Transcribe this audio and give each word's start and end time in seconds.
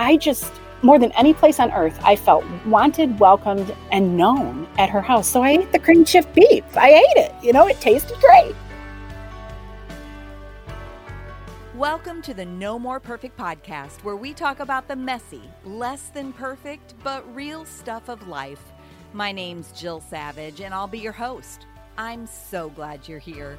I 0.00 0.16
just, 0.16 0.50
more 0.80 0.98
than 0.98 1.12
any 1.12 1.34
place 1.34 1.60
on 1.60 1.70
earth, 1.72 2.00
I 2.02 2.16
felt 2.16 2.42
wanted, 2.64 3.20
welcomed, 3.20 3.76
and 3.92 4.16
known 4.16 4.66
at 4.78 4.88
her 4.88 5.02
house. 5.02 5.28
So 5.28 5.42
I 5.42 5.50
ate 5.50 5.72
the 5.72 5.78
cream 5.78 6.06
chip 6.06 6.32
beef. 6.32 6.64
I 6.74 6.92
ate 6.94 7.18
it. 7.18 7.34
You 7.42 7.52
know, 7.52 7.66
it 7.66 7.78
tasted 7.82 8.18
great. 8.18 8.56
Welcome 11.74 12.22
to 12.22 12.32
the 12.32 12.46
No 12.46 12.78
More 12.78 12.98
Perfect 12.98 13.36
podcast, 13.36 14.02
where 14.02 14.16
we 14.16 14.32
talk 14.32 14.60
about 14.60 14.88
the 14.88 14.96
messy, 14.96 15.42
less 15.66 16.08
than 16.08 16.32
perfect, 16.32 16.94
but 17.04 17.22
real 17.34 17.66
stuff 17.66 18.08
of 18.08 18.26
life. 18.26 18.72
My 19.12 19.32
name's 19.32 19.70
Jill 19.72 20.00
Savage, 20.00 20.62
and 20.62 20.72
I'll 20.72 20.88
be 20.88 20.98
your 20.98 21.12
host. 21.12 21.66
I'm 21.98 22.26
so 22.26 22.70
glad 22.70 23.06
you're 23.06 23.18
here. 23.18 23.58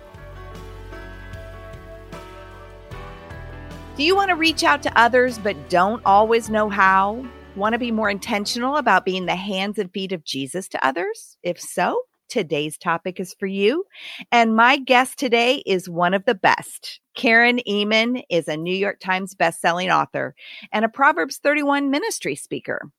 Do 3.98 4.04
you 4.04 4.16
want 4.16 4.30
to 4.30 4.36
reach 4.36 4.64
out 4.64 4.82
to 4.84 5.00
others 5.00 5.38
but 5.38 5.70
don't 5.70 6.02
always 6.06 6.50
know 6.50 6.70
how? 6.70 7.26
Want 7.58 7.74
to 7.74 7.80
be 7.80 7.92
more 7.92 8.10
intentional 8.10 8.78
about 8.78 9.04
being 9.04 9.26
the 9.26 9.36
hands 9.36 9.78
and 9.78 9.92
feet 9.92 10.14
of 10.14 10.24
Jesus 10.24 10.70
to 10.70 10.86
others? 10.86 11.38
If 11.44 11.60
so, 11.60 12.04
today's 12.30 12.78
topic 12.78 13.20
is 13.20 13.36
for 13.38 13.48
you. 13.48 13.84
And 14.32 14.56
my 14.56 14.78
guest 14.78 15.20
today 15.20 15.62
is 15.66 15.90
one 15.90 16.14
of 16.14 16.24
the 16.24 16.34
best. 16.34 17.02
Karen 17.16 17.60
Ehman 17.68 18.24
is 18.30 18.48
a 18.48 18.56
New 18.56 18.74
York 18.74 19.02
Times 19.02 19.36
bestselling 19.36 19.94
author 19.94 20.36
and 20.72 20.86
a 20.86 20.90
Proverbs 20.90 21.38
31 21.44 21.92
ministry 21.92 22.36
speaker. 22.36 22.90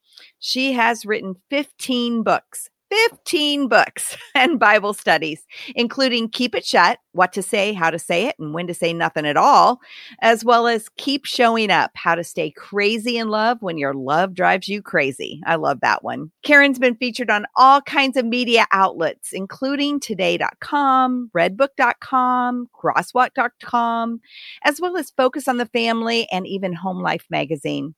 She 0.41 0.75
has 0.75 1.07
written 1.07 1.37
15 1.49 2.23
books, 2.23 2.69
15 2.93 3.69
books 3.69 4.17
and 4.35 4.61
Bible 4.61 4.93
studies, 4.93 5.47
including 5.75 6.29
Keep 6.29 6.55
It 6.55 6.65
Shut, 6.65 6.99
What 7.13 7.33
to 7.33 7.43
Say, 7.43 7.73
How 7.73 7.91
to 7.91 7.99
Say 7.99 8.27
It, 8.27 8.37
and 8.39 8.53
When 8.53 8.67
to 8.67 8.75
Say 8.75 8.93
Nothing 8.93 9.27
at 9.27 9.39
All, 9.39 9.81
as 10.21 10.45
well 10.45 10.67
as 10.67 10.91
Keep 10.99 11.25
Showing 11.25 11.71
Up, 11.71 11.91
How 11.95 12.15
to 12.15 12.23
Stay 12.23 12.51
Crazy 12.51 13.17
in 13.17 13.29
Love 13.29 13.59
When 13.61 13.79
Your 13.79 13.95
Love 13.95 14.35
Drives 14.35 14.69
You 14.69 14.83
Crazy. 14.83 15.41
I 15.47 15.55
love 15.55 15.81
that 15.81 16.05
one. 16.05 16.31
Karen's 16.43 16.79
been 16.79 16.97
featured 16.97 17.31
on 17.31 17.47
all 17.57 17.81
kinds 17.81 18.19
of 18.19 18.27
media 18.27 18.67
outlets, 18.73 19.31
including 19.33 19.99
Today.com, 19.99 21.31
Redbook.com, 21.35 22.69
Crosswalk.com, 22.75 24.21
as 24.65 24.81
well 24.81 24.97
as 24.99 25.11
Focus 25.11 25.49
on 25.49 25.57
the 25.57 25.67
Family 25.67 26.29
and 26.31 26.47
even 26.47 26.75
Home 26.75 27.01
Life 27.01 27.25
magazine. 27.31 27.95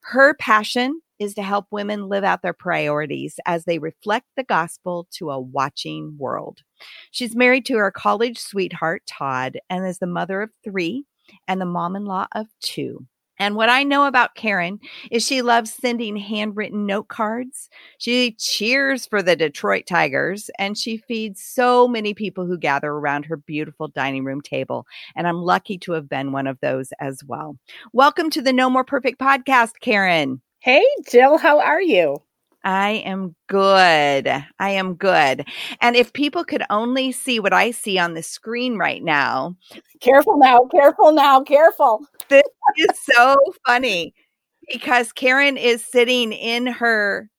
Her 0.00 0.34
passion 0.34 1.00
is 1.18 1.34
to 1.34 1.42
help 1.42 1.66
women 1.70 2.08
live 2.08 2.24
out 2.24 2.42
their 2.42 2.52
priorities 2.52 3.38
as 3.46 3.64
they 3.64 3.78
reflect 3.78 4.26
the 4.36 4.44
gospel 4.44 5.06
to 5.12 5.30
a 5.30 5.40
watching 5.40 6.16
world. 6.18 6.62
She's 7.10 7.36
married 7.36 7.66
to 7.66 7.76
her 7.76 7.90
college 7.90 8.38
sweetheart, 8.38 9.02
Todd, 9.06 9.58
and 9.68 9.86
is 9.86 9.98
the 9.98 10.06
mother 10.06 10.42
of 10.42 10.50
three 10.64 11.04
and 11.46 11.60
the 11.60 11.66
mom 11.66 11.96
in 11.96 12.04
law 12.04 12.26
of 12.32 12.46
two. 12.60 13.06
And 13.40 13.54
what 13.54 13.68
I 13.68 13.84
know 13.84 14.06
about 14.06 14.34
Karen 14.34 14.80
is 15.12 15.24
she 15.24 15.42
loves 15.42 15.72
sending 15.72 16.16
handwritten 16.16 16.86
note 16.86 17.06
cards. 17.06 17.68
She 17.98 18.32
cheers 18.32 19.06
for 19.06 19.22
the 19.22 19.36
Detroit 19.36 19.86
Tigers 19.86 20.50
and 20.58 20.76
she 20.76 20.96
feeds 20.96 21.40
so 21.40 21.86
many 21.86 22.14
people 22.14 22.46
who 22.46 22.58
gather 22.58 22.90
around 22.90 23.26
her 23.26 23.36
beautiful 23.36 23.86
dining 23.88 24.24
room 24.24 24.40
table. 24.40 24.86
And 25.14 25.28
I'm 25.28 25.42
lucky 25.42 25.78
to 25.78 25.92
have 25.92 26.08
been 26.08 26.32
one 26.32 26.48
of 26.48 26.58
those 26.60 26.90
as 27.00 27.22
well. 27.24 27.56
Welcome 27.92 28.30
to 28.30 28.42
the 28.42 28.52
No 28.52 28.68
More 28.68 28.84
Perfect 28.84 29.20
podcast, 29.20 29.74
Karen. 29.80 30.42
Hey, 30.60 30.84
Jill, 31.08 31.38
how 31.38 31.60
are 31.60 31.80
you? 31.80 32.18
I 32.64 33.02
am 33.04 33.36
good. 33.48 34.28
I 34.58 34.70
am 34.70 34.94
good. 34.94 35.46
And 35.80 35.94
if 35.94 36.12
people 36.12 36.44
could 36.44 36.62
only 36.68 37.12
see 37.12 37.38
what 37.38 37.52
I 37.52 37.70
see 37.70 37.98
on 37.98 38.14
the 38.14 38.22
screen 38.22 38.76
right 38.76 39.02
now. 39.02 39.56
Careful 40.00 40.36
now, 40.36 40.66
careful 40.70 41.12
now, 41.12 41.42
careful. 41.42 42.04
This 42.28 42.42
is 42.76 42.98
so 43.00 43.36
funny 43.64 44.12
because 44.70 45.12
Karen 45.12 45.56
is 45.56 45.84
sitting 45.84 46.32
in 46.32 46.66
her 46.66 47.30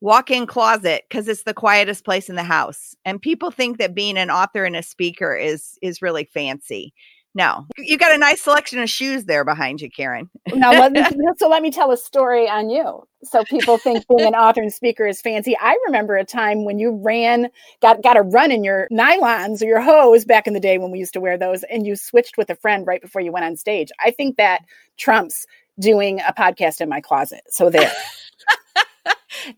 walk 0.00 0.30
in 0.30 0.46
closet 0.46 1.04
because 1.08 1.28
it's 1.28 1.44
the 1.44 1.54
quietest 1.54 2.04
place 2.04 2.28
in 2.28 2.36
the 2.36 2.42
house. 2.42 2.94
And 3.04 3.20
people 3.20 3.50
think 3.50 3.78
that 3.78 3.94
being 3.94 4.16
an 4.16 4.30
author 4.30 4.64
and 4.64 4.76
a 4.76 4.82
speaker 4.82 5.36
is 5.36 5.78
is 5.82 6.02
really 6.02 6.24
fancy. 6.32 6.94
No, 7.36 7.66
you 7.76 7.98
got 7.98 8.14
a 8.14 8.18
nice 8.18 8.42
selection 8.42 8.78
of 8.78 8.88
shoes 8.88 9.24
there 9.24 9.44
behind 9.44 9.80
you, 9.80 9.90
Karen. 9.90 10.30
now, 10.54 10.70
let 10.70 10.92
me, 10.92 11.02
so 11.36 11.48
let 11.48 11.62
me 11.62 11.70
tell 11.72 11.90
a 11.90 11.96
story 11.96 12.48
on 12.48 12.70
you. 12.70 13.02
So 13.24 13.42
people 13.44 13.76
think 13.76 14.06
being 14.16 14.28
an 14.28 14.36
author 14.36 14.62
and 14.62 14.72
speaker 14.72 15.04
is 15.04 15.20
fancy. 15.20 15.56
I 15.60 15.76
remember 15.86 16.16
a 16.16 16.24
time 16.24 16.64
when 16.64 16.78
you 16.78 16.92
ran, 16.92 17.50
got 17.82 18.02
got 18.02 18.16
a 18.16 18.22
run 18.22 18.52
in 18.52 18.62
your 18.62 18.86
nylons 18.92 19.62
or 19.62 19.66
your 19.66 19.80
hose 19.80 20.24
back 20.24 20.46
in 20.46 20.54
the 20.54 20.60
day 20.60 20.78
when 20.78 20.92
we 20.92 21.00
used 21.00 21.14
to 21.14 21.20
wear 21.20 21.36
those, 21.36 21.64
and 21.64 21.86
you 21.86 21.96
switched 21.96 22.38
with 22.38 22.50
a 22.50 22.56
friend 22.56 22.86
right 22.86 23.02
before 23.02 23.20
you 23.20 23.32
went 23.32 23.44
on 23.44 23.56
stage. 23.56 23.90
I 24.04 24.12
think 24.12 24.36
that 24.36 24.62
trumps 24.96 25.44
doing 25.80 26.20
a 26.20 26.32
podcast 26.32 26.80
in 26.80 26.88
my 26.88 27.00
closet. 27.00 27.42
So 27.48 27.68
there. 27.68 27.92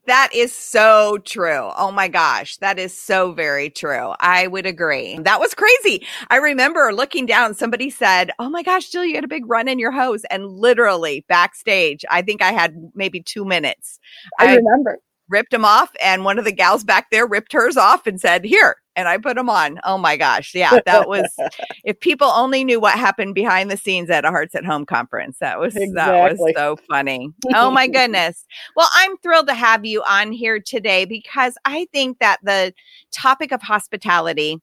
that 0.06 0.30
is 0.34 0.52
so 0.52 1.18
true. 1.18 1.70
Oh 1.76 1.90
my 1.90 2.08
gosh, 2.08 2.56
that 2.58 2.78
is 2.78 2.98
so 2.98 3.32
very 3.32 3.70
true. 3.70 4.14
I 4.20 4.46
would 4.46 4.66
agree. 4.66 5.18
That 5.18 5.40
was 5.40 5.54
crazy. 5.54 6.06
I 6.30 6.36
remember 6.36 6.92
looking 6.92 7.26
down, 7.26 7.54
somebody 7.54 7.90
said, 7.90 8.30
Oh 8.38 8.48
my 8.48 8.62
gosh, 8.62 8.90
Jill, 8.90 9.04
you 9.04 9.14
had 9.14 9.24
a 9.24 9.28
big 9.28 9.48
run 9.48 9.68
in 9.68 9.78
your 9.78 9.92
hose. 9.92 10.24
And 10.30 10.46
literally 10.46 11.24
backstage, 11.28 12.04
I 12.10 12.22
think 12.22 12.42
I 12.42 12.52
had 12.52 12.74
maybe 12.94 13.22
two 13.22 13.44
minutes. 13.44 13.98
I, 14.38 14.52
I 14.52 14.54
remember 14.56 14.98
ripped 15.28 15.50
them 15.50 15.64
off 15.64 15.90
and 16.00 16.24
one 16.24 16.38
of 16.38 16.44
the 16.44 16.52
gals 16.52 16.84
back 16.84 17.10
there 17.10 17.26
ripped 17.26 17.52
hers 17.52 17.76
off 17.76 18.06
and 18.06 18.20
said 18.20 18.44
here 18.44 18.76
and 18.96 19.08
i 19.08 19.16
put 19.16 19.36
them 19.36 19.48
on 19.48 19.78
oh 19.84 19.98
my 19.98 20.16
gosh 20.16 20.54
yeah 20.54 20.78
that 20.84 21.08
was 21.08 21.26
if 21.84 21.98
people 22.00 22.28
only 22.28 22.64
knew 22.64 22.80
what 22.80 22.98
happened 22.98 23.34
behind 23.34 23.70
the 23.70 23.76
scenes 23.76 24.10
at 24.10 24.24
a 24.24 24.30
hearts 24.30 24.54
at 24.54 24.64
home 24.64 24.84
conference 24.84 25.38
that 25.38 25.60
was 25.60 25.76
exactly. 25.76 25.92
that 25.94 26.36
was 26.38 26.52
so 26.56 26.76
funny 26.88 27.28
oh 27.54 27.70
my 27.70 27.86
goodness 27.86 28.44
well 28.74 28.88
i'm 28.94 29.16
thrilled 29.18 29.46
to 29.46 29.54
have 29.54 29.84
you 29.84 30.02
on 30.08 30.32
here 30.32 30.58
today 30.58 31.04
because 31.04 31.56
i 31.64 31.86
think 31.92 32.18
that 32.18 32.38
the 32.42 32.72
topic 33.12 33.52
of 33.52 33.62
hospitality 33.62 34.60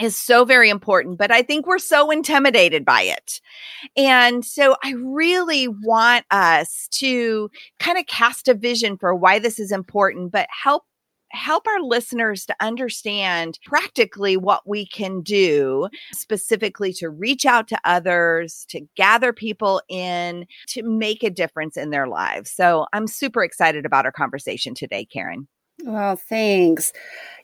is 0.00 0.16
so 0.16 0.44
very 0.44 0.70
important, 0.70 1.18
but 1.18 1.30
I 1.30 1.42
think 1.42 1.66
we're 1.66 1.78
so 1.78 2.10
intimidated 2.10 2.84
by 2.84 3.02
it. 3.02 3.40
And 3.96 4.44
so 4.44 4.76
I 4.82 4.94
really 4.96 5.68
want 5.68 6.26
us 6.30 6.88
to 6.92 7.50
kind 7.78 7.98
of 7.98 8.06
cast 8.06 8.48
a 8.48 8.54
vision 8.54 8.98
for 8.98 9.14
why 9.14 9.38
this 9.38 9.60
is 9.60 9.70
important, 9.70 10.32
but 10.32 10.48
help 10.50 10.84
help 11.34 11.66
our 11.66 11.80
listeners 11.80 12.46
to 12.46 12.56
understand 12.60 13.58
practically 13.64 14.36
what 14.36 14.66
we 14.66 14.86
can 14.86 15.20
do 15.20 15.88
specifically 16.12 16.92
to 16.94 17.10
reach 17.10 17.44
out 17.44 17.68
to 17.68 17.78
others, 17.84 18.64
to 18.70 18.80
gather 18.96 19.32
people 19.32 19.82
in, 19.88 20.46
to 20.68 20.82
make 20.82 21.22
a 21.22 21.30
difference 21.30 21.76
in 21.76 21.90
their 21.90 22.06
lives. 22.06 22.50
So 22.50 22.86
I'm 22.92 23.06
super 23.06 23.42
excited 23.42 23.84
about 23.84 24.04
our 24.04 24.12
conversation 24.12 24.74
today, 24.74 25.04
Karen. 25.04 25.48
Well, 25.82 26.16
thanks. 26.16 26.92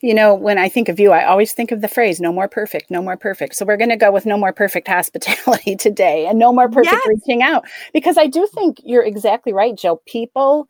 You 0.02 0.14
know, 0.14 0.34
when 0.34 0.56
I 0.56 0.68
think 0.68 0.88
of 0.88 1.00
you, 1.00 1.10
I 1.10 1.24
always 1.24 1.52
think 1.52 1.72
of 1.72 1.80
the 1.80 1.88
phrase 1.88 2.20
no 2.20 2.32
more 2.32 2.48
perfect, 2.48 2.90
no 2.90 3.02
more 3.02 3.16
perfect. 3.16 3.56
So 3.56 3.66
we're 3.66 3.76
going 3.76 3.90
to 3.90 3.96
go 3.96 4.12
with 4.12 4.24
no 4.24 4.38
more 4.38 4.52
perfect 4.52 4.88
hospitality 4.88 5.76
today 5.78 6.26
and 6.26 6.38
no 6.38 6.52
more 6.52 6.68
perfect 6.68 7.02
yes. 7.04 7.06
reaching 7.06 7.42
out 7.42 7.66
because 7.92 8.16
I 8.16 8.28
do 8.28 8.48
think 8.54 8.78
you're 8.84 9.04
exactly 9.04 9.52
right, 9.52 9.76
Jill. 9.76 10.00
People 10.06 10.68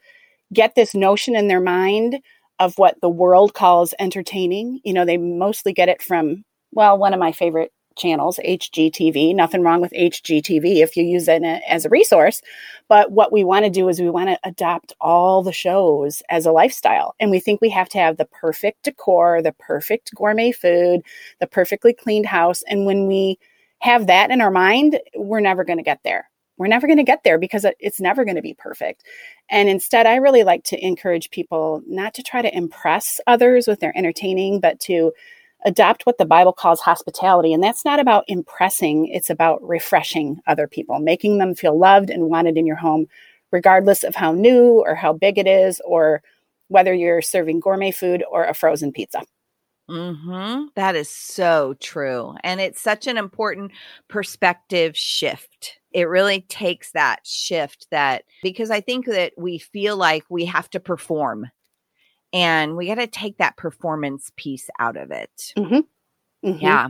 get 0.53 0.75
this 0.75 0.95
notion 0.95 1.37
in 1.37 1.49
their 1.49 1.61
mind 1.61 2.21
of 2.61 2.79
what 2.79 3.01
the 3.01 3.09
world 3.09 3.55
calls 3.55 3.95
entertaining. 3.99 4.81
You 4.85 4.93
know, 4.93 5.05
they 5.05 5.17
mostly 5.17 5.73
get 5.73 5.89
it 5.89 6.01
from, 6.01 6.45
well, 6.71 6.97
one 6.97 7.13
of 7.13 7.19
my 7.19 7.33
favorite 7.33 7.73
channels, 7.97 8.39
HGTV. 8.47 9.35
Nothing 9.35 9.63
wrong 9.63 9.81
with 9.81 9.93
HGTV 9.93 10.77
if 10.77 10.97
you 10.97 11.03
use 11.03 11.27
it 11.27 11.43
as 11.43 11.85
a 11.85 11.89
resource. 11.89 12.41
But 12.89 13.13
what 13.13 13.33
we 13.33 13.45
want 13.45 13.65
to 13.65 13.71
do 13.71 13.89
is 13.89 14.01
we 14.01 14.11
want 14.11 14.29
to 14.29 14.39
adopt 14.45 14.93
all 15.01 15.43
the 15.43 15.53
shows 15.53 16.23
as 16.31 16.47
a 16.47 16.53
lifestyle. 16.53 17.15
And 17.19 17.31
we 17.31 17.41
think 17.41 17.61
we 17.61 17.71
have 17.71 17.89
to 17.91 17.99
have 17.99 18.17
the 18.17 18.27
perfect 18.27 18.85
decor, 18.85 19.43
the 19.43 19.53
perfect 19.53 20.15
gourmet 20.15 20.53
food, 20.53 21.01
the 21.41 21.47
perfectly 21.47 21.93
cleaned 21.93 22.27
house. 22.27 22.63
And 22.69 22.87
when 22.87 23.07
we 23.07 23.39
have 23.81 24.07
that 24.07 24.31
in 24.31 24.41
our 24.41 24.51
mind, 24.51 25.01
we're 25.17 25.41
never 25.41 25.65
going 25.65 25.79
to 25.79 25.85
get 25.85 26.01
there. 26.05 26.30
We're 26.61 26.67
never 26.67 26.87
going 26.87 26.99
to 26.99 27.05
get 27.05 27.25
there 27.25 27.39
because 27.39 27.65
it's 27.79 28.03
never 28.03 28.23
going 28.23 28.37
to 28.37 28.43
be 28.43 28.53
perfect. 28.53 29.03
And 29.49 29.67
instead, 29.67 30.05
I 30.05 30.17
really 30.17 30.45
like 30.45 30.63
to 30.65 30.87
encourage 30.87 31.31
people 31.31 31.81
not 31.87 32.13
to 32.15 32.23
try 32.23 32.43
to 32.43 32.55
impress 32.55 33.19
others 33.27 33.67
with 33.67 33.81
their 33.81 33.97
entertaining, 33.97 34.61
but 34.61 34.79
to 34.81 35.15
adopt 35.65 36.05
what 36.05 36.19
the 36.19 36.27
Bible 36.27 36.53
calls 36.53 36.81
hospitality. 36.81 37.55
And 37.55 37.63
that's 37.65 37.83
not 37.87 37.99
about 37.99 38.25
impressing, 38.29 39.07
it's 39.07 39.31
about 39.31 39.67
refreshing 39.67 40.43
other 40.47 40.69
people, 40.69 40.99
making 40.99 41.39
them 41.39 41.55
feel 41.55 41.79
loved 41.79 42.11
and 42.11 42.29
wanted 42.29 42.59
in 42.59 42.67
your 42.67 42.77
home, 42.77 43.07
regardless 43.51 44.05
of 44.05 44.15
how 44.15 44.33
new 44.33 44.83
or 44.85 44.95
how 44.95 45.15
big 45.15 45.39
it 45.39 45.47
is, 45.47 45.81
or 45.87 46.23
whether 46.69 46.93
you're 46.93 47.23
serving 47.23 47.61
gourmet 47.61 47.91
food 47.91 48.23
or 48.31 48.45
a 48.45 48.53
frozen 48.53 48.93
pizza. 48.93 49.23
Mm-hmm. 49.91 50.67
That 50.77 50.95
is 50.97 51.11
so 51.11 51.75
true. 51.81 52.35
And 52.45 52.61
it's 52.61 52.81
such 52.81 53.07
an 53.07 53.19
important 53.19 53.73
perspective 54.09 54.97
shift. 54.97 55.79
It 55.93 56.09
really 56.09 56.43
takes 56.43 56.93
that 56.93 57.27
shift 57.27 57.89
that 57.91 58.25
because 58.43 58.71
I 58.71 58.81
think 58.81 59.07
that 59.07 59.33
we 59.37 59.59
feel 59.59 59.97
like 59.97 60.25
we 60.29 60.45
have 60.45 60.71
to 60.71 60.81
perform 60.81 61.51
and 62.33 62.77
we 62.77 62.87
got 62.87 62.95
to 62.97 63.09
take 63.09 63.39
that 63.39 63.57
performance 63.57 64.31
piece 64.37 64.71
out 64.79 64.97
of 64.97 65.11
it. 65.11 65.53
Mm-hmm. 65.57 66.49
Mm-hmm. 66.49 66.59
Yeah. 66.65 66.89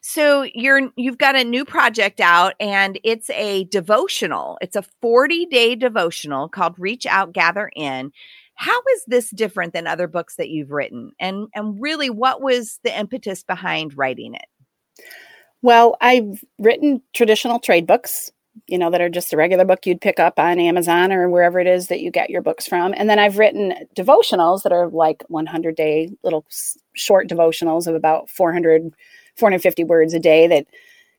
So 0.00 0.42
you're 0.42 0.90
you've 0.96 1.18
got 1.18 1.36
a 1.36 1.44
new 1.44 1.64
project 1.64 2.20
out 2.20 2.54
and 2.60 3.00
it's 3.02 3.30
a 3.30 3.64
devotional. 3.64 4.58
It's 4.60 4.76
a 4.76 4.84
40-day 5.02 5.76
devotional 5.76 6.48
called 6.48 6.78
Reach 6.78 7.06
Out 7.06 7.32
Gather 7.32 7.70
In 7.74 8.12
how 8.56 8.78
is 8.94 9.04
this 9.06 9.30
different 9.30 9.72
than 9.72 9.86
other 9.86 10.08
books 10.08 10.36
that 10.36 10.48
you've 10.48 10.70
written? 10.70 11.12
And 11.20 11.48
and 11.54 11.80
really 11.80 12.10
what 12.10 12.42
was 12.42 12.80
the 12.82 12.98
impetus 12.98 13.42
behind 13.42 13.96
writing 13.96 14.34
it? 14.34 15.04
Well, 15.62 15.96
I've 16.00 16.44
written 16.58 17.02
traditional 17.14 17.58
trade 17.58 17.86
books, 17.86 18.30
you 18.66 18.78
know, 18.78 18.90
that 18.90 19.00
are 19.00 19.08
just 19.08 19.32
a 19.32 19.36
regular 19.36 19.64
book 19.64 19.84
you'd 19.86 20.00
pick 20.00 20.18
up 20.18 20.38
on 20.38 20.58
Amazon 20.58 21.12
or 21.12 21.28
wherever 21.28 21.58
it 21.58 21.66
is 21.66 21.88
that 21.88 22.00
you 22.00 22.10
get 22.10 22.30
your 22.30 22.42
books 22.42 22.66
from. 22.66 22.94
And 22.96 23.10
then 23.10 23.18
I've 23.18 23.38
written 23.38 23.74
devotionals 23.96 24.62
that 24.62 24.72
are 24.72 24.88
like 24.88 25.24
100 25.28 25.76
day 25.76 26.10
little 26.22 26.46
short 26.94 27.28
devotionals 27.28 27.86
of 27.86 27.94
about 27.94 28.30
400, 28.30 28.90
450 29.36 29.84
words 29.84 30.14
a 30.14 30.20
day 30.20 30.46
that 30.46 30.66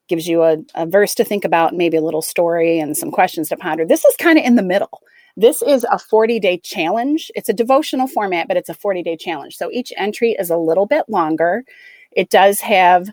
gives 0.08 0.28
you 0.28 0.44
a, 0.44 0.58
a 0.76 0.86
verse 0.86 1.14
to 1.16 1.24
think 1.24 1.44
about, 1.44 1.76
maybe 1.76 1.98
a 1.98 2.02
little 2.02 2.22
story 2.22 2.80
and 2.80 2.98
some 2.98 3.12
questions 3.12 3.50
to 3.50 3.58
ponder. 3.58 3.86
This 3.86 4.06
is 4.06 4.16
kind 4.16 4.40
of 4.40 4.46
in 4.46 4.56
the 4.56 4.64
middle. 4.64 5.02
This 5.40 5.62
is 5.62 5.86
a 5.92 6.00
40 6.00 6.40
day 6.40 6.58
challenge. 6.58 7.32
It's 7.36 7.48
a 7.48 7.54
devotional 7.54 8.08
format, 8.08 8.48
but 8.48 8.58
it's 8.58 8.70
a 8.70 8.74
40 8.74 9.04
day 9.04 9.16
challenge. 9.16 9.56
So 9.56 9.70
each 9.72 9.94
entry 9.96 10.36
is 10.38 10.50
a 10.50 10.58
little 10.58 10.88
bit 10.88 11.08
longer. 11.08 11.64
It 12.12 12.32
does 12.32 12.60
have 12.62 13.10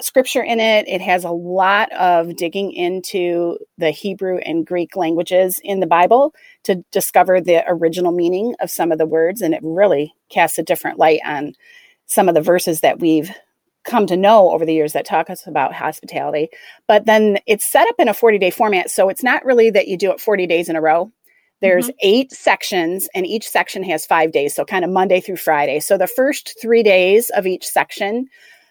scripture 0.00 0.42
in 0.42 0.58
it. 0.58 0.88
It 0.88 1.02
has 1.02 1.22
a 1.24 1.30
lot 1.30 1.92
of 1.92 2.36
digging 2.36 2.72
into 2.72 3.58
the 3.76 3.90
Hebrew 3.90 4.38
and 4.38 4.66
Greek 4.66 4.96
languages 4.96 5.60
in 5.62 5.80
the 5.80 5.86
Bible 5.86 6.34
to 6.64 6.82
discover 6.92 7.42
the 7.42 7.62
original 7.68 8.12
meaning 8.12 8.54
of 8.60 8.70
some 8.70 8.90
of 8.90 8.96
the 8.96 9.06
words. 9.06 9.42
And 9.42 9.52
it 9.52 9.60
really 9.62 10.14
casts 10.30 10.58
a 10.58 10.62
different 10.62 10.98
light 10.98 11.20
on 11.26 11.52
some 12.06 12.28
of 12.28 12.34
the 12.34 12.40
verses 12.40 12.80
that 12.80 13.00
we've 13.00 13.30
come 13.84 14.06
to 14.06 14.16
know 14.16 14.50
over 14.50 14.64
the 14.64 14.74
years 14.74 14.94
that 14.94 15.04
talk 15.04 15.28
us 15.28 15.46
about 15.46 15.74
hospitality. 15.74 16.48
But 16.86 17.04
then 17.04 17.38
it's 17.46 17.64
set 17.66 17.86
up 17.88 17.96
in 17.98 18.08
a 18.08 18.14
40 18.14 18.38
day 18.38 18.50
format. 18.50 18.90
So 18.90 19.10
it's 19.10 19.22
not 19.22 19.44
really 19.44 19.68
that 19.70 19.88
you 19.88 19.98
do 19.98 20.10
it 20.10 20.20
40 20.20 20.46
days 20.46 20.70
in 20.70 20.76
a 20.76 20.80
row. 20.80 21.12
There's 21.60 21.86
mm-hmm. 21.86 21.98
eight 22.02 22.32
sections, 22.32 23.08
and 23.14 23.26
each 23.26 23.48
section 23.48 23.82
has 23.84 24.06
five 24.06 24.32
days. 24.32 24.54
So, 24.54 24.64
kind 24.64 24.84
of 24.84 24.90
Monday 24.90 25.20
through 25.20 25.36
Friday. 25.36 25.80
So, 25.80 25.96
the 25.96 26.06
first 26.06 26.56
three 26.60 26.82
days 26.82 27.30
of 27.30 27.46
each 27.46 27.66
section 27.66 28.28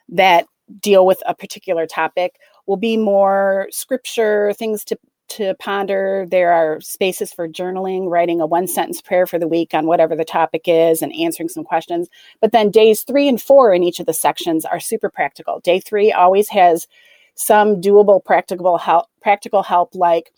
that 0.10 0.46
deal 0.80 1.06
with 1.06 1.22
a 1.26 1.34
particular 1.34 1.86
topic 1.88 2.36
will 2.68 2.78
be 2.78 2.98
more 2.98 3.68
scripture, 3.72 4.54
things 4.54 4.84
to 4.86 4.98
to 5.28 5.56
ponder. 5.56 6.26
There 6.30 6.52
are 6.52 6.80
spaces 6.82 7.34
for 7.34 7.48
journaling, 7.48 8.10
writing 8.10 8.42
a 8.42 8.46
one 8.46 8.68
sentence 8.68 9.02
prayer 9.02 9.26
for 9.26 9.40
the 9.40 9.48
week 9.48 9.74
on 9.74 9.88
whatever 9.88 10.16
the 10.16 10.26
topic 10.26 10.64
is, 10.66 11.02
and 11.02 11.14
answering 11.16 11.50
some 11.50 11.64
questions. 11.64 12.08
But 12.42 12.52
then 12.52 12.70
days 12.70 13.02
three 13.02 13.28
and 13.28 13.42
four 13.42 13.74
in 13.74 13.84
each 13.84 14.00
of 14.00 14.06
the 14.06 14.14
sections 14.14 14.66
are 14.66 14.80
super 14.80 15.10
practical. 15.10 15.60
Day 15.62 15.80
three 15.80 16.12
always 16.12 16.50
has 16.50 16.88
some 17.36 17.82
doable 17.82 18.24
practical 18.24 18.78
help, 18.78 19.08
practical 19.22 19.64
help 19.64 19.94
like 19.96 20.32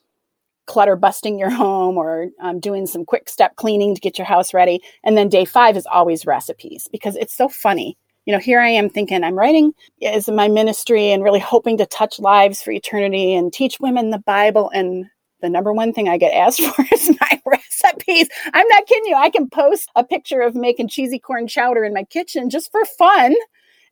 clutter 0.68 0.96
busting 0.96 1.40
your 1.40 1.50
home 1.50 1.98
or 1.98 2.28
um, 2.42 2.60
doing 2.60 2.86
some 2.86 3.06
quick 3.06 3.28
step 3.30 3.56
cleaning 3.56 3.96
to 3.96 4.02
get 4.02 4.18
your 4.18 4.28
house 4.28 4.54
ready. 4.54 4.82
And 5.04 5.18
then 5.18 5.30
day 5.30 5.46
five 5.46 5.76
is 5.76 5.88
always 5.88 6.26
recipes 6.26 6.88
because 6.92 7.16
it's 7.16 7.36
so 7.36 7.50
funny. 7.50 7.98
You 8.26 8.34
know, 8.34 8.40
here 8.40 8.60
I 8.60 8.70
am 8.70 8.90
thinking 8.90 9.24
I'm 9.24 9.38
writing 9.38 9.74
as 10.04 10.28
my 10.28 10.50
ministry 10.50 11.12
and 11.12 11.24
really 11.24 11.40
hoping 11.40 11.78
to 11.78 11.86
touch 11.86 12.20
lives 12.20 12.62
for 12.62 12.72
eternity 12.72 13.34
and 13.34 13.54
teach 13.54 13.80
women 13.80 14.10
the 14.10 14.20
Bible. 14.20 14.70
And 14.74 15.06
the 15.42 15.50
number 15.50 15.72
one 15.72 15.94
thing 15.94 16.10
I 16.10 16.18
get 16.18 16.34
asked 16.34 16.62
for 16.76 16.86
is 16.92 17.16
my 17.22 17.42
recipes. 17.46 18.28
I'm 18.54 18.68
not 18.68 18.86
kidding 18.86 19.06
you. 19.06 19.16
I 19.16 19.30
can 19.30 19.50
post 19.50 19.90
a 19.96 20.04
picture 20.04 20.42
of 20.42 20.56
making 20.56 20.90
cheesy 20.90 21.20
corn 21.20 21.48
chowder 21.48 21.86
in 21.86 21.94
my 21.94 22.04
kitchen 22.04 22.50
just 22.50 22.70
for 22.72 22.84
fun 22.86 23.34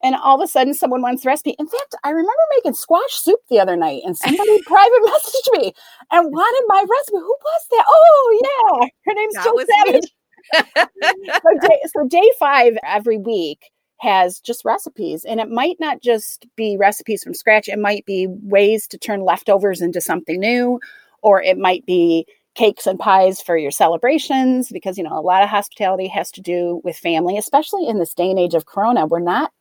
and 0.03 0.15
all 0.15 0.35
of 0.35 0.43
a 0.43 0.47
sudden 0.47 0.73
someone 0.73 1.01
wants 1.01 1.23
the 1.23 1.29
recipe. 1.29 1.55
In 1.59 1.67
fact, 1.67 1.95
I 2.03 2.09
remember 2.09 2.31
making 2.57 2.73
squash 2.73 3.13
soup 3.13 3.39
the 3.49 3.59
other 3.59 3.75
night 3.75 4.01
and 4.05 4.17
somebody 4.17 4.61
private 4.65 5.01
messaged 5.03 5.59
me 5.59 5.73
and 6.11 6.31
wanted 6.31 6.65
my 6.67 6.85
recipe. 6.89 7.17
Who 7.17 7.37
was 7.41 7.65
that? 7.71 7.85
Oh 7.87 8.39
yeah, 8.43 8.87
her 9.05 9.13
name's 9.13 9.33
that 9.35 9.43
Jill 9.43 9.65
Savage. 9.85 10.11
so, 10.53 11.67
day, 11.67 11.79
so 11.93 12.07
day 12.07 12.29
five 12.39 12.77
every 12.83 13.17
week 13.17 13.71
has 13.99 14.39
just 14.39 14.65
recipes 14.65 15.23
and 15.23 15.39
it 15.39 15.49
might 15.49 15.77
not 15.79 16.01
just 16.01 16.45
be 16.55 16.75
recipes 16.77 17.23
from 17.23 17.33
scratch 17.33 17.69
it 17.69 17.79
might 17.79 18.05
be 18.05 18.27
ways 18.43 18.87
to 18.87 18.97
turn 18.97 19.23
leftovers 19.23 19.81
into 19.81 20.01
something 20.01 20.39
new 20.39 20.79
or 21.21 21.41
it 21.41 21.57
might 21.57 21.85
be 21.85 22.25
cakes 22.55 22.85
and 22.87 22.99
pies 22.99 23.41
for 23.41 23.57
your 23.57 23.71
celebrations 23.71 24.69
because 24.69 24.97
you 24.97 25.03
know 25.03 25.17
a 25.17 25.21
lot 25.21 25.43
of 25.43 25.49
hospitality 25.49 26.07
has 26.07 26.29
to 26.29 26.41
do 26.41 26.81
with 26.83 26.97
family 26.97 27.37
especially 27.37 27.87
in 27.87 27.97
this 27.97 28.13
day 28.13 28.29
and 28.29 28.39
age 28.39 28.53
of 28.53 28.65
corona 28.65 29.05
we're 29.05 29.19
not 29.19 29.51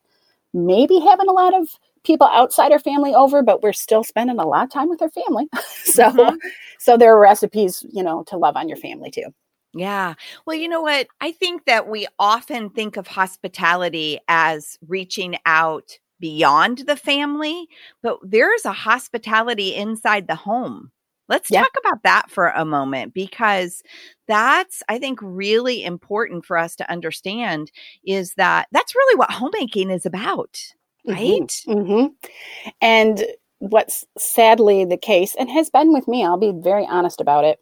maybe 0.54 0.98
having 1.00 1.28
a 1.28 1.32
lot 1.32 1.52
of 1.52 1.68
people 2.04 2.26
outside 2.28 2.72
our 2.72 2.78
family 2.78 3.14
over, 3.14 3.42
but 3.42 3.62
we're 3.62 3.72
still 3.72 4.04
spending 4.04 4.38
a 4.38 4.46
lot 4.46 4.64
of 4.64 4.70
time 4.70 4.88
with 4.88 5.02
our 5.02 5.10
family. 5.10 5.48
so, 5.84 6.10
mm-hmm. 6.10 6.36
so 6.78 6.96
there 6.96 7.14
are 7.14 7.20
recipes, 7.20 7.84
you 7.90 8.02
know, 8.02 8.22
to 8.28 8.36
love 8.36 8.56
on 8.56 8.68
your 8.68 8.76
family 8.76 9.10
too. 9.10 9.34
Yeah. 9.74 10.14
Well, 10.46 10.56
you 10.56 10.68
know 10.68 10.82
what? 10.82 11.08
I 11.20 11.32
think 11.32 11.64
that 11.64 11.88
we 11.88 12.06
often 12.18 12.70
think 12.70 12.96
of 12.96 13.08
hospitality 13.08 14.20
as 14.28 14.78
reaching 14.86 15.36
out 15.46 15.98
beyond 16.20 16.78
the 16.86 16.96
family, 16.96 17.66
but 18.00 18.18
there's 18.22 18.64
a 18.64 18.72
hospitality 18.72 19.74
inside 19.74 20.28
the 20.28 20.36
home. 20.36 20.92
Let's 21.28 21.50
yeah. 21.50 21.62
talk 21.62 21.72
about 21.84 22.02
that 22.02 22.30
for 22.30 22.48
a 22.48 22.64
moment 22.64 23.14
because 23.14 23.82
that's, 24.28 24.82
I 24.88 24.98
think, 24.98 25.18
really 25.22 25.82
important 25.82 26.44
for 26.44 26.58
us 26.58 26.76
to 26.76 26.90
understand 26.90 27.70
is 28.06 28.34
that 28.34 28.68
that's 28.72 28.94
really 28.94 29.16
what 29.16 29.30
homemaking 29.30 29.90
is 29.90 30.04
about, 30.04 30.60
right? 31.06 31.48
Mm-hmm. 31.66 31.72
Mm-hmm. 31.72 32.70
And 32.80 33.24
what's 33.58 34.04
sadly 34.18 34.84
the 34.84 34.96
case, 34.96 35.34
and 35.38 35.48
has 35.50 35.70
been 35.70 35.92
with 35.92 36.06
me, 36.06 36.24
I'll 36.24 36.36
be 36.36 36.52
very 36.54 36.86
honest 36.86 37.20
about 37.20 37.44
it. 37.44 37.58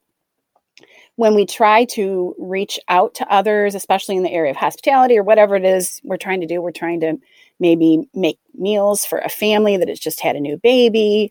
When 1.17 1.35
we 1.35 1.45
try 1.45 1.85
to 1.87 2.35
reach 2.39 2.81
out 2.89 3.15
to 3.17 3.33
others, 3.33 3.75
especially 3.75 4.17
in 4.17 4.23
the 4.23 4.33
area 4.33 4.51
of 4.51 4.57
hospitality 4.57 5.17
or 5.17 5.23
whatever 5.23 5.55
it 5.57 5.65
is 5.65 6.01
we're 6.03 6.17
trying 6.17 6.41
to 6.41 6.47
do, 6.47 6.61
we're 6.61 6.73
trying 6.73 7.01
to 7.01 7.19
maybe 7.61 8.09
make 8.15 8.39
meals 8.55 9.05
for 9.05 9.19
a 9.19 9.29
family 9.29 9.77
that 9.77 9.89
has 9.89 10.01
just 10.01 10.21
had 10.21 10.37
a 10.37 10.41
new 10.41 10.57
baby 10.57 11.31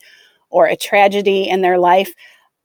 or 0.52 0.68
a 0.68 0.76
tragedy 0.76 1.50
in 1.50 1.62
their 1.62 1.80
life, 1.80 2.14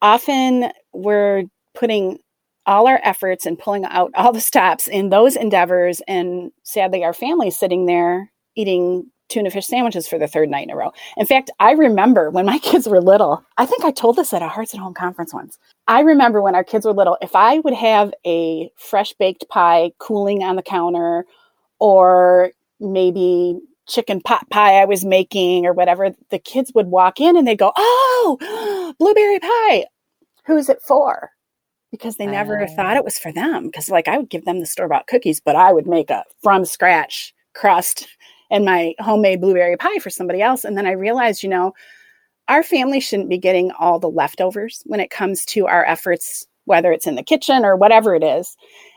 often 0.02 0.70
we're 0.92 1.44
putting 1.74 2.18
all 2.66 2.88
our 2.88 3.00
efforts 3.04 3.46
and 3.46 3.58
pulling 3.58 3.84
out 3.84 4.10
all 4.14 4.32
the 4.32 4.40
stops 4.40 4.88
in 4.88 5.08
those 5.08 5.36
endeavors. 5.36 6.02
And 6.08 6.50
sadly, 6.64 7.04
our 7.04 7.12
family's 7.12 7.56
sitting 7.56 7.86
there 7.86 8.30
eating 8.56 9.10
tuna 9.28 9.50
fish 9.50 9.66
sandwiches 9.66 10.06
for 10.06 10.18
the 10.18 10.28
third 10.28 10.48
night 10.48 10.64
in 10.64 10.70
a 10.70 10.76
row. 10.76 10.92
In 11.16 11.26
fact, 11.26 11.50
I 11.58 11.72
remember 11.72 12.30
when 12.30 12.46
my 12.46 12.58
kids 12.62 12.88
were 12.88 13.00
little, 13.00 13.44
I 13.56 13.66
think 13.66 13.84
I 13.84 13.90
told 13.90 14.16
this 14.16 14.32
at 14.32 14.42
a 14.42 14.48
Hearts 14.48 14.74
at 14.74 14.80
Home 14.80 14.94
conference 14.94 15.32
once. 15.32 15.58
I 15.88 16.00
remember 16.00 16.42
when 16.42 16.54
our 16.54 16.64
kids 16.64 16.86
were 16.86 16.92
little, 16.92 17.16
if 17.22 17.34
I 17.34 17.58
would 17.60 17.74
have 17.74 18.12
a 18.24 18.70
fresh 18.76 19.12
baked 19.14 19.48
pie 19.48 19.92
cooling 19.98 20.42
on 20.42 20.56
the 20.56 20.62
counter 20.62 21.24
or 21.78 22.50
maybe 22.80 23.58
chicken 23.86 24.20
pot 24.20 24.48
pie 24.50 24.80
I 24.80 24.84
was 24.84 25.04
making 25.04 25.66
or 25.66 25.72
whatever, 25.72 26.10
the 26.30 26.38
kids 26.38 26.72
would 26.74 26.88
walk 26.88 27.20
in 27.20 27.36
and 27.36 27.46
they'd 27.46 27.58
go, 27.58 27.72
Oh, 27.76 28.94
blueberry 28.98 29.38
pie. 29.40 29.86
Who's 30.46 30.68
it 30.68 30.82
for? 30.82 31.30
Because 31.90 32.16
they 32.16 32.26
never 32.26 32.62
uh, 32.62 32.68
thought 32.74 32.96
it 32.96 33.04
was 33.04 33.18
for 33.18 33.32
them. 33.32 33.66
Because, 33.66 33.88
like, 33.88 34.08
I 34.08 34.18
would 34.18 34.28
give 34.28 34.44
them 34.44 34.60
the 34.60 34.66
store 34.66 34.88
bought 34.88 35.06
cookies, 35.06 35.40
but 35.40 35.56
I 35.56 35.72
would 35.72 35.86
make 35.86 36.10
a 36.10 36.24
from 36.42 36.64
scratch 36.64 37.34
crust 37.54 38.06
and 38.50 38.64
my 38.64 38.94
homemade 38.98 39.40
blueberry 39.40 39.76
pie 39.76 39.98
for 39.98 40.10
somebody 40.10 40.42
else. 40.42 40.64
And 40.64 40.76
then 40.76 40.86
I 40.86 40.92
realized, 40.92 41.42
you 41.42 41.48
know, 41.48 41.72
our 42.48 42.62
family 42.62 43.00
shouldn't 43.00 43.28
be 43.28 43.38
getting 43.38 43.72
all 43.72 43.98
the 43.98 44.10
leftovers 44.10 44.82
when 44.86 45.00
it 45.00 45.10
comes 45.10 45.44
to 45.46 45.66
our 45.66 45.84
efforts, 45.84 46.46
whether 46.64 46.92
it's 46.92 47.06
in 47.06 47.16
the 47.16 47.22
kitchen 47.22 47.64
or 47.64 47.76
whatever 47.76 48.14
it 48.14 48.22
is. 48.22 48.56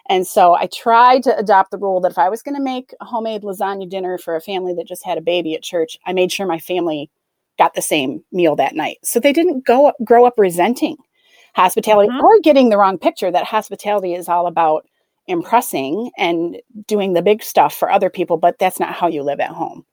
And 0.09 0.25
so 0.25 0.55
I 0.55 0.67
tried 0.67 1.23
to 1.23 1.37
adopt 1.37 1.71
the 1.71 1.77
rule 1.77 2.01
that 2.01 2.11
if 2.11 2.17
I 2.17 2.29
was 2.29 2.41
going 2.41 2.55
to 2.55 2.61
make 2.61 2.93
a 2.99 3.05
homemade 3.05 3.43
lasagna 3.43 3.87
dinner 3.87 4.17
for 4.17 4.35
a 4.35 4.41
family 4.41 4.73
that 4.73 4.87
just 4.87 5.05
had 5.05 5.19
a 5.19 5.21
baby 5.21 5.53
at 5.53 5.61
church, 5.61 5.97
I 6.05 6.13
made 6.13 6.31
sure 6.31 6.47
my 6.47 6.59
family 6.59 7.09
got 7.59 7.75
the 7.75 7.81
same 7.81 8.23
meal 8.31 8.55
that 8.55 8.75
night. 8.75 8.97
So 9.03 9.19
they 9.19 9.33
didn't 9.33 9.65
go 9.65 9.93
grow 10.03 10.25
up 10.25 10.33
resenting 10.37 10.97
hospitality 11.53 12.09
mm-hmm. 12.09 12.23
or 12.23 12.39
getting 12.39 12.69
the 12.69 12.77
wrong 12.77 12.97
picture 12.97 13.31
that 13.31 13.45
hospitality 13.45 14.15
is 14.15 14.27
all 14.27 14.47
about 14.47 14.87
impressing 15.27 16.09
and 16.17 16.57
doing 16.87 17.13
the 17.13 17.21
big 17.21 17.43
stuff 17.43 17.73
for 17.73 17.91
other 17.91 18.09
people, 18.09 18.37
but 18.37 18.57
that's 18.57 18.79
not 18.79 18.93
how 18.93 19.07
you 19.07 19.21
live 19.21 19.39
at 19.39 19.51
home. 19.51 19.85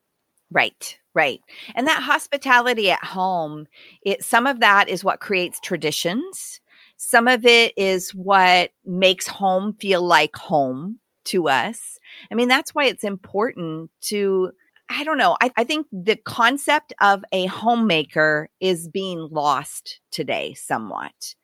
Right, 0.50 0.96
right. 1.14 1.40
And 1.74 1.86
that 1.86 2.02
hospitality 2.02 2.90
at 2.90 3.04
home, 3.04 3.66
it 4.02 4.24
some 4.24 4.46
of 4.46 4.60
that 4.60 4.88
is 4.88 5.04
what 5.04 5.20
creates 5.20 5.60
traditions. 5.60 6.60
Some 6.96 7.28
of 7.28 7.44
it 7.44 7.72
is 7.76 8.10
what 8.10 8.70
makes 8.84 9.26
home 9.26 9.74
feel 9.74 10.02
like 10.02 10.36
home 10.36 10.98
to 11.26 11.48
us. 11.48 11.98
I 12.30 12.34
mean, 12.34 12.48
that's 12.48 12.74
why 12.74 12.84
it's 12.86 13.04
important 13.04 13.90
to 14.02 14.52
I 14.88 15.02
don't 15.02 15.18
know. 15.18 15.36
I, 15.40 15.50
I, 15.56 15.64
think 15.64 15.88
the 15.90 16.14
concept 16.14 16.92
of 17.00 17.24
a 17.32 17.46
homemaker 17.46 18.48
is 18.60 18.86
being 18.86 19.28
lost 19.32 19.98
today 20.12 20.54
somewhat. 20.54 21.34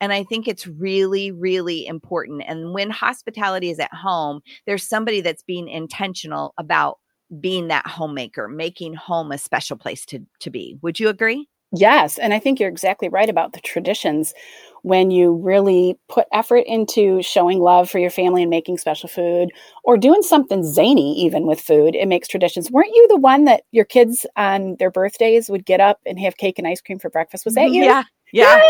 And 0.00 0.12
I 0.12 0.22
think 0.24 0.46
it's 0.46 0.66
really, 0.66 1.32
really 1.32 1.86
important. 1.86 2.42
And 2.46 2.74
when 2.74 2.90
hospitality 2.90 3.70
is 3.70 3.78
at 3.78 3.94
home, 3.94 4.40
there's 4.66 4.86
somebody 4.86 5.22
that's 5.22 5.42
being 5.42 5.66
intentional 5.68 6.52
about 6.58 6.98
being 7.40 7.68
that 7.68 7.86
homemaker, 7.86 8.48
making 8.48 8.94
home 8.94 9.32
a 9.32 9.38
special 9.38 9.78
place 9.78 10.04
to, 10.06 10.20
to 10.40 10.50
be. 10.50 10.76
Would 10.82 11.00
you 11.00 11.08
agree? 11.08 11.48
Yes. 11.72 12.18
And 12.18 12.34
I 12.34 12.40
think 12.40 12.58
you're 12.58 12.68
exactly 12.68 13.08
right 13.08 13.28
about 13.28 13.52
the 13.52 13.60
traditions. 13.60 14.34
When 14.82 15.10
you 15.10 15.34
really 15.34 15.98
put 16.08 16.26
effort 16.32 16.64
into 16.66 17.22
showing 17.22 17.60
love 17.60 17.90
for 17.90 17.98
your 17.98 18.10
family 18.10 18.42
and 18.42 18.50
making 18.50 18.78
special 18.78 19.08
food 19.08 19.50
or 19.84 19.96
doing 19.96 20.22
something 20.22 20.64
zany, 20.64 21.18
even 21.20 21.46
with 21.46 21.60
food, 21.60 21.94
it 21.94 22.08
makes 22.08 22.28
traditions. 22.28 22.70
Weren't 22.70 22.94
you 22.94 23.08
the 23.08 23.16
one 23.16 23.44
that 23.44 23.62
your 23.72 23.84
kids 23.84 24.26
on 24.36 24.76
their 24.78 24.90
birthdays 24.90 25.48
would 25.50 25.66
get 25.66 25.80
up 25.80 26.00
and 26.06 26.18
have 26.18 26.36
cake 26.36 26.58
and 26.58 26.66
ice 26.66 26.80
cream 26.80 26.98
for 26.98 27.10
breakfast? 27.10 27.44
Was 27.44 27.54
that 27.54 27.66
mm-hmm. 27.66 27.74
you? 27.74 27.84
Yeah. 27.84 28.04
Yeah. 28.32 28.60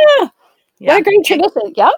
yeah. 0.78 0.92
What 0.94 1.00
a 1.00 1.02
great 1.02 1.24
tradition. 1.24 1.72
Yep. 1.76 1.92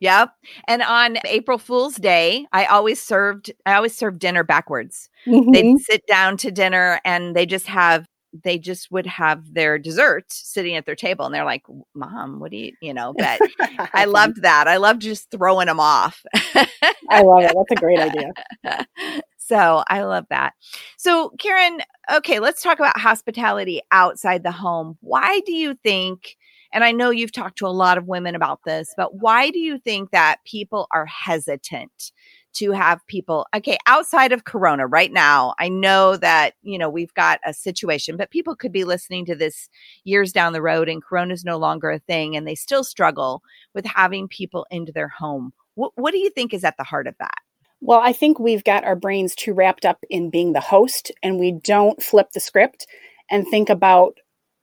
Yep. 0.00 0.30
And 0.68 0.82
on 0.82 1.18
April 1.24 1.58
Fool's 1.58 1.96
Day, 1.96 2.46
I 2.52 2.66
always 2.66 3.02
served 3.02 3.50
I 3.66 3.74
always 3.74 3.96
served 3.96 4.20
dinner 4.20 4.44
backwards. 4.44 5.08
Mm-hmm. 5.26 5.50
They'd 5.50 5.78
sit 5.78 6.06
down 6.06 6.36
to 6.38 6.50
dinner 6.50 7.00
and 7.04 7.34
they 7.34 7.46
just 7.46 7.66
have 7.66 8.06
they 8.42 8.58
just 8.58 8.90
would 8.90 9.06
have 9.06 9.54
their 9.54 9.78
dessert 9.78 10.24
sitting 10.28 10.76
at 10.76 10.86
their 10.86 10.94
table 10.94 11.24
and 11.24 11.34
they're 11.34 11.44
like, 11.44 11.64
Mom, 11.94 12.40
what 12.40 12.50
do 12.50 12.56
you 12.56 12.72
you 12.80 12.94
know? 12.94 13.14
But 13.16 13.40
I 13.94 14.04
loved 14.04 14.42
that. 14.42 14.68
I 14.68 14.76
loved 14.76 15.02
just 15.02 15.30
throwing 15.30 15.66
them 15.66 15.80
off. 15.80 16.22
I 16.34 17.22
love 17.22 17.42
it. 17.42 17.54
That's 17.54 17.72
a 17.72 17.74
great 17.76 18.00
idea. 18.00 18.32
So 19.48 19.82
I 19.88 20.02
love 20.02 20.26
that. 20.28 20.52
So, 20.98 21.30
Karen, 21.38 21.80
okay, 22.12 22.38
let's 22.38 22.62
talk 22.62 22.78
about 22.80 22.98
hospitality 22.98 23.80
outside 23.90 24.42
the 24.42 24.52
home. 24.52 24.98
Why 25.00 25.40
do 25.46 25.54
you 25.54 25.74
think 25.82 26.36
and 26.72 26.84
I 26.84 26.92
know 26.92 27.10
you've 27.10 27.32
talked 27.32 27.58
to 27.58 27.66
a 27.66 27.68
lot 27.68 27.98
of 27.98 28.06
women 28.06 28.34
about 28.34 28.60
this, 28.64 28.92
but 28.96 29.16
why 29.16 29.50
do 29.50 29.58
you 29.58 29.78
think 29.78 30.10
that 30.10 30.38
people 30.44 30.86
are 30.92 31.06
hesitant 31.06 32.12
to 32.54 32.72
have 32.72 33.06
people 33.06 33.46
okay 33.54 33.76
outside 33.86 34.32
of 34.32 34.44
corona 34.44 34.86
right 34.86 35.12
now 35.12 35.54
i 35.58 35.68
know 35.68 36.16
that 36.16 36.54
you 36.62 36.78
know 36.78 36.88
we've 36.88 37.14
got 37.14 37.40
a 37.44 37.52
situation 37.52 38.16
but 38.16 38.30
people 38.30 38.56
could 38.56 38.72
be 38.72 38.84
listening 38.84 39.24
to 39.24 39.34
this 39.34 39.68
years 40.04 40.32
down 40.32 40.52
the 40.52 40.62
road 40.62 40.88
and 40.88 41.02
corona 41.02 41.32
is 41.32 41.44
no 41.44 41.56
longer 41.56 41.90
a 41.90 41.98
thing 41.98 42.36
and 42.36 42.46
they 42.46 42.54
still 42.54 42.84
struggle 42.84 43.42
with 43.74 43.84
having 43.84 44.28
people 44.28 44.66
into 44.70 44.92
their 44.92 45.08
home. 45.08 45.52
What, 45.74 45.92
what 45.94 46.12
do 46.12 46.18
you 46.18 46.30
think 46.30 46.52
is 46.52 46.64
at 46.64 46.76
the 46.76 46.84
heart 46.84 47.06
of 47.06 47.14
that? 47.18 47.38
Well 47.80 48.00
i 48.02 48.12
think 48.12 48.38
we've 48.38 48.64
got 48.64 48.84
our 48.84 48.96
brains 48.96 49.34
too 49.34 49.52
wrapped 49.52 49.84
up 49.84 49.98
in 50.10 50.30
being 50.30 50.52
the 50.52 50.60
host 50.60 51.12
and 51.22 51.38
we 51.38 51.52
don't 51.52 52.02
flip 52.02 52.30
the 52.32 52.40
script 52.40 52.86
and 53.30 53.46
think 53.46 53.68
about 53.68 54.18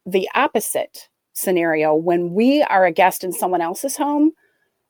the 0.05 0.29
opposite 0.35 1.09
scenario. 1.35 1.93
When 1.93 2.33
we 2.33 2.63
are 2.63 2.85
a 2.85 2.91
guest 2.91 3.23
in 3.23 3.31
someone 3.31 3.61
else's 3.61 3.97
home 3.97 4.31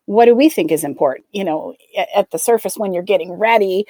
what 0.05 0.25
do 0.25 0.35
we 0.35 0.49
think 0.49 0.71
is 0.71 0.83
important? 0.83 1.25
You 1.31 1.43
know 1.43 1.75
at 2.15 2.31
the 2.31 2.39
surface 2.39 2.77
when 2.77 2.93
you're 2.93 3.03
getting 3.03 3.33
ready 3.33 3.85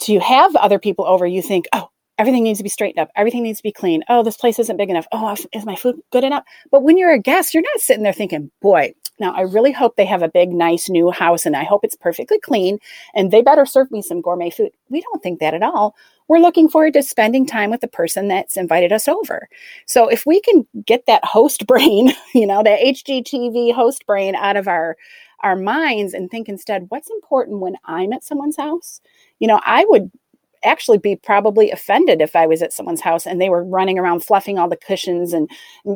to 0.00 0.18
have 0.18 0.54
other 0.56 0.78
people 0.78 1.06
over 1.06 1.26
you 1.26 1.42
think 1.42 1.66
oh 1.72 1.88
everything 2.18 2.44
needs 2.44 2.58
to 2.58 2.62
be 2.62 2.68
straightened 2.68 3.00
up. 3.00 3.10
Everything 3.16 3.42
needs 3.42 3.58
to 3.58 3.62
be 3.64 3.72
clean. 3.72 4.02
Oh 4.08 4.22
this 4.22 4.36
place 4.36 4.58
isn't 4.58 4.76
big 4.76 4.90
enough. 4.90 5.06
Oh 5.12 5.36
is 5.52 5.66
my 5.66 5.76
food 5.76 6.00
good 6.12 6.24
enough? 6.24 6.44
But 6.70 6.82
when 6.82 6.98
you're 6.98 7.12
a 7.12 7.18
guest 7.18 7.54
you're 7.54 7.62
not 7.62 7.80
sitting 7.80 8.02
there 8.02 8.12
thinking 8.12 8.50
boy 8.60 8.94
now 9.20 9.32
i 9.32 9.42
really 9.42 9.70
hope 9.70 9.94
they 9.94 10.04
have 10.04 10.22
a 10.22 10.28
big 10.28 10.50
nice 10.50 10.88
new 10.88 11.08
house 11.10 11.46
and 11.46 11.54
i 11.54 11.62
hope 11.62 11.84
it's 11.84 11.94
perfectly 11.94 12.36
clean 12.40 12.80
and 13.14 13.30
they 13.30 13.42
better 13.42 13.64
serve 13.64 13.88
me 13.90 14.02
some 14.02 14.20
gourmet 14.20 14.50
food. 14.50 14.70
We 14.88 15.00
don't 15.00 15.22
think 15.22 15.40
that 15.40 15.54
at 15.54 15.62
all. 15.62 15.94
We're 16.28 16.38
looking 16.38 16.68
forward 16.68 16.94
to 16.94 17.02
spending 17.02 17.46
time 17.46 17.70
with 17.70 17.80
the 17.80 17.88
person 17.88 18.28
that's 18.28 18.56
invited 18.56 18.92
us 18.92 19.08
over. 19.08 19.48
So 19.86 20.08
if 20.08 20.24
we 20.24 20.40
can 20.40 20.66
get 20.86 21.06
that 21.06 21.24
host 21.24 21.66
brain, 21.68 22.12
you 22.34 22.46
know, 22.46 22.62
that 22.62 22.80
HGTV 22.80 23.74
host 23.74 24.06
brain 24.06 24.34
out 24.34 24.56
of 24.56 24.68
our 24.68 24.96
our 25.44 25.56
minds 25.56 26.14
and 26.14 26.30
think 26.30 26.48
instead, 26.48 26.86
what's 26.88 27.10
important 27.10 27.60
when 27.60 27.76
I'm 27.84 28.12
at 28.12 28.24
someone's 28.24 28.56
house? 28.56 29.00
You 29.38 29.46
know, 29.46 29.60
I 29.64 29.84
would 29.88 30.10
actually 30.64 30.98
be 30.98 31.14
probably 31.14 31.70
offended 31.70 32.22
if 32.22 32.34
I 32.34 32.46
was 32.46 32.62
at 32.62 32.72
someone's 32.72 33.02
house 33.02 33.26
and 33.26 33.40
they 33.40 33.50
were 33.50 33.62
running 33.62 33.98
around 33.98 34.24
fluffing 34.24 34.58
all 34.58 34.68
the 34.68 34.76
cushions 34.76 35.32
and 35.32 35.50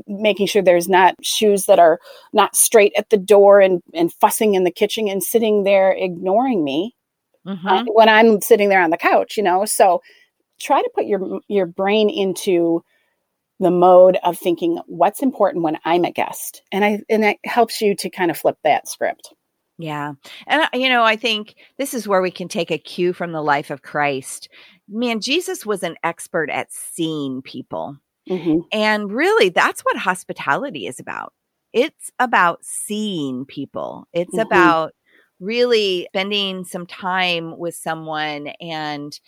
making 0.07 0.47
sure 0.47 0.63
there's 0.63 0.89
not 0.89 1.15
shoes 1.25 1.65
that 1.65 1.79
are 1.79 1.99
not 2.33 2.55
straight 2.55 2.93
at 2.97 3.09
the 3.09 3.17
door 3.17 3.61
and, 3.61 3.83
and 3.95 4.13
fussing 4.13 4.55
in 4.55 4.65
the 4.65 4.71
kitchen 4.71 5.09
and 5.09 5.25
sitting 5.25 5.65
there 5.65 5.93
ignoring 5.93 6.63
me 6.63 6.95
mm-hmm. 7.47 7.67
uh, 7.67 7.85
when 7.95 8.09
I'm 8.09 8.41
sitting 8.43 8.69
there 8.69 8.83
on 8.83 8.91
the 8.91 8.99
couch, 8.99 9.37
you 9.37 9.43
know? 9.43 9.65
So 9.65 10.03
try 10.61 10.83
to 10.83 10.91
put 10.95 11.07
your 11.07 11.41
your 11.49 11.67
brain 11.67 12.11
into 12.11 12.85
the 13.61 13.71
mode 13.71 14.19
of 14.23 14.39
thinking 14.39 14.81
what's 14.87 15.23
important 15.23 15.65
when 15.65 15.79
I'm 15.85 16.05
a 16.05 16.13
guest. 16.13 16.63
And 16.73 16.85
I 16.85 17.01
and 17.09 17.23
that 17.23 17.39
helps 17.45 17.81
you 17.81 17.95
to 17.97 18.11
kind 18.11 18.31
of 18.31 18.39
flip 18.39 18.59
that 18.65 18.89
script. 18.89 19.35
Yeah. 19.79 20.15
And 20.47 20.69
you 20.75 20.89
know, 20.89 21.05
I 21.05 21.17
think 21.17 21.55
this 21.79 21.95
is 21.95 22.09
where 22.09 22.21
we 22.21 22.33
can 22.33 22.49
take 22.49 22.71
a 22.71 22.79
cue 22.79 23.13
from 23.13 23.33
the 23.33 23.43
life 23.43 23.71
of 23.71 23.83
Christ. 23.83 24.49
Man, 24.89 25.21
Jesus 25.21 25.65
was 25.65 25.83
an 25.83 25.97
expert 26.03 26.51
at 26.51 26.73
seeing 26.73 27.43
people. 27.43 27.97
Mm-hmm. 28.29 28.59
And 28.73 29.11
really 29.13 29.49
that's 29.49 29.83
what 29.83 29.97
hospitality 29.97 30.87
is 30.87 30.99
about. 30.99 31.33
It's 31.73 32.11
about 32.19 32.65
seeing 32.65 33.45
people. 33.45 34.09
It's 34.13 34.35
mm-hmm. 34.35 34.47
about 34.47 34.95
really 35.41 36.09
spending 36.11 36.65
some 36.65 36.87
time 36.87 37.57
with 37.57 37.75
someone 37.75 38.49
and 38.61 39.19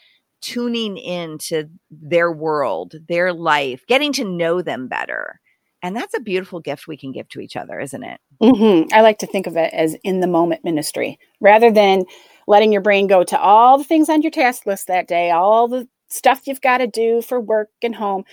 tuning 0.41 0.97
into 0.97 1.69
their 1.91 2.33
world, 2.33 2.95
their 3.09 3.33
life, 3.33 3.85
getting 3.87 4.13
to 4.15 4.25
know 4.25 4.63
them 4.63 4.89
better. 4.89 5.41
And 5.83 5.97
that's 5.97 6.15
a 6.15 6.21
beautiful 6.21 6.61
gift 6.61 6.87
we 6.87 6.97
can 6.97 7.13
give 7.13 7.29
to 7.31 7.41
each 7.41 7.57
other, 7.57 7.81
isn't 7.81 8.03
it? 8.03 8.21
Mm-hmm. 8.43 8.93
I 8.93 9.01
like 9.01 9.19
to 9.19 9.27
think 9.27 9.47
of 9.47 9.57
it 9.57 9.73
as 9.73 9.97
in 10.05 10.21
the 10.21 10.27
moment 10.27 10.65
ministry 10.65 11.19
rather 11.41 11.71
than 11.71 12.05
letting 12.47 12.73
your 12.73 12.83
brain 12.83 13.07
go 13.07 13.25
to 13.25 13.41
all 13.41 13.79
the 13.79 13.85
things 13.85 14.09
on 14.09 14.23
your 14.23 14.31
task 14.31 14.67
list 14.67 14.89
that 14.89 15.09
day, 15.09 15.31
all 15.31 15.69
the 15.69 15.89
stuff 16.09 16.47
you've 16.47 16.61
got 16.61 16.79
to 16.79 16.87
do 16.87 17.23
for 17.23 17.41
work 17.41 17.71
and 17.83 17.95
home, 17.95 18.25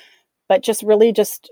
but 0.50 0.64
just 0.64 0.84
really 0.84 1.12
just 1.14 1.50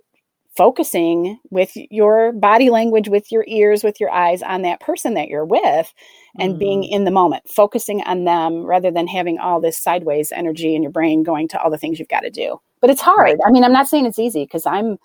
focusing 0.55 1.37
with 1.49 1.71
your 1.75 2.31
body 2.31 2.69
language, 2.69 3.09
with 3.09 3.31
your 3.31 3.43
ears, 3.47 3.83
with 3.83 3.99
your 3.99 4.09
eyes 4.09 4.41
on 4.41 4.61
that 4.61 4.79
person 4.79 5.13
that 5.13 5.27
you're 5.27 5.45
with 5.45 5.93
and 6.39 6.55
mm 6.55 6.59
being 6.59 6.83
in 6.83 7.03
the 7.03 7.11
moment, 7.11 7.43
focusing 7.47 8.01
on 8.03 8.23
them 8.23 8.65
rather 8.65 8.89
than 8.89 9.07
having 9.07 9.37
all 9.37 9.59
this 9.61 9.77
sideways 9.77 10.31
energy 10.31 10.73
in 10.73 10.81
your 10.81 10.91
brain 10.91 11.23
going 11.23 11.47
to 11.47 11.61
all 11.61 11.69
the 11.69 11.77
things 11.77 11.99
you've 11.99 12.07
got 12.07 12.21
to 12.21 12.29
do. 12.29 12.59
But 12.81 12.89
it's 12.89 13.01
hard. 13.01 13.19
Right. 13.19 13.37
I 13.45 13.51
mean, 13.51 13.63
I'm 13.63 13.73
not 13.73 13.87
saying 13.87 14.05
it's 14.05 14.19
easy 14.19 14.43
because 14.43 14.65
I'm, 14.65 14.97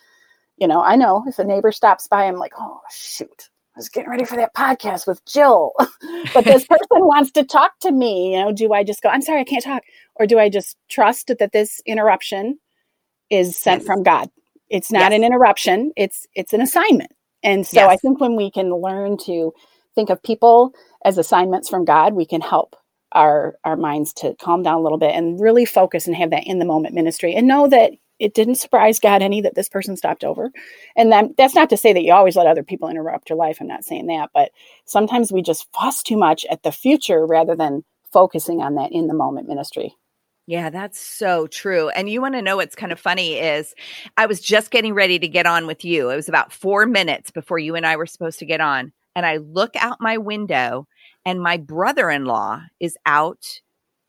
you 0.60 0.68
know, 0.68 0.82
I 0.82 0.94
know 0.94 1.24
if 1.26 1.38
a 1.38 1.44
neighbor 1.44 1.72
stops 1.72 2.06
by, 2.06 2.24
I'm 2.24 2.36
like, 2.36 2.52
oh, 2.58 2.80
shoot. 2.90 3.48
I 3.74 3.78
was 3.78 3.88
getting 3.88 4.10
ready 4.10 4.24
for 4.24 4.36
that 4.36 4.54
podcast 4.54 5.06
with 5.06 5.24
Jill, 5.24 5.72
but 6.34 6.44
this 6.44 6.66
person 6.66 7.06
wants 7.06 7.30
to 7.32 7.44
talk 7.44 7.78
to 7.80 7.92
me. 7.92 8.34
You 8.34 8.44
know, 8.44 8.52
do 8.52 8.72
I 8.72 8.84
just 8.84 9.00
go, 9.00 9.08
I'm 9.08 9.22
sorry, 9.22 9.40
I 9.40 9.44
can't 9.44 9.64
talk? 9.64 9.84
Or 10.16 10.26
do 10.26 10.38
I 10.38 10.48
just 10.48 10.76
trust 10.88 11.28
that 11.28 11.52
this 11.52 11.80
interruption 11.86 12.58
is 13.30 13.56
sent 13.56 13.82
yes. 13.82 13.86
from 13.86 14.02
God? 14.02 14.28
It's 14.68 14.92
not 14.92 15.12
yes. 15.12 15.18
an 15.18 15.24
interruption. 15.24 15.92
It's 15.96 16.26
it's 16.34 16.52
an 16.52 16.60
assignment. 16.60 17.12
And 17.42 17.66
so 17.66 17.80
yes. 17.80 17.90
I 17.90 17.96
think 17.96 18.20
when 18.20 18.36
we 18.36 18.50
can 18.50 18.74
learn 18.74 19.16
to 19.24 19.52
think 19.94 20.10
of 20.10 20.22
people 20.22 20.72
as 21.04 21.16
assignments 21.16 21.68
from 21.68 21.84
God, 21.84 22.14
we 22.14 22.26
can 22.26 22.40
help 22.40 22.76
our 23.12 23.54
our 23.64 23.76
minds 23.76 24.12
to 24.14 24.34
calm 24.40 24.62
down 24.62 24.80
a 24.80 24.82
little 24.82 24.98
bit 24.98 25.14
and 25.14 25.40
really 25.40 25.64
focus 25.64 26.06
and 26.06 26.16
have 26.16 26.30
that 26.30 26.46
in 26.46 26.58
the 26.58 26.64
moment 26.64 26.94
ministry 26.94 27.34
and 27.34 27.48
know 27.48 27.66
that 27.68 27.92
it 28.20 28.34
didn't 28.34 28.56
surprise 28.56 29.00
God 29.00 29.22
any 29.22 29.40
that 29.40 29.54
this 29.54 29.68
person 29.68 29.96
stopped 29.96 30.22
over. 30.22 30.52
And 30.94 31.10
that, 31.10 31.36
that's 31.36 31.54
not 31.54 31.70
to 31.70 31.76
say 31.76 31.92
that 31.92 32.02
you 32.04 32.12
always 32.12 32.36
let 32.36 32.46
other 32.46 32.62
people 32.62 32.88
interrupt 32.88 33.30
your 33.30 33.38
life. 33.38 33.58
I'm 33.60 33.66
not 33.66 33.84
saying 33.84 34.06
that, 34.06 34.30
but 34.34 34.52
sometimes 34.84 35.32
we 35.32 35.42
just 35.42 35.66
fuss 35.72 36.02
too 36.02 36.16
much 36.16 36.44
at 36.50 36.62
the 36.62 36.70
future 36.70 37.26
rather 37.26 37.56
than 37.56 37.82
focusing 38.12 38.60
on 38.60 38.74
that 38.74 38.92
in 38.92 39.06
the 39.06 39.14
moment 39.14 39.48
ministry. 39.48 39.96
Yeah, 40.46 40.68
that's 40.68 40.98
so 40.98 41.46
true. 41.46 41.90
And 41.90 42.10
you 42.10 42.20
want 42.20 42.34
to 42.34 42.42
know 42.42 42.56
what's 42.56 42.74
kind 42.74 42.92
of 42.92 42.98
funny 42.98 43.34
is 43.34 43.74
I 44.16 44.26
was 44.26 44.40
just 44.40 44.70
getting 44.70 44.94
ready 44.94 45.18
to 45.18 45.28
get 45.28 45.46
on 45.46 45.66
with 45.66 45.84
you. 45.84 46.10
It 46.10 46.16
was 46.16 46.28
about 46.28 46.52
four 46.52 46.86
minutes 46.86 47.30
before 47.30 47.58
you 47.58 47.76
and 47.76 47.86
I 47.86 47.96
were 47.96 48.06
supposed 48.06 48.38
to 48.40 48.46
get 48.46 48.60
on. 48.60 48.92
And 49.14 49.24
I 49.24 49.38
look 49.38 49.76
out 49.76 50.00
my 50.00 50.18
window 50.18 50.86
and 51.24 51.40
my 51.40 51.56
brother-in-law 51.56 52.62
is 52.80 52.96
out 53.06 53.60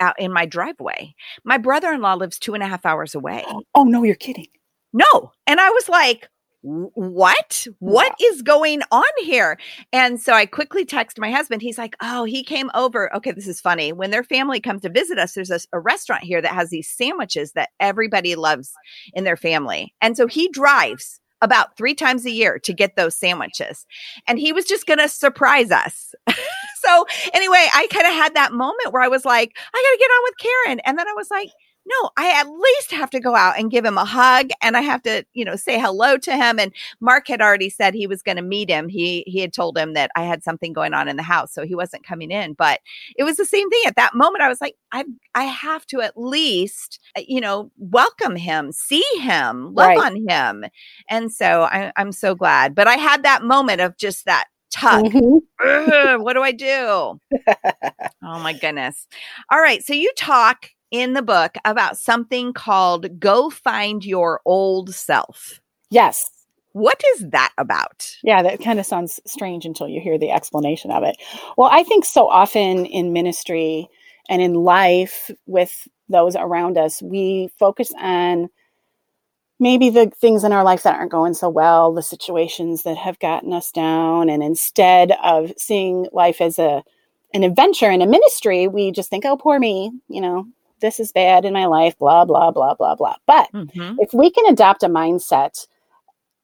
out 0.02 0.20
in 0.20 0.34
my 0.34 0.46
driveway. 0.46 1.16
My 1.46 1.58
brother-in-law 1.58 2.16
lives 2.16 2.40
two 2.40 2.54
and 2.54 2.64
a 2.64 2.68
half 2.68 2.86
hours 2.86 3.16
away. 3.16 3.46
Oh 3.74 3.84
no, 3.84 4.04
you're 4.04 4.16
kidding. 4.16 4.48
No. 4.92 5.32
And 5.48 5.60
I 5.60 5.70
was 5.70 5.88
like, 5.88 6.28
what 6.64 7.66
what 7.80 8.14
is 8.22 8.44
going 8.44 8.82
on 8.92 9.04
here 9.22 9.58
and 9.92 10.22
so 10.22 10.34
i 10.34 10.46
quickly 10.46 10.86
text 10.86 11.18
my 11.18 11.32
husband 11.32 11.60
he's 11.60 11.78
like 11.78 11.96
oh 12.04 12.24
he 12.24 12.44
came 12.44 12.70
over 12.76 13.14
okay 13.16 13.32
this 13.32 13.48
is 13.48 13.60
funny 13.60 13.92
when 13.92 14.12
their 14.12 14.24
family 14.24 14.60
comes 14.60 14.82
to 14.82 14.90
visit 14.90 15.18
us 15.18 15.34
there's 15.34 15.50
a, 15.50 15.60
a, 15.74 15.80
restaurant 15.80 16.24
here 16.24 16.40
that 16.40 16.54
has 16.54 16.70
these 16.70 16.88
sandwiches 16.88 17.54
that 17.54 17.70
everybody 17.80 18.36
loves 18.36 18.74
in 19.14 19.24
their 19.24 19.38
family 19.38 19.92
and 20.02 20.16
so 20.16 20.28
he 20.28 20.48
drives 20.50 21.20
about 21.42 21.76
three 21.76 21.96
times 21.96 22.28
a 22.28 22.32
year 22.32 22.60
to 22.60 22.74
get 22.74 22.96
those 22.96 23.18
sandwiches 23.18 23.88
and 24.28 24.38
he 24.38 24.54
was 24.54 24.66
just 24.66 24.86
gonna 24.86 25.10
surprise 25.10 25.72
us 25.72 26.14
so 26.84 27.06
anyway 27.34 27.68
i 27.74 27.88
kind 27.92 28.08
of 28.08 28.14
had 28.14 28.34
that 28.36 28.54
moment 28.54 28.92
where 28.92 29.02
i 29.02 29.08
was 29.08 29.26
like 29.26 29.56
i 29.74 29.78
gotta 29.78 29.98
get 30.00 30.12
on 30.12 30.24
with 30.24 30.38
karen 30.38 30.80
and 30.86 30.98
then 30.98 31.08
i 31.08 31.14
was 31.14 31.30
like 31.32 31.50
no, 31.86 32.10
I 32.16 32.40
at 32.40 32.48
least 32.48 32.92
have 32.92 33.10
to 33.12 33.20
go 33.20 33.36
out 33.36 33.58
and 33.58 33.72
give 33.72 33.84
him 33.84 33.98
a 33.98 34.06
hug 34.06 34.50
and 34.62 34.78
I 34.78 34.82
have 34.82 35.02
to, 35.04 35.26
you 35.34 35.44
know, 35.44 35.56
say 35.56 35.80
hello 35.80 36.18
to 36.18 36.36
him. 36.36 36.60
And 36.60 36.72
Mark 37.00 37.28
had 37.28 37.42
already 37.42 37.70
said 37.70 37.94
he 37.94 38.06
was 38.06 38.22
going 38.22 38.36
to 38.36 38.44
meet 38.44 38.70
him. 38.70 38.88
He 38.88 39.24
he 39.26 39.40
had 39.40 39.52
told 39.52 39.78
him 39.78 39.94
that 39.94 40.12
I 40.16 40.24
had 40.24 40.44
something 40.44 40.74
going 40.74 40.94
on 40.94 41.08
in 41.08 41.18
the 41.18 41.24
house, 41.24 41.54
so 41.54 41.66
he 41.66 41.74
wasn't 41.74 42.06
coming 42.06 42.30
in. 42.30 42.54
But 42.54 42.82
it 43.18 43.24
was 43.24 43.38
the 43.38 43.46
same 43.46 43.70
thing 43.70 43.82
at 43.88 43.96
that 43.96 44.14
moment. 44.14 44.44
I 44.44 44.50
was 44.50 44.62
like, 44.62 44.76
I 44.92 45.06
I 45.34 45.46
have 45.46 45.86
to 45.88 46.02
at 46.02 46.16
least, 46.16 47.00
uh, 47.18 47.22
you 47.28 47.42
know, 47.42 47.72
welcome 47.78 48.36
him, 48.36 48.72
see 48.72 49.06
him, 49.20 49.74
love 49.74 49.88
right. 49.88 49.98
on 49.98 50.28
him. 50.28 50.66
And 51.10 51.32
so 51.32 51.64
I, 51.64 51.92
I'm 51.96 52.12
so 52.12 52.36
glad. 52.36 52.76
But 52.76 52.88
I 52.88 52.96
had 52.96 53.24
that 53.24 53.44
moment 53.44 53.82
of 53.82 53.98
just 53.98 54.26
that 54.26 54.46
tug. 54.72 55.06
Mm-hmm. 55.06 56.22
what 56.24 56.34
do 56.34 56.42
I 56.42 56.52
do? 56.52 56.66
oh 58.24 58.40
my 58.40 58.54
goodness. 58.54 59.08
All 59.52 59.60
right. 59.60 59.84
So 59.84 59.94
you 59.94 60.12
talk 60.18 60.70
in 60.92 61.14
the 61.14 61.22
book 61.22 61.56
about 61.66 61.98
something 61.98 62.54
called 62.54 63.20
Go 63.20 63.50
Find 63.50 64.04
Your 64.04 64.42
Old 64.46 64.94
Self. 64.94 65.62
Yes. 65.90 66.30
What 66.74 67.02
is 67.16 67.30
that 67.30 67.52
about? 67.58 68.16
Yeah, 68.24 68.42
that 68.44 68.62
kind 68.62 68.80
of 68.80 68.86
sounds 68.86 69.20
strange 69.26 69.66
until 69.66 69.90
you 69.90 70.00
hear 70.00 70.18
the 70.18 70.32
explanation 70.32 70.90
of 70.92 71.04
it. 71.04 71.18
Well, 71.58 71.70
I 71.72 71.84
think 71.84 72.06
so 72.06 72.30
often 72.30 72.86
in 72.86 73.12
ministry 73.12 73.90
and 74.30 74.42
in 74.42 74.54
life 74.54 75.30
with 75.48 75.88
those 76.08 76.36
around 76.36 76.78
us, 76.78 77.02
we 77.02 77.50
focus 77.60 77.92
on 78.00 78.50
maybe 79.62 79.90
the 79.90 80.12
things 80.20 80.44
in 80.44 80.52
our 80.52 80.64
life 80.64 80.84
that 80.84 80.96
aren't 80.96 81.12
going 81.12 81.34
so 81.34 81.48
well, 81.48 81.94
the 81.94 82.02
situations 82.02 82.84
that 82.84 82.98
have 82.98 83.20
gotten 83.20 83.54
us 83.54 83.72
down, 83.72 84.28
and 84.30 84.44
instead 84.44 85.14
of 85.24 85.54
seeing 85.58 86.08
life 86.12 86.42
as 86.42 86.60
a 86.60 86.84
an 87.34 87.44
adventure 87.44 87.90
and 87.90 88.04
a 88.04 88.08
ministry, 88.08 88.68
we 88.68 88.92
just 88.92 89.10
think, 89.10 89.24
"Oh, 89.24 89.38
poor 89.38 89.60
me," 89.60 89.92
you 90.10 90.20
know, 90.20 90.46
this 90.82 91.00
is 91.00 91.14
bad 91.14 91.46
in 91.46 91.54
my 91.54 91.66
life, 91.68 91.98
blah, 91.98 92.26
blah, 92.26 92.52
blah, 92.52 92.74
blah, 92.74 92.96
blah. 92.96 93.16
But 93.26 93.50
mm-hmm. 93.54 93.96
if 94.00 94.14
we 94.14 94.30
can 94.30 94.46
adopt 94.48 94.84
a 94.84 94.90
mindset 94.90 95.66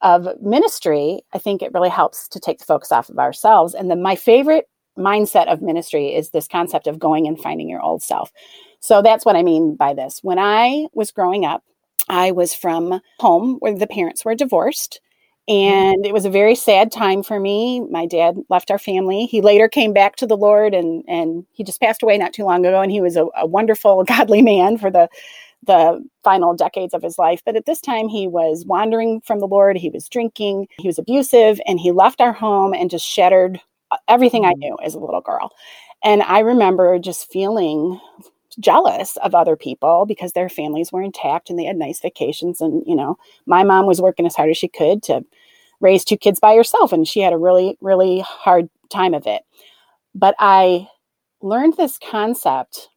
of 0.01 0.29
ministry, 0.41 1.21
I 1.33 1.39
think 1.39 1.61
it 1.61 1.73
really 1.73 1.89
helps 1.89 2.27
to 2.29 2.39
take 2.39 2.59
the 2.59 2.65
focus 2.65 2.91
off 2.91 3.09
of 3.09 3.19
ourselves. 3.19 3.73
And 3.73 3.91
then 3.91 4.01
my 4.01 4.15
favorite 4.15 4.69
mindset 4.97 5.47
of 5.47 5.61
ministry 5.61 6.15
is 6.15 6.29
this 6.29 6.47
concept 6.47 6.87
of 6.87 6.99
going 6.99 7.27
and 7.27 7.39
finding 7.39 7.69
your 7.69 7.81
old 7.81 8.01
self. 8.01 8.31
So 8.79 9.01
that's 9.01 9.25
what 9.25 9.35
I 9.35 9.43
mean 9.43 9.75
by 9.75 9.93
this. 9.93 10.19
When 10.23 10.39
I 10.39 10.87
was 10.93 11.11
growing 11.11 11.45
up, 11.45 11.63
I 12.09 12.31
was 12.31 12.53
from 12.53 13.01
home 13.19 13.57
where 13.59 13.77
the 13.77 13.87
parents 13.87 14.23
were 14.23 14.35
divorced. 14.35 15.01
Mm-hmm. 15.49 15.73
And 15.73 16.05
it 16.05 16.13
was 16.13 16.25
a 16.25 16.29
very 16.29 16.55
sad 16.55 16.91
time 16.91 17.23
for 17.23 17.39
me. 17.39 17.79
My 17.89 18.05
dad 18.05 18.35
left 18.49 18.69
our 18.69 18.79
family. 18.79 19.25
He 19.25 19.41
later 19.41 19.69
came 19.69 19.93
back 19.93 20.17
to 20.17 20.27
the 20.27 20.35
Lord 20.35 20.73
and, 20.73 21.03
and 21.07 21.45
he 21.53 21.63
just 21.63 21.79
passed 21.79 22.03
away 22.03 22.17
not 22.17 22.33
too 22.33 22.43
long 22.43 22.65
ago. 22.65 22.81
And 22.81 22.91
he 22.91 23.01
was 23.01 23.15
a, 23.15 23.27
a 23.37 23.45
wonderful, 23.45 24.03
godly 24.07 24.41
man 24.41 24.77
for 24.77 24.91
the, 24.91 25.07
the 25.65 26.03
final 26.23 26.53
decades 26.53 26.93
of 26.93 27.01
his 27.01 27.17
life. 27.17 27.41
But 27.45 27.55
at 27.55 27.65
this 27.65 27.79
time, 27.79 28.09
he 28.09 28.27
was 28.27 28.65
wandering 28.65 29.21
from 29.21 29.39
the 29.39 29.47
Lord. 29.47 29.77
He 29.77 29.89
was 29.89 30.09
drinking, 30.09 30.67
he 30.79 30.87
was 30.87 30.99
abusive, 30.99 31.59
and 31.65 31.79
he 31.79 31.91
left 31.91 32.21
our 32.21 32.33
home 32.33 32.73
and 32.73 32.89
just 32.89 33.05
shattered 33.05 33.61
uh, 33.91 33.97
everything 34.07 34.45
I 34.45 34.51
mm-hmm. 34.51 34.59
knew 34.59 34.77
as 34.83 34.95
a 34.95 34.99
little 34.99 35.21
girl. 35.21 35.51
And 36.03 36.21
I 36.23 36.39
remember 36.39 36.99
just 36.99 37.31
feeling 37.31 37.99
jealous 38.59 39.17
of 39.17 39.35
other 39.35 39.55
people 39.55 40.05
because 40.05 40.33
their 40.33 40.49
families 40.49 40.91
were 40.91 41.01
intact 41.01 41.49
and 41.49 41.57
they 41.57 41.65
had 41.65 41.77
nice 41.77 41.99
vacations. 41.99 42.61
And, 42.61 42.83
you 42.85 42.95
know, 42.95 43.17
my 43.45 43.63
mom 43.63 43.85
was 43.85 44.01
working 44.01 44.25
as 44.25 44.35
hard 44.35 44.49
as 44.49 44.57
she 44.57 44.67
could 44.67 45.03
to 45.03 45.23
raise 45.79 46.03
two 46.03 46.17
kids 46.17 46.39
by 46.39 46.55
herself, 46.55 46.91
and 46.91 47.07
she 47.07 47.19
had 47.19 47.33
a 47.33 47.37
really, 47.37 47.77
really 47.81 48.19
hard 48.21 48.69
time 48.89 49.13
of 49.13 49.27
it. 49.27 49.43
But 50.15 50.35
I 50.39 50.87
learned 51.41 51.77
this 51.77 51.99
concept 51.99 52.89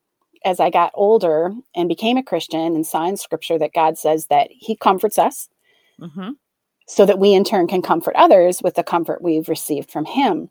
as 0.45 0.61
I 0.61 0.71
got 0.71 0.93
older 0.95 1.53
and 1.75 1.89
became 1.89 2.17
a 2.17 2.23
Christian 2.23 2.75
and 2.75 2.87
saw 2.87 3.07
in 3.07 3.17
scripture 3.17 3.59
that 3.59 3.75
God 3.75 3.99
says 3.99 4.27
that 4.27 4.49
He 4.51 4.77
comforts 4.77 5.19
us 5.19 5.49
mm-hmm. 6.01 6.31
so 6.87 7.05
that 7.05 7.19
we 7.19 7.35
in 7.35 7.45
turn 7.45 7.67
can 7.67 7.83
comfort 7.83 8.17
others 8.17 8.63
with 8.63 8.75
the 8.75 8.83
comfort 8.83 9.23
we've 9.23 9.49
received 9.49 9.91
from 9.91 10.07
Him. 10.07 10.49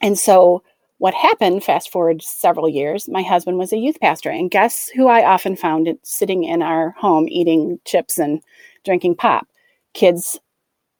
And 0.00 0.18
so, 0.18 0.62
what 1.02 1.14
happened, 1.14 1.64
fast 1.64 1.90
forward 1.90 2.22
several 2.22 2.68
years, 2.68 3.08
my 3.08 3.22
husband 3.22 3.58
was 3.58 3.72
a 3.72 3.76
youth 3.76 3.98
pastor. 4.00 4.30
And 4.30 4.52
guess 4.52 4.88
who 4.90 5.08
I 5.08 5.24
often 5.24 5.56
found 5.56 5.92
sitting 6.04 6.44
in 6.44 6.62
our 6.62 6.90
home 6.90 7.26
eating 7.28 7.80
chips 7.84 8.18
and 8.18 8.40
drinking 8.84 9.16
pop? 9.16 9.48
Kids 9.94 10.38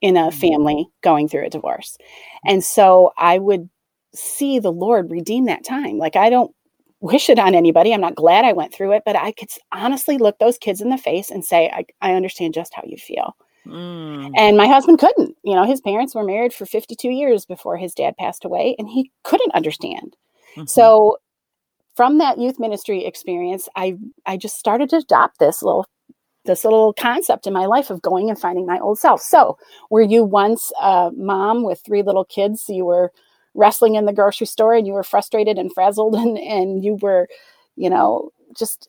in 0.01 0.17
a 0.17 0.23
mm-hmm. 0.23 0.41
family 0.41 0.89
going 1.03 1.29
through 1.29 1.47
a 1.47 1.51
divorce. 1.51 1.99
And 2.45 2.65
so 2.65 3.13
I 3.17 3.39
would 3.39 3.71
see 4.13 4.59
the 4.59 4.73
Lord 4.73 5.09
redeem 5.09 5.45
that 5.45 5.65
time. 5.65 5.99
Like 5.99 6.17
I 6.17 6.31
don't 6.31 6.53
wish 6.99 7.31
it 7.31 7.39
on 7.39 7.55
anybody. 7.55 7.95
I'm 7.95 8.01
not 8.01 8.17
glad 8.17 8.45
I 8.45 8.55
went 8.55 8.75
through 8.75 8.95
it, 8.95 9.05
but 9.07 9.15
I 9.15 9.31
could 9.31 9.51
honestly 9.71 10.19
look 10.19 10.41
those 10.41 10.59
kids 10.59 10.81
in 10.81 10.91
the 10.91 10.99
face 10.99 11.31
and 11.31 11.45
say, 11.45 11.69
I, 11.69 11.85
I 12.01 12.15
understand 12.15 12.55
just 12.55 12.75
how 12.75 12.83
you 12.85 12.97
feel. 12.97 13.37
Mm. 13.67 14.33
And 14.37 14.57
my 14.57 14.67
husband 14.67 14.99
couldn't. 14.99 15.37
You 15.43 15.55
know, 15.55 15.65
his 15.65 15.81
parents 15.81 16.15
were 16.15 16.25
married 16.25 16.53
for 16.53 16.67
52 16.67 17.09
years 17.11 17.47
before 17.47 17.77
his 17.77 17.95
dad 17.95 18.17
passed 18.17 18.45
away, 18.45 18.75
and 18.79 18.89
he 18.89 19.11
couldn't 19.23 19.55
understand. 19.55 20.17
Mm-hmm. 20.57 20.67
So 20.67 21.19
from 21.95 22.19
that 22.19 22.39
youth 22.39 22.59
ministry 22.59 23.05
experience, 23.05 23.69
I 23.77 23.97
I 24.27 24.37
just 24.37 24.59
started 24.59 24.91
to 24.91 24.97
adopt 24.97 25.39
this 25.39 25.63
little 25.63 25.87
this 26.45 26.65
little 26.65 26.93
concept 26.95 27.47
in 27.47 27.53
my 27.53 27.67
life 27.67 27.91
of 27.91 28.03
going 28.03 28.29
and 28.29 28.39
finding 28.39 28.67
my 28.67 28.79
old 28.81 28.99
self. 28.99 29.21
So, 29.21 29.59
were 29.91 30.03
you 30.03 30.25
once 30.25 30.73
a 30.81 31.11
mom 31.17 31.63
with 31.63 31.81
three 31.85 32.03
little 32.03 32.25
kids? 32.25 32.69
You 32.69 32.85
were 32.85 33.13
wrestling 33.55 33.95
in 33.95 34.07
the 34.07 34.13
grocery 34.13 34.47
store 34.47 34.75
and 34.75 34.87
you 34.87 34.93
were 34.93 35.05
frustrated 35.05 35.59
and 35.59 35.73
frazzled 35.73 36.15
and, 36.17 36.39
and 36.39 36.83
you 36.83 36.99
were, 37.01 37.29
you 37.77 37.91
know, 37.91 38.31
just 38.59 38.89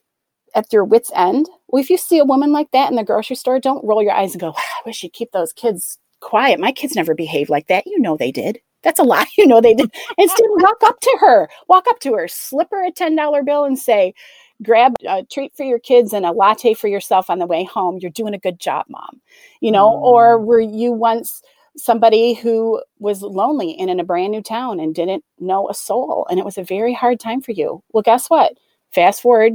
at 0.55 0.71
your 0.71 0.83
wits' 0.83 1.11
end. 1.15 1.49
Well, 1.67 1.81
if 1.81 1.89
you 1.89 1.97
see 1.97 2.19
a 2.19 2.25
woman 2.25 2.51
like 2.51 2.71
that 2.71 2.89
in 2.89 2.95
the 2.95 3.03
grocery 3.03 3.35
store, 3.35 3.59
don't 3.59 3.83
roll 3.85 4.03
your 4.03 4.13
eyes 4.13 4.33
and 4.33 4.41
go, 4.41 4.53
I 4.57 4.81
wish 4.85 5.03
you'd 5.03 5.13
keep 5.13 5.31
those 5.31 5.53
kids 5.53 5.97
quiet. 6.19 6.59
My 6.59 6.71
kids 6.71 6.95
never 6.95 7.15
behaved 7.15 7.49
like 7.49 7.67
that. 7.67 7.85
You 7.85 7.99
know 7.99 8.17
they 8.17 8.31
did. 8.31 8.59
That's 8.83 8.99
a 8.99 9.03
lie. 9.03 9.27
You 9.37 9.47
know 9.47 9.61
they 9.61 9.73
did. 9.73 9.91
Instead, 10.17 10.45
walk 10.49 10.83
up 10.83 10.99
to 10.99 11.17
her, 11.19 11.49
walk 11.67 11.85
up 11.87 11.99
to 12.01 12.13
her, 12.13 12.27
slip 12.27 12.69
her 12.71 12.85
a 12.85 12.91
$10 12.91 13.45
bill 13.45 13.65
and 13.65 13.77
say, 13.77 14.13
grab 14.61 14.93
a 15.07 15.23
treat 15.23 15.55
for 15.55 15.63
your 15.63 15.79
kids 15.79 16.13
and 16.13 16.25
a 16.25 16.31
latte 16.31 16.73
for 16.73 16.87
yourself 16.87 17.29
on 17.29 17.39
the 17.39 17.45
way 17.45 17.63
home 17.63 17.97
you're 17.99 18.11
doing 18.11 18.33
a 18.33 18.39
good 18.39 18.59
job 18.59 18.85
mom 18.87 19.19
you 19.61 19.71
know 19.71 19.89
mm. 19.89 20.01
or 20.01 20.39
were 20.39 20.59
you 20.59 20.91
once 20.91 21.41
somebody 21.75 22.33
who 22.33 22.81
was 22.99 23.21
lonely 23.23 23.75
and 23.79 23.89
in 23.89 23.99
a 23.99 24.03
brand 24.03 24.31
new 24.31 24.41
town 24.41 24.79
and 24.79 24.93
didn't 24.93 25.23
know 25.39 25.67
a 25.69 25.73
soul 25.73 26.27
and 26.29 26.39
it 26.39 26.45
was 26.45 26.57
a 26.57 26.63
very 26.63 26.93
hard 26.93 27.19
time 27.19 27.41
for 27.41 27.51
you 27.51 27.83
well 27.91 28.03
guess 28.03 28.29
what 28.29 28.53
fast 28.93 29.21
forward 29.21 29.53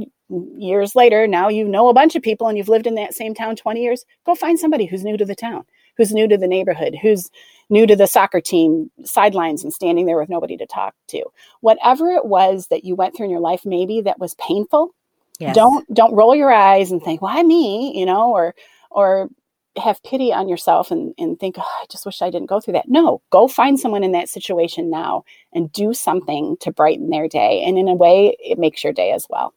years 0.57 0.95
later 0.95 1.25
now 1.25 1.47
you 1.49 1.67
know 1.67 1.89
a 1.89 1.93
bunch 1.93 2.15
of 2.15 2.21
people 2.21 2.47
and 2.47 2.57
you've 2.57 2.69
lived 2.69 2.85
in 2.85 2.95
that 2.95 3.15
same 3.15 3.33
town 3.33 3.55
20 3.55 3.81
years 3.81 4.05
go 4.25 4.35
find 4.35 4.59
somebody 4.59 4.85
who's 4.85 5.03
new 5.03 5.17
to 5.17 5.25
the 5.25 5.35
town 5.35 5.65
who's 5.97 6.13
new 6.13 6.27
to 6.27 6.37
the 6.37 6.47
neighborhood 6.47 6.95
who's 7.01 7.31
new 7.69 7.87
to 7.87 7.95
the 7.95 8.05
soccer 8.05 8.39
team 8.39 8.91
sidelines 9.03 9.63
and 9.63 9.73
standing 9.73 10.05
there 10.05 10.19
with 10.19 10.29
nobody 10.29 10.55
to 10.55 10.67
talk 10.67 10.93
to 11.07 11.23
whatever 11.61 12.11
it 12.11 12.25
was 12.25 12.67
that 12.67 12.83
you 12.83 12.93
went 12.95 13.15
through 13.15 13.25
in 13.25 13.31
your 13.31 13.39
life 13.39 13.65
maybe 13.65 14.01
that 14.01 14.19
was 14.19 14.35
painful 14.35 14.93
Yes. 15.39 15.55
Don't 15.55 15.91
don't 15.93 16.13
roll 16.13 16.35
your 16.35 16.51
eyes 16.51 16.91
and 16.91 17.01
think, 17.01 17.21
why 17.21 17.41
me? 17.41 17.97
You 17.97 18.05
know, 18.05 18.31
or 18.31 18.53
or 18.91 19.29
have 19.79 20.03
pity 20.03 20.33
on 20.33 20.47
yourself 20.47 20.91
and, 20.91 21.13
and 21.17 21.39
think, 21.39 21.55
oh, 21.57 21.61
I 21.61 21.85
just 21.89 22.05
wish 22.05 22.21
I 22.21 22.29
didn't 22.29 22.49
go 22.49 22.59
through 22.59 22.73
that. 22.73 22.89
No, 22.89 23.21
go 23.29 23.47
find 23.47 23.79
someone 23.79 24.03
in 24.03 24.11
that 24.13 24.29
situation 24.29 24.89
now 24.89 25.23
and 25.53 25.71
do 25.71 25.93
something 25.93 26.57
to 26.61 26.71
brighten 26.71 27.09
their 27.09 27.27
day. 27.27 27.63
And 27.63 27.77
in 27.77 27.87
a 27.87 27.95
way, 27.95 28.37
it 28.39 28.59
makes 28.59 28.83
your 28.83 28.93
day 28.93 29.11
as 29.11 29.25
well. 29.29 29.53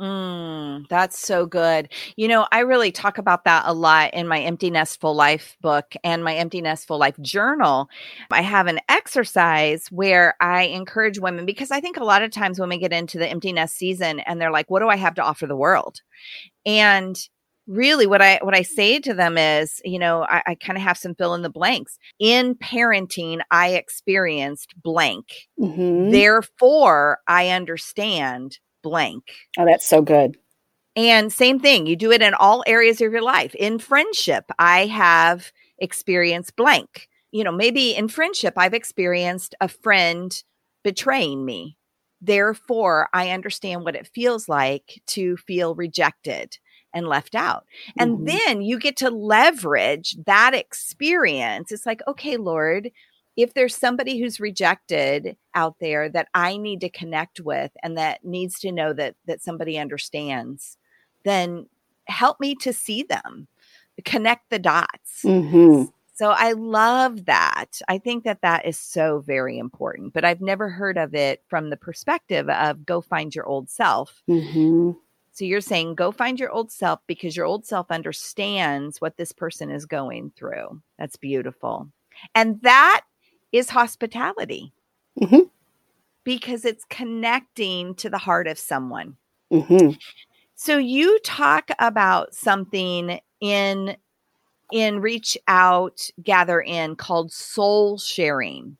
Mm, 0.00 0.88
that's 0.88 1.18
so 1.18 1.44
good. 1.44 1.90
You 2.16 2.26
know, 2.26 2.46
I 2.50 2.60
really 2.60 2.90
talk 2.90 3.18
about 3.18 3.44
that 3.44 3.64
a 3.66 3.74
lot 3.74 4.14
in 4.14 4.26
my 4.26 4.40
Empty 4.40 4.70
Nest 4.70 4.98
Full 4.98 5.14
Life 5.14 5.58
book 5.60 5.94
and 6.02 6.24
my 6.24 6.34
Empty 6.34 6.62
Nest 6.62 6.86
Full 6.86 6.98
Life 6.98 7.20
journal. 7.20 7.90
I 8.30 8.40
have 8.40 8.66
an 8.66 8.80
exercise 8.88 9.88
where 9.88 10.36
I 10.40 10.62
encourage 10.62 11.18
women 11.18 11.44
because 11.44 11.70
I 11.70 11.80
think 11.80 11.98
a 11.98 12.04
lot 12.04 12.22
of 12.22 12.30
times 12.30 12.58
when 12.58 12.70
we 12.70 12.78
get 12.78 12.94
into 12.94 13.18
the 13.18 13.28
empty 13.28 13.52
nest 13.52 13.76
season 13.76 14.20
and 14.20 14.40
they're 14.40 14.50
like, 14.50 14.70
what 14.70 14.80
do 14.80 14.88
I 14.88 14.96
have 14.96 15.16
to 15.16 15.22
offer 15.22 15.46
the 15.46 15.54
world? 15.54 16.00
And 16.64 17.20
really 17.70 18.06
what 18.06 18.20
i 18.20 18.38
what 18.42 18.54
i 18.54 18.62
say 18.62 18.98
to 18.98 19.14
them 19.14 19.38
is 19.38 19.80
you 19.84 19.98
know 19.98 20.26
i, 20.28 20.42
I 20.44 20.54
kind 20.56 20.76
of 20.76 20.82
have 20.82 20.98
some 20.98 21.14
fill 21.14 21.34
in 21.34 21.42
the 21.42 21.48
blanks. 21.48 21.98
In 22.18 22.56
parenting 22.56 23.40
i 23.50 23.70
experienced 23.70 24.74
blank. 24.82 25.48
Mm-hmm. 25.58 26.10
therefore 26.10 27.18
i 27.28 27.48
understand 27.48 28.58
blank. 28.82 29.24
Oh 29.58 29.64
that's 29.64 29.88
so 29.88 30.02
good. 30.02 30.36
And 30.96 31.32
same 31.32 31.60
thing 31.60 31.86
you 31.86 31.96
do 31.96 32.10
it 32.10 32.22
in 32.22 32.34
all 32.34 32.64
areas 32.66 33.00
of 33.00 33.12
your 33.12 33.22
life. 33.22 33.54
In 33.54 33.78
friendship 33.78 34.44
i 34.58 34.86
have 34.86 35.52
experienced 35.78 36.56
blank. 36.56 37.08
You 37.30 37.44
know 37.44 37.52
maybe 37.52 37.94
in 37.94 38.08
friendship 38.08 38.54
i've 38.56 38.74
experienced 38.74 39.54
a 39.60 39.68
friend 39.68 40.42
betraying 40.82 41.44
me. 41.44 41.76
Therefore 42.20 43.08
i 43.14 43.30
understand 43.30 43.84
what 43.84 43.94
it 43.94 44.10
feels 44.12 44.48
like 44.48 45.00
to 45.06 45.36
feel 45.36 45.76
rejected 45.76 46.58
and 46.92 47.06
left 47.06 47.34
out. 47.34 47.64
And 47.98 48.18
mm-hmm. 48.18 48.24
then 48.24 48.62
you 48.62 48.78
get 48.78 48.96
to 48.98 49.10
leverage 49.10 50.16
that 50.26 50.54
experience. 50.54 51.72
It's 51.72 51.86
like, 51.86 52.02
okay, 52.08 52.36
Lord, 52.36 52.90
if 53.36 53.54
there's 53.54 53.76
somebody 53.76 54.20
who's 54.20 54.40
rejected 54.40 55.36
out 55.54 55.76
there 55.80 56.08
that 56.08 56.28
I 56.34 56.56
need 56.56 56.80
to 56.80 56.90
connect 56.90 57.40
with 57.40 57.70
and 57.82 57.96
that 57.96 58.24
needs 58.24 58.58
to 58.60 58.72
know 58.72 58.92
that 58.92 59.14
that 59.26 59.42
somebody 59.42 59.78
understands, 59.78 60.76
then 61.24 61.66
help 62.06 62.40
me 62.40 62.54
to 62.56 62.72
see 62.72 63.02
them, 63.02 63.46
connect 64.04 64.50
the 64.50 64.58
dots. 64.58 65.22
Mm-hmm. 65.24 65.84
So 66.14 66.32
I 66.32 66.52
love 66.52 67.24
that. 67.26 67.80
I 67.88 67.96
think 67.96 68.24
that 68.24 68.42
that 68.42 68.66
is 68.66 68.78
so 68.78 69.20
very 69.20 69.56
important, 69.56 70.12
but 70.12 70.22
I've 70.22 70.42
never 70.42 70.68
heard 70.68 70.98
of 70.98 71.14
it 71.14 71.42
from 71.48 71.70
the 71.70 71.78
perspective 71.78 72.46
of 72.50 72.84
go 72.84 73.00
find 73.00 73.34
your 73.34 73.46
old 73.46 73.70
self. 73.70 74.22
Mm-hmm. 74.28 74.90
So 75.40 75.46
you're 75.46 75.62
saying 75.62 75.94
go 75.94 76.12
find 76.12 76.38
your 76.38 76.50
old 76.50 76.70
self 76.70 77.00
because 77.06 77.34
your 77.34 77.46
old 77.46 77.64
self 77.64 77.90
understands 77.90 79.00
what 79.00 79.16
this 79.16 79.32
person 79.32 79.70
is 79.70 79.86
going 79.86 80.32
through. 80.36 80.82
That's 80.98 81.16
beautiful. 81.16 81.88
And 82.34 82.60
that 82.60 83.06
is 83.50 83.70
hospitality 83.70 84.74
mm-hmm. 85.18 85.44
because 86.24 86.66
it's 86.66 86.84
connecting 86.90 87.94
to 87.94 88.10
the 88.10 88.18
heart 88.18 88.48
of 88.48 88.58
someone. 88.58 89.16
Mm-hmm. 89.50 89.92
So 90.56 90.76
you 90.76 91.18
talk 91.20 91.70
about 91.78 92.34
something 92.34 93.18
in 93.40 93.96
in 94.70 95.00
reach 95.00 95.38
out 95.48 96.06
gather 96.22 96.60
in 96.60 96.96
called 96.96 97.32
soul 97.32 97.96
sharing 97.96 98.76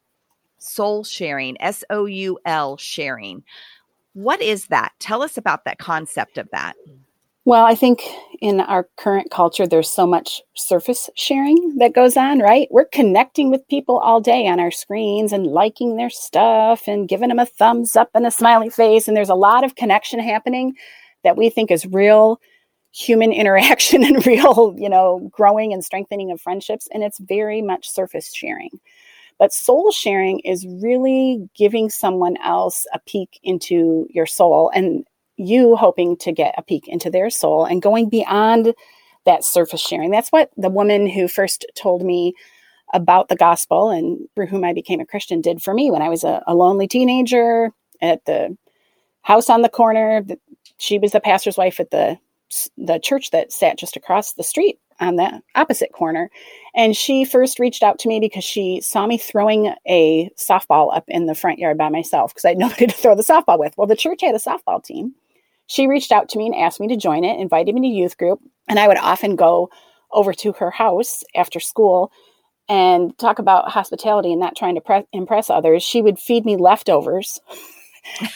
soul 0.59 1.05
sharing 1.05 1.57
s 1.63 1.85
o 1.89 2.05
u 2.05 2.39
l 2.45 2.77
sharing 2.77 3.43
what 4.15 4.41
is 4.43 4.67
that? 4.67 4.93
Tell 4.99 5.23
us 5.23 5.37
about 5.37 5.65
that 5.65 5.79
concept 5.79 6.39
of 6.39 6.49
that. 6.53 6.75
Well, 7.47 7.65
I 7.65 7.75
think 7.75 8.03
in 8.43 8.61
our 8.61 8.89
current 8.97 9.31
culture, 9.31 9.67
there's 9.67 9.91
so 9.91 10.07
much 10.07 10.43
surface 10.55 11.09
sharing 11.17 11.79
that 11.79 11.95
goes 11.95 12.17
on, 12.17 12.41
right? 12.41 12.69
We're 12.71 12.85
connecting 12.85 13.51
with 13.51 13.67
people 13.69 13.99
all 13.99 14.21
day 14.21 14.47
on 14.47 14.61
our 14.61 14.71
screens 14.71 15.33
and 15.33 15.47
liking 15.47 15.97
their 15.97 16.11
stuff 16.11 16.87
and 16.87 17.09
giving 17.09 17.31
them 17.31 17.39
a 17.39 17.47
thumbs 17.47 17.97
up 17.97 18.11
and 18.15 18.27
a 18.27 18.31
smiley 18.31 18.69
face. 18.69 19.09
And 19.09 19.17
there's 19.17 19.31
a 19.31 19.35
lot 19.35 19.65
of 19.65 19.75
connection 19.75 20.21
happening 20.21 20.75
that 21.25 21.37
we 21.37 21.49
think 21.49 21.71
is 21.71 21.87
real 21.87 22.41
human 22.93 23.33
interaction 23.33 24.05
and 24.05 24.25
real, 24.27 24.75
you 24.79 24.89
know, 24.89 25.29
growing 25.33 25.73
and 25.73 25.85
strengthening 25.85 26.31
of 26.31 26.41
friendships. 26.41 26.89
And 26.93 27.03
it's 27.03 27.19
very 27.19 27.63
much 27.63 27.89
surface 27.89 28.35
sharing. 28.35 28.81
But 29.41 29.55
soul 29.55 29.91
sharing 29.91 30.41
is 30.41 30.67
really 30.67 31.49
giving 31.57 31.89
someone 31.89 32.37
else 32.45 32.87
a 32.93 33.01
peek 33.01 33.41
into 33.43 34.07
your 34.11 34.27
soul 34.27 34.71
and 34.75 35.05
you 35.37 35.77
hoping 35.77 36.19
to 36.19 36.31
get 36.31 36.55
a 36.59 36.63
peek 36.63 36.87
into 36.87 37.11
their 37.11 37.31
soul 37.31 37.65
and 37.65 37.81
going 37.81 38.11
beyond 38.11 38.75
that 39.25 39.43
surface 39.43 39.81
sharing. 39.81 40.11
That's 40.11 40.29
what 40.29 40.51
the 40.59 40.69
woman 40.69 41.07
who 41.09 41.27
first 41.27 41.65
told 41.75 42.05
me 42.05 42.35
about 42.93 43.31
the 43.31 43.37
gospel 43.37 43.89
and 43.89 44.19
through 44.35 44.49
whom 44.49 44.63
I 44.63 44.75
became 44.75 45.01
a 45.01 45.07
Christian 45.07 45.41
did 45.41 45.63
for 45.63 45.73
me 45.73 45.91
when 45.91 46.03
I 46.03 46.11
was 46.11 46.23
a, 46.23 46.43
a 46.47 46.55
lonely 46.55 46.87
teenager 46.87 47.71
at 48.03 48.23
the 48.27 48.55
house 49.23 49.49
on 49.49 49.63
the 49.63 49.71
corner. 49.71 50.23
She 50.77 50.99
was 50.99 51.13
the 51.13 51.21
pastor's 51.21 51.57
wife 51.57 51.81
at 51.81 51.91
the 51.91 52.19
the 52.77 52.99
church 52.99 53.31
that 53.31 53.53
sat 53.53 53.79
just 53.79 53.97
across 53.97 54.33
the 54.33 54.43
street 54.43 54.79
on 55.01 55.17
the 55.17 55.41
opposite 55.55 55.93
corner. 55.93 56.31
And 56.75 56.97
she 56.97 57.25
first 57.25 57.59
reached 57.59 57.83
out 57.83 57.99
to 58.01 58.09
me 58.09 58.21
because 58.21 58.45
she 58.45 58.81
saw 58.81 59.07
me 59.07 59.19
throwing 59.19 59.75
a 59.89 60.31
softball 60.39 60.95
up 60.95 61.05
in 61.09 61.27
the 61.27 61.35
front 61.35 61.59
yard 61.59 61.79
by 61.79 61.89
myself 61.89 62.33
because 62.33 62.45
I 62.45 62.51
had 62.51 62.59
nobody 62.59 62.87
to 62.87 62.93
throw 62.93 63.15
the 63.15 63.23
softball 63.23 63.59
with. 63.59 63.77
Well, 63.77 63.87
the 63.87 63.97
church 63.97 64.21
had 64.23 64.35
a 64.35 64.39
softball 64.39 64.83
team. 64.83 65.15
She 65.67 65.87
reached 65.87 66.13
out 66.13 66.29
to 66.31 66.39
me 66.39 66.47
and 66.47 66.55
asked 66.55 66.81
me 66.81 66.89
to 66.89 66.97
join 66.97 67.25
it, 67.25 67.41
invited 67.41 67.75
me 67.75 67.81
to 67.83 67.87
youth 67.87 68.19
group. 68.19 68.41
And 68.69 68.79
I 68.79 68.89
would 68.89 68.99
often 68.99 69.37
go 69.37 69.71
over 70.13 70.33
to 70.33 70.53
her 70.55 70.71
house 70.71 71.23
after 71.35 71.61
school 71.61 72.13
and 72.69 73.17
talk 73.19 73.39
about 73.39 73.71
hospitality 73.71 74.33
and 74.33 74.41
not 74.41 74.57
trying 74.57 74.75
to 74.75 74.81
pre- 74.81 75.07
impress 75.13 75.49
others. 75.51 75.83
She 75.83 76.03
would 76.03 76.19
feed 76.19 76.45
me 76.45 76.57
leftovers 76.57 77.41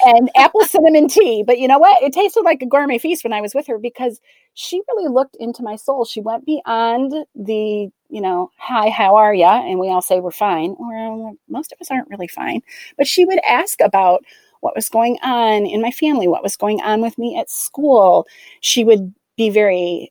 and 0.05 0.31
apple 0.37 0.63
cinnamon 0.63 1.09
tea. 1.09 1.43
But 1.47 1.59
you 1.59 1.69
know 1.69 1.79
what? 1.79 2.03
It 2.03 2.13
tasted 2.13 2.43
like 2.43 2.63
a 2.63 2.67
gourmet 2.67 2.99
feast 2.99 3.25
when 3.25 3.33
I 3.33 3.41
was 3.41 3.55
with 3.55 3.67
her 3.67 3.79
because 3.79 4.21
she 4.55 4.83
really 4.89 5.13
looked 5.13 5.37
into 5.41 5.63
my 5.63 5.77
soul. 5.77 6.05
She 6.05 6.21
went 6.21 6.47
beyond 6.47 7.13
the, 7.35 7.89
you 8.09 8.21
know, 8.21 8.51
hi, 8.57 8.91
how 8.91 9.17
are 9.17 9.35
ya? 9.35 9.63
And 9.67 9.79
we 9.79 9.89
all 9.89 10.03
say 10.03 10.21
we're 10.21 10.31
fine. 10.31 10.77
Well, 10.79 11.37
most 11.49 11.73
of 11.73 11.81
us 11.81 11.91
aren't 11.91 12.11
really 12.11 12.29
fine. 12.29 12.61
But 12.97 13.07
she 13.07 13.25
would 13.25 13.41
ask 13.45 13.81
about 13.81 14.25
what 14.61 14.75
was 14.75 14.89
going 14.89 15.19
on 15.23 15.67
in 15.67 15.83
my 15.83 15.91
family, 15.91 16.29
what 16.29 16.43
was 16.43 16.57
going 16.57 16.81
on 16.81 17.03
with 17.03 17.19
me 17.19 17.39
at 17.39 17.51
school. 17.51 18.27
She 18.61 18.85
would 18.85 19.13
be 19.37 19.51
very 19.51 20.11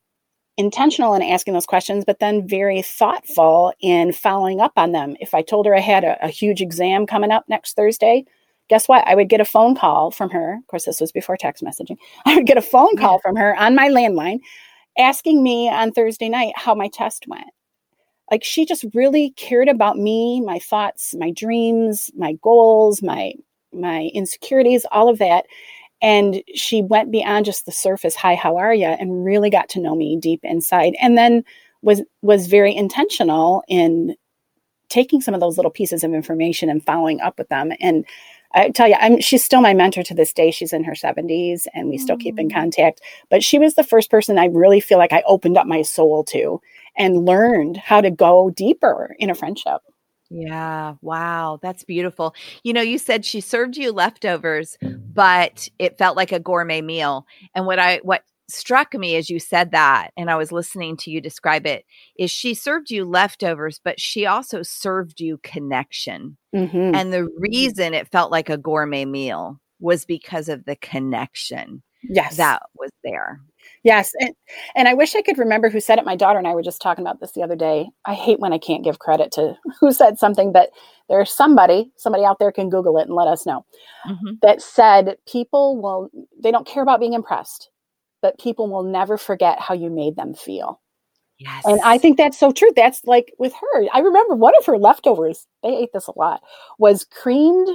intentional 0.58 1.14
in 1.16 1.24
asking 1.24 1.54
those 1.54 1.66
questions, 1.66 2.06
but 2.06 2.20
then 2.20 2.48
very 2.48 2.82
thoughtful 2.82 3.74
in 3.82 4.12
following 4.12 4.60
up 4.62 4.74
on 4.76 4.92
them. 4.92 5.16
If 5.20 5.34
I 5.34 5.42
told 5.42 5.66
her 5.66 5.76
I 5.76 5.80
had 5.80 6.04
a, 6.04 6.24
a 6.24 6.28
huge 6.28 6.62
exam 6.62 7.08
coming 7.08 7.32
up 7.32 7.46
next 7.48 7.76
Thursday, 7.76 8.26
guess 8.70 8.88
what? 8.88 9.08
I 9.08 9.16
would 9.16 9.30
get 9.30 9.42
a 9.42 9.46
phone 9.46 9.76
call 9.76 10.12
from 10.12 10.30
her. 10.32 10.56
Of 10.56 10.68
course, 10.68 10.86
this 10.86 11.02
was 11.02 11.12
before 11.12 11.38
text 11.38 11.64
messaging. 11.64 11.98
I 12.26 12.36
would 12.36 12.48
get 12.48 12.58
a 12.58 12.62
phone 12.62 12.96
call 12.98 13.20
from 13.20 13.36
her 13.36 13.56
on 13.56 13.76
my 13.76 13.90
landline 13.90 14.40
asking 14.98 15.42
me 15.42 15.70
on 15.70 15.92
Thursday 15.92 16.30
night 16.30 16.54
how 16.56 16.76
my 16.76 16.88
test 16.88 17.26
went. 17.28 17.50
Like 18.32 18.44
she 18.44 18.66
just 18.66 18.86
really 18.94 19.32
cared 19.32 19.68
about 19.68 19.98
me, 19.98 20.42
my 20.42 20.60
thoughts, 20.60 21.14
my 21.16 21.32
dreams, 21.32 22.12
my 22.16 22.34
goals, 22.42 23.02
my 23.02 23.34
my 23.72 24.12
insecurities, 24.14 24.86
all 24.92 25.10
of 25.10 25.18
that. 25.20 25.46
And 26.02 26.44
she 26.54 26.82
went 26.82 27.12
beyond 27.12 27.46
just 27.46 27.66
the 27.66 27.72
surface, 27.72 28.16
hi, 28.16 28.36
how 28.36 28.58
are 28.58 28.74
you? 28.74 28.88
And 28.88 29.26
really 29.26 29.50
got 29.50 29.70
to 29.70 29.80
know 29.80 29.96
me 29.96 30.18
deep 30.20 30.42
inside. 30.44 30.94
And 31.02 31.18
then 31.18 31.44
was 31.82 32.02
was 32.22 32.48
very 32.48 32.76
intentional 32.76 33.64
in 33.68 34.16
taking 34.90 35.22
some 35.22 35.34
of 35.34 35.40
those 35.40 35.58
little 35.58 35.72
pieces 35.72 36.04
of 36.04 36.14
information 36.14 36.70
and 36.70 36.86
following 36.86 37.20
up 37.22 37.38
with 37.38 37.50
them. 37.50 37.72
And 37.80 38.06
I 38.54 38.70
tell 38.70 38.88
you, 38.88 38.96
I'm 39.00 39.20
she's 39.20 39.44
still 39.44 39.62
my 39.62 39.74
mentor 39.74 40.04
to 40.04 40.14
this 40.14 40.34
day. 40.34 40.52
She's 40.52 40.74
in 40.74 40.84
her 40.84 40.94
70s 40.94 41.66
and 41.74 41.90
we 41.90 41.98
still 41.98 42.18
keep 42.18 42.38
in 42.40 42.50
mm. 42.50 42.54
contact. 42.54 43.02
But 43.30 43.44
she 43.44 43.58
was 43.60 43.76
the 43.76 43.84
first 43.84 44.12
person 44.12 44.38
I 44.38 44.46
really 44.46 44.80
feel 44.80 44.98
like 44.98 45.14
I 45.14 45.24
opened 45.26 45.58
up 45.58 45.68
my 45.68 45.82
soul 45.82 46.24
to 46.26 46.62
and 46.96 47.26
learned 47.26 47.78
how 47.78 48.02
to 48.02 48.12
go 48.12 48.52
deeper 48.52 49.16
in 49.20 49.30
a 49.30 49.36
friendship. 49.36 49.82
Yeah, 50.30 50.96
wow, 51.02 51.60
that's 51.62 51.84
beautiful. 51.84 52.34
You 52.64 52.74
know, 52.74 52.82
you 52.82 52.98
said 52.98 53.24
she 53.24 53.40
served 53.40 53.78
you 53.78 53.92
leftovers, 53.92 54.78
but 54.82 55.70
it 55.78 56.00
felt 56.00 56.18
like 56.18 56.32
a 56.32 56.40
gourmet 56.40 56.82
meal. 56.82 57.28
And 57.54 57.68
what 57.68 57.78
I 57.78 58.00
what 58.02 58.24
struck 58.50 58.94
me 58.94 59.16
as 59.16 59.30
you 59.30 59.40
said 59.40 59.72
that, 59.72 60.12
and 60.18 60.30
I 60.30 60.36
was 60.36 60.52
listening 60.52 60.98
to 60.98 61.12
you 61.12 61.22
describe 61.22 61.66
it, 61.66 61.86
is 62.18 62.32
she 62.32 62.54
served 62.54 62.92
you 62.92 63.06
leftovers, 63.06 63.80
but 63.84 64.00
she 64.00 64.26
also 64.26 64.62
served 64.64 65.20
you 65.20 65.40
connection. 65.44 66.38
Mm-hmm. 66.56 66.96
And 66.96 67.14
the 67.14 67.30
reason 67.38 67.94
it 67.94 68.12
felt 68.12 68.32
like 68.32 68.50
a 68.50 68.58
gourmet 68.58 69.06
meal 69.06 69.60
was 69.80 70.06
because 70.06 70.50
of 70.50 70.66
the 70.66 70.76
connection 70.78 71.84
yes. 72.04 72.38
that 72.38 72.62
was 72.76 72.92
there. 73.04 73.42
Yes. 73.84 74.12
And, 74.20 74.34
and 74.76 74.88
I 74.88 74.94
wish 74.94 75.16
I 75.16 75.22
could 75.22 75.38
remember 75.38 75.70
who 75.70 75.80
said 75.80 76.00
it. 76.00 76.06
My 76.06 76.16
daughter 76.16 76.38
and 76.38 76.48
I 76.48 76.54
were 76.54 76.64
just 76.64 76.82
talking 76.82 77.04
about 77.04 77.20
this 77.20 77.32
the 77.32 77.44
other 77.44 77.56
day. 77.56 77.88
I 78.06 78.14
hate 78.14 78.40
when 78.40 78.54
I 78.54 78.58
can't 78.58 78.84
give 78.84 79.00
credit 79.00 79.32
to 79.34 79.56
who 79.80 79.92
said 79.92 80.18
something, 80.18 80.52
but 80.52 80.70
there's 81.10 81.32
somebody, 81.32 81.92
somebody 81.98 82.24
out 82.24 82.40
there 82.40 82.52
can 82.52 82.70
Google 82.70 82.98
it 82.98 83.08
and 83.08 83.16
let 83.16 83.28
us 83.28 83.46
know, 83.46 83.66
mm-hmm. 84.08 84.36
that 84.42 84.62
said 84.62 85.18
people 85.28 85.82
will, 85.82 86.10
they 86.42 86.52
don't 86.52 86.68
care 86.68 86.84
about 86.84 87.00
being 87.00 87.14
impressed 87.14 87.70
but 88.24 88.40
people 88.40 88.70
will 88.70 88.84
never 88.84 89.18
forget 89.18 89.60
how 89.60 89.76
you 89.76 89.92
made 89.92 90.16
them 90.16 90.34
feel. 90.34 90.82
Yes. 91.38 91.64
And 91.66 91.82
I 91.84 91.98
think 91.98 92.18
that's 92.18 92.40
so 92.40 92.52
true. 92.52 92.72
That's 92.74 93.04
like 93.04 93.34
with 93.38 93.54
her. 93.54 93.86
I 93.94 94.00
remember 94.00 94.34
one 94.34 94.54
of 94.58 94.66
her 94.66 94.78
leftovers, 94.78 95.46
they 95.62 95.76
ate 95.76 95.90
this 95.94 96.08
a 96.08 96.18
lot, 96.18 96.42
was 96.80 97.04
creamed 97.04 97.68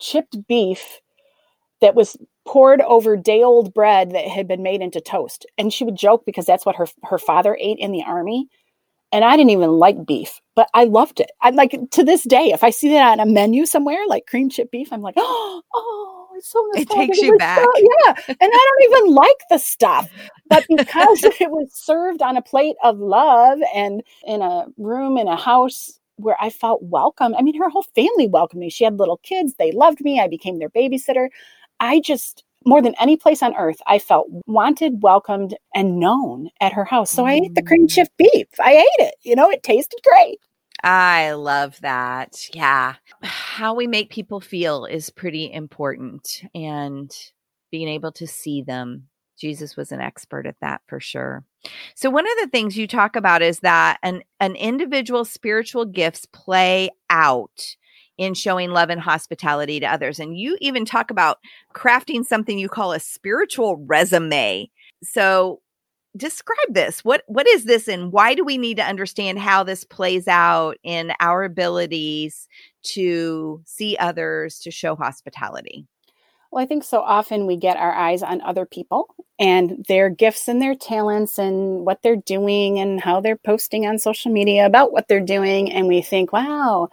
chipped 0.00 0.36
beef 0.48 1.00
that 1.82 1.94
was 1.94 2.16
poured 2.48 2.80
over 2.80 3.14
day 3.14 3.42
old 3.42 3.74
bread 3.74 4.12
that 4.12 4.26
had 4.26 4.48
been 4.48 4.62
made 4.62 4.80
into 4.80 5.02
toast. 5.02 5.44
And 5.58 5.70
she 5.70 5.84
would 5.84 5.96
joke 5.96 6.24
because 6.24 6.46
that's 6.46 6.64
what 6.64 6.76
her 6.76 6.86
her 7.04 7.18
father 7.18 7.58
ate 7.60 7.78
in 7.78 7.92
the 7.92 8.02
army. 8.02 8.48
And 9.12 9.22
I 9.22 9.36
didn't 9.36 9.50
even 9.50 9.72
like 9.72 10.06
beef, 10.06 10.40
but 10.56 10.70
I 10.72 10.84
loved 10.84 11.20
it. 11.20 11.30
I'm 11.42 11.56
like 11.56 11.76
to 11.90 12.02
this 12.02 12.22
day, 12.22 12.52
if 12.52 12.64
I 12.64 12.70
see 12.70 12.88
that 12.90 13.18
on 13.18 13.20
a 13.20 13.30
menu 13.30 13.66
somewhere, 13.66 14.06
like 14.08 14.26
cream 14.26 14.48
chip 14.48 14.70
beef, 14.70 14.92
I'm 14.92 15.02
like, 15.02 15.16
oh, 15.18 15.62
oh, 15.74 16.19
oh 16.54 16.70
it's 16.74 16.90
so 16.90 16.96
It 16.96 17.06
takes 17.06 17.18
you 17.18 17.36
back. 17.36 17.60
So, 17.60 17.72
yeah. 17.76 18.14
And 18.28 18.36
I 18.40 18.76
don't 18.78 18.92
even 18.92 19.14
like 19.14 19.40
the 19.50 19.58
stuff. 19.58 20.10
But 20.48 20.64
because 20.76 21.24
it 21.24 21.50
was 21.50 21.72
served 21.72 22.22
on 22.22 22.36
a 22.36 22.42
plate 22.42 22.76
of 22.82 22.98
love 22.98 23.58
and 23.74 24.02
in 24.26 24.42
a 24.42 24.66
room 24.76 25.16
in 25.16 25.28
a 25.28 25.36
house 25.36 25.98
where 26.16 26.36
I 26.40 26.50
felt 26.50 26.82
welcome. 26.82 27.34
I 27.34 27.42
mean, 27.42 27.58
her 27.58 27.68
whole 27.68 27.86
family 27.94 28.28
welcomed 28.28 28.60
me. 28.60 28.70
She 28.70 28.84
had 28.84 28.98
little 28.98 29.18
kids, 29.18 29.54
they 29.58 29.72
loved 29.72 30.00
me. 30.00 30.20
I 30.20 30.28
became 30.28 30.58
their 30.58 30.70
babysitter. 30.70 31.28
I 31.80 32.00
just, 32.00 32.44
more 32.66 32.82
than 32.82 32.94
any 33.00 33.16
place 33.16 33.42
on 33.42 33.56
earth, 33.56 33.80
I 33.86 33.98
felt 33.98 34.26
wanted, 34.46 35.02
welcomed, 35.02 35.56
and 35.74 35.98
known 35.98 36.50
at 36.60 36.74
her 36.74 36.84
house. 36.84 37.10
So 37.10 37.24
I 37.24 37.34
ate 37.34 37.54
the 37.54 37.62
cream 37.62 37.86
mm. 37.86 37.90
chip 37.90 38.08
beef. 38.18 38.48
I 38.62 38.72
ate 38.74 39.04
it. 39.06 39.14
You 39.22 39.34
know, 39.34 39.50
it 39.50 39.62
tasted 39.62 39.98
great. 40.04 40.38
I 40.82 41.32
love 41.32 41.78
that. 41.80 42.48
Yeah. 42.52 42.94
How 43.22 43.74
we 43.74 43.86
make 43.86 44.10
people 44.10 44.40
feel 44.40 44.84
is 44.84 45.10
pretty 45.10 45.52
important 45.52 46.42
and 46.54 47.14
being 47.70 47.88
able 47.88 48.12
to 48.12 48.26
see 48.26 48.62
them. 48.62 49.08
Jesus 49.38 49.76
was 49.76 49.90
an 49.90 50.00
expert 50.00 50.46
at 50.46 50.56
that 50.60 50.82
for 50.86 51.00
sure. 51.00 51.44
So 51.94 52.10
one 52.10 52.26
of 52.26 52.32
the 52.40 52.48
things 52.48 52.76
you 52.76 52.86
talk 52.86 53.16
about 53.16 53.42
is 53.42 53.60
that 53.60 53.98
an 54.02 54.22
an 54.38 54.54
individual 54.54 55.24
spiritual 55.24 55.86
gifts 55.86 56.26
play 56.26 56.90
out 57.08 57.76
in 58.18 58.34
showing 58.34 58.70
love 58.70 58.90
and 58.90 59.00
hospitality 59.00 59.80
to 59.80 59.86
others. 59.86 60.20
And 60.20 60.38
you 60.38 60.58
even 60.60 60.84
talk 60.84 61.10
about 61.10 61.38
crafting 61.74 62.24
something 62.24 62.58
you 62.58 62.68
call 62.68 62.92
a 62.92 63.00
spiritual 63.00 63.78
resume. 63.86 64.70
So 65.02 65.62
describe 66.16 66.74
this. 66.74 67.04
What 67.04 67.22
what 67.26 67.46
is 67.46 67.64
this 67.64 67.88
and 67.88 68.12
why 68.12 68.34
do 68.34 68.44
we 68.44 68.58
need 68.58 68.76
to 68.78 68.86
understand 68.86 69.38
how 69.38 69.62
this 69.62 69.84
plays 69.84 70.28
out 70.28 70.76
in 70.82 71.12
our 71.20 71.44
abilities 71.44 72.48
to 72.82 73.62
see 73.64 73.96
others, 73.98 74.58
to 74.60 74.70
show 74.70 74.96
hospitality? 74.96 75.86
Well, 76.50 76.62
I 76.62 76.66
think 76.66 76.82
so 76.82 77.00
often 77.00 77.46
we 77.46 77.56
get 77.56 77.76
our 77.76 77.94
eyes 77.94 78.22
on 78.24 78.40
other 78.40 78.66
people 78.66 79.14
and 79.38 79.84
their 79.86 80.10
gifts 80.10 80.48
and 80.48 80.60
their 80.60 80.74
talents 80.74 81.38
and 81.38 81.86
what 81.86 82.02
they're 82.02 82.16
doing 82.16 82.80
and 82.80 83.00
how 83.00 83.20
they're 83.20 83.36
posting 83.36 83.86
on 83.86 83.98
social 83.98 84.32
media 84.32 84.66
about 84.66 84.92
what 84.92 85.06
they're 85.06 85.20
doing. 85.20 85.70
And 85.72 85.86
we 85.86 86.02
think, 86.02 86.32
wow, 86.32 86.88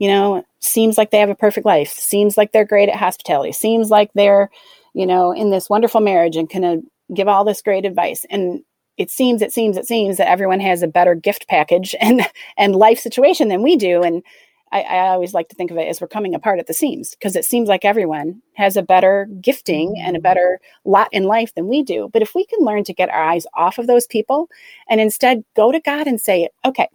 you 0.00 0.08
know, 0.08 0.44
seems 0.58 0.98
like 0.98 1.12
they 1.12 1.20
have 1.20 1.30
a 1.30 1.36
perfect 1.36 1.64
life, 1.64 1.92
seems 1.92 2.36
like 2.36 2.50
they're 2.50 2.64
great 2.64 2.88
at 2.88 2.96
hospitality, 2.96 3.52
seems 3.52 3.90
like 3.90 4.10
they're, 4.14 4.50
you 4.92 5.06
know, 5.06 5.30
in 5.30 5.50
this 5.50 5.70
wonderful 5.70 6.00
marriage 6.00 6.36
and 6.36 6.50
can 6.50 6.64
uh, 6.64 6.76
give 7.14 7.28
all 7.28 7.44
this 7.44 7.62
great 7.62 7.84
advice. 7.84 8.24
And 8.30 8.62
it 8.96 9.10
seems, 9.10 9.42
it 9.42 9.52
seems, 9.52 9.76
it 9.76 9.86
seems 9.86 10.16
that 10.16 10.28
everyone 10.28 10.60
has 10.60 10.82
a 10.82 10.88
better 10.88 11.14
gift 11.14 11.48
package 11.48 11.94
and 12.00 12.22
and 12.56 12.76
life 12.76 12.98
situation 12.98 13.48
than 13.48 13.62
we 13.62 13.76
do. 13.76 14.02
And 14.02 14.22
I, 14.72 14.82
I 14.82 15.08
always 15.08 15.32
like 15.32 15.48
to 15.48 15.54
think 15.54 15.70
of 15.70 15.76
it 15.76 15.88
as 15.88 16.00
we're 16.00 16.08
coming 16.08 16.34
apart 16.34 16.58
at 16.58 16.66
the 16.66 16.74
seams 16.74 17.10
because 17.10 17.36
it 17.36 17.44
seems 17.44 17.68
like 17.68 17.84
everyone 17.84 18.42
has 18.54 18.76
a 18.76 18.82
better 18.82 19.28
gifting 19.40 19.94
and 19.98 20.16
a 20.16 20.20
better 20.20 20.60
lot 20.84 21.08
in 21.12 21.24
life 21.24 21.54
than 21.54 21.68
we 21.68 21.82
do. 21.82 22.10
But 22.12 22.22
if 22.22 22.34
we 22.34 22.44
can 22.46 22.60
learn 22.60 22.82
to 22.84 22.94
get 22.94 23.08
our 23.08 23.22
eyes 23.22 23.46
off 23.54 23.78
of 23.78 23.86
those 23.86 24.06
people 24.06 24.48
and 24.88 25.00
instead 25.00 25.44
go 25.54 25.70
to 25.70 25.80
God 25.80 26.08
and 26.08 26.20
say, 26.20 26.48
okay, 26.64 26.88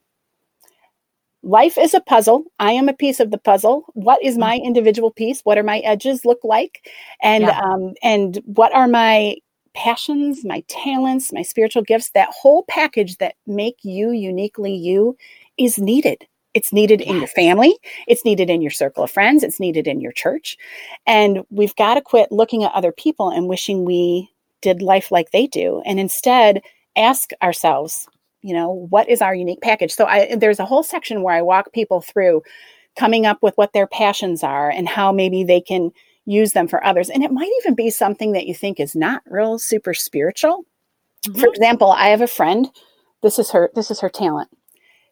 life 1.44 1.78
is 1.78 1.94
a 1.94 2.02
puzzle. 2.02 2.44
I 2.60 2.74
am 2.74 2.90
a 2.90 2.94
piece 2.94 3.20
of 3.20 3.32
the 3.32 3.38
puzzle. 3.38 3.86
What 3.94 4.22
is 4.24 4.38
my 4.38 4.58
individual 4.58 5.12
piece? 5.12 5.42
What 5.42 5.58
are 5.58 5.64
my 5.64 5.80
edges 5.80 6.26
look 6.26 6.40
like? 6.44 6.90
And 7.22 7.44
yeah. 7.46 7.60
um, 7.60 7.94
and 8.04 8.42
what 8.46 8.74
are 8.76 8.88
my 8.88 9.38
passions, 9.74 10.44
my 10.44 10.64
talents, 10.68 11.32
my 11.34 11.42
spiritual 11.42 11.84
gifts? 11.84 12.12
That 12.12 12.30
whole 12.30 12.64
package 12.68 13.18
that 13.18 13.36
make 13.48 13.78
you 13.84 14.12
uniquely 14.12 14.74
you 14.74 15.18
is 15.58 15.78
needed. 15.78 16.26
It's 16.54 16.74
needed 16.74 17.00
yes. 17.00 17.10
in 17.10 17.18
your 17.18 17.28
family. 17.28 17.78
It's 18.08 18.26
needed 18.26 18.50
in 18.50 18.62
your 18.62 18.72
circle 18.72 19.04
of 19.04 19.12
friends. 19.12 19.44
It's 19.44 19.60
needed 19.60 19.88
in 19.88 20.02
your 20.02 20.12
church. 20.12 20.58
And 21.06 21.44
we've 21.50 21.76
got 21.76 21.96
to 21.96 22.02
quit 22.02 22.32
looking 22.32 22.64
at 22.64 22.74
other 22.74 22.92
people 22.92 23.30
and 23.30 23.48
wishing 23.48 23.86
we 23.86 24.30
did 24.62 24.82
life 24.82 25.12
like 25.12 25.32
they 25.32 25.48
do. 25.48 25.82
And 25.86 26.00
instead 26.00 26.62
ask 26.96 27.32
ourselves, 27.42 28.08
you 28.42 28.54
know, 28.54 28.88
what 28.90 29.08
is 29.10 29.22
our 29.22 29.34
unique 29.34 29.62
package? 29.62 29.94
So 29.94 30.06
I, 30.06 30.36
there's 30.36 30.60
a 30.60 30.66
whole 30.66 30.84
section 30.84 31.22
where 31.22 31.36
I 31.36 31.42
walk 31.42 31.72
people 31.74 32.02
through 32.02 32.44
coming 32.98 33.26
up 33.26 33.42
with 33.42 33.56
what 33.56 33.74
their 33.74 33.88
passions 33.88 34.44
are 34.44 34.70
and 34.70 34.88
how 34.88 35.12
maybe 35.12 35.44
they 35.44 35.62
can 35.62 35.92
use 36.26 36.54
them 36.54 36.68
for 36.68 36.84
others. 36.84 37.10
And 37.10 37.24
it 37.24 37.32
might 37.32 37.52
even 37.62 37.76
be 37.76 37.90
something 37.90 38.32
that 38.34 38.46
you 38.46 38.54
think 38.54 38.80
is 38.80 38.96
not 38.96 39.24
real 39.26 39.60
super 39.60 39.94
spiritual. 39.94 40.66
Mm-hmm. 41.26 41.40
For 41.40 41.48
example, 41.48 41.92
I 41.92 42.08
have 42.08 42.22
a 42.22 42.28
friend, 42.28 42.70
this 43.22 43.40
is 43.40 43.52
her 43.52 43.72
this 43.76 43.92
is 43.92 44.00
her 44.00 44.10
talent 44.10 44.50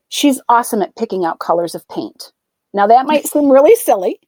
she's 0.09 0.41
awesome 0.49 0.81
at 0.81 0.95
picking 0.95 1.23
out 1.23 1.39
colors 1.39 1.73
of 1.73 1.87
paint. 1.87 2.33
Now, 2.73 2.87
that 2.87 3.05
might 3.05 3.25
seem 3.27 3.49
really 3.49 3.75
silly, 3.75 4.19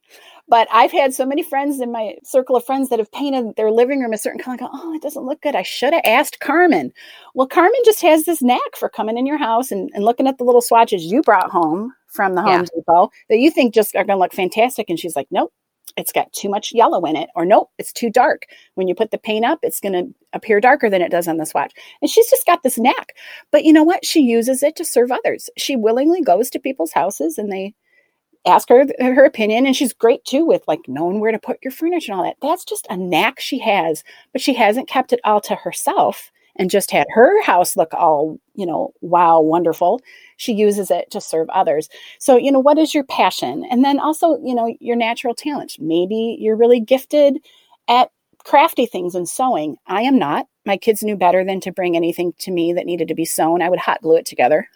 but 0.48 0.66
I've 0.72 0.92
had 0.92 1.12
so 1.12 1.26
many 1.26 1.42
friends 1.42 1.80
in 1.80 1.92
my 1.92 2.16
circle 2.24 2.56
of 2.56 2.64
friends 2.64 2.88
that 2.88 2.98
have 2.98 3.12
painted 3.12 3.54
their 3.56 3.70
living 3.70 4.00
room 4.00 4.12
a 4.12 4.18
certain 4.18 4.40
color. 4.40 4.56
Go, 4.56 4.68
oh, 4.72 4.94
it 4.94 5.02
doesn't 5.02 5.24
look 5.24 5.40
good. 5.42 5.54
I 5.54 5.62
should 5.62 5.92
have 5.92 6.02
asked 6.04 6.40
Carmen. 6.40 6.92
Well, 7.34 7.46
Carmen 7.46 7.80
just 7.84 8.02
has 8.02 8.24
this 8.24 8.42
knack 8.42 8.76
for 8.76 8.88
coming 8.88 9.18
in 9.18 9.26
your 9.26 9.38
house 9.38 9.70
and, 9.70 9.90
and 9.94 10.04
looking 10.04 10.26
at 10.26 10.38
the 10.38 10.44
little 10.44 10.62
swatches 10.62 11.04
you 11.04 11.22
brought 11.22 11.50
home 11.50 11.92
from 12.08 12.34
the 12.34 12.42
Home 12.42 12.60
yeah. 12.60 12.66
Depot 12.74 13.10
that 13.28 13.38
you 13.38 13.50
think 13.50 13.74
just 13.74 13.94
are 13.96 14.04
going 14.04 14.16
to 14.16 14.20
look 14.20 14.34
fantastic. 14.34 14.90
And 14.90 14.98
she's 14.98 15.16
like, 15.16 15.28
nope, 15.30 15.52
it's 15.96 16.12
got 16.12 16.32
too 16.32 16.48
much 16.48 16.72
yellow 16.72 17.04
in 17.04 17.16
it 17.16 17.28
or 17.34 17.44
nope 17.44 17.70
it's 17.78 17.92
too 17.92 18.10
dark. 18.10 18.46
When 18.74 18.88
you 18.88 18.94
put 18.94 19.10
the 19.10 19.18
paint 19.18 19.44
up 19.44 19.58
it's 19.62 19.80
going 19.80 19.92
to 19.92 20.14
appear 20.32 20.60
darker 20.60 20.88
than 20.88 21.02
it 21.02 21.10
does 21.10 21.28
on 21.28 21.36
the 21.36 21.46
swatch. 21.46 21.72
And 22.00 22.10
she's 22.10 22.30
just 22.30 22.46
got 22.46 22.62
this 22.62 22.78
knack. 22.78 23.14
But 23.50 23.64
you 23.64 23.72
know 23.72 23.84
what? 23.84 24.04
She 24.04 24.20
uses 24.20 24.62
it 24.62 24.76
to 24.76 24.84
serve 24.84 25.12
others. 25.12 25.50
She 25.56 25.76
willingly 25.76 26.22
goes 26.22 26.50
to 26.50 26.58
people's 26.58 26.92
houses 26.92 27.38
and 27.38 27.52
they 27.52 27.74
ask 28.44 28.68
her 28.68 28.86
her 28.98 29.24
opinion 29.24 29.66
and 29.66 29.76
she's 29.76 29.92
great 29.92 30.24
too 30.24 30.44
with 30.44 30.62
like 30.66 30.80
knowing 30.88 31.20
where 31.20 31.30
to 31.30 31.38
put 31.38 31.58
your 31.62 31.70
furniture 31.70 32.12
and 32.12 32.18
all 32.18 32.24
that. 32.24 32.36
That's 32.42 32.64
just 32.64 32.86
a 32.90 32.96
knack 32.96 33.38
she 33.38 33.58
has 33.60 34.02
but 34.32 34.42
she 34.42 34.54
hasn't 34.54 34.88
kept 34.88 35.12
it 35.12 35.20
all 35.24 35.40
to 35.42 35.54
herself 35.54 36.32
and 36.56 36.70
just 36.70 36.90
had 36.90 37.06
her 37.10 37.42
house 37.42 37.76
look 37.76 37.94
all, 37.94 38.38
you 38.54 38.66
know, 38.66 38.92
wow, 39.00 39.40
wonderful. 39.40 40.00
She 40.36 40.52
uses 40.52 40.90
it 40.90 41.10
to 41.10 41.20
serve 41.20 41.48
others. 41.50 41.88
So, 42.18 42.36
you 42.36 42.52
know, 42.52 42.60
what 42.60 42.78
is 42.78 42.94
your 42.94 43.04
passion? 43.04 43.64
And 43.70 43.84
then 43.84 43.98
also, 43.98 44.38
you 44.44 44.54
know, 44.54 44.74
your 44.80 44.96
natural 44.96 45.34
talent. 45.34 45.76
Maybe 45.78 46.36
you're 46.38 46.56
really 46.56 46.80
gifted 46.80 47.38
at 47.88 48.10
crafty 48.44 48.86
things 48.86 49.14
and 49.14 49.28
sewing. 49.28 49.76
I 49.86 50.02
am 50.02 50.18
not. 50.18 50.46
My 50.64 50.76
kids 50.76 51.02
knew 51.02 51.16
better 51.16 51.44
than 51.44 51.60
to 51.60 51.72
bring 51.72 51.96
anything 51.96 52.32
to 52.38 52.50
me 52.50 52.72
that 52.72 52.86
needed 52.86 53.08
to 53.08 53.14
be 53.14 53.24
sewn. 53.24 53.62
I 53.62 53.68
would 53.68 53.80
hot 53.80 54.00
glue 54.02 54.16
it 54.16 54.26
together. 54.26 54.68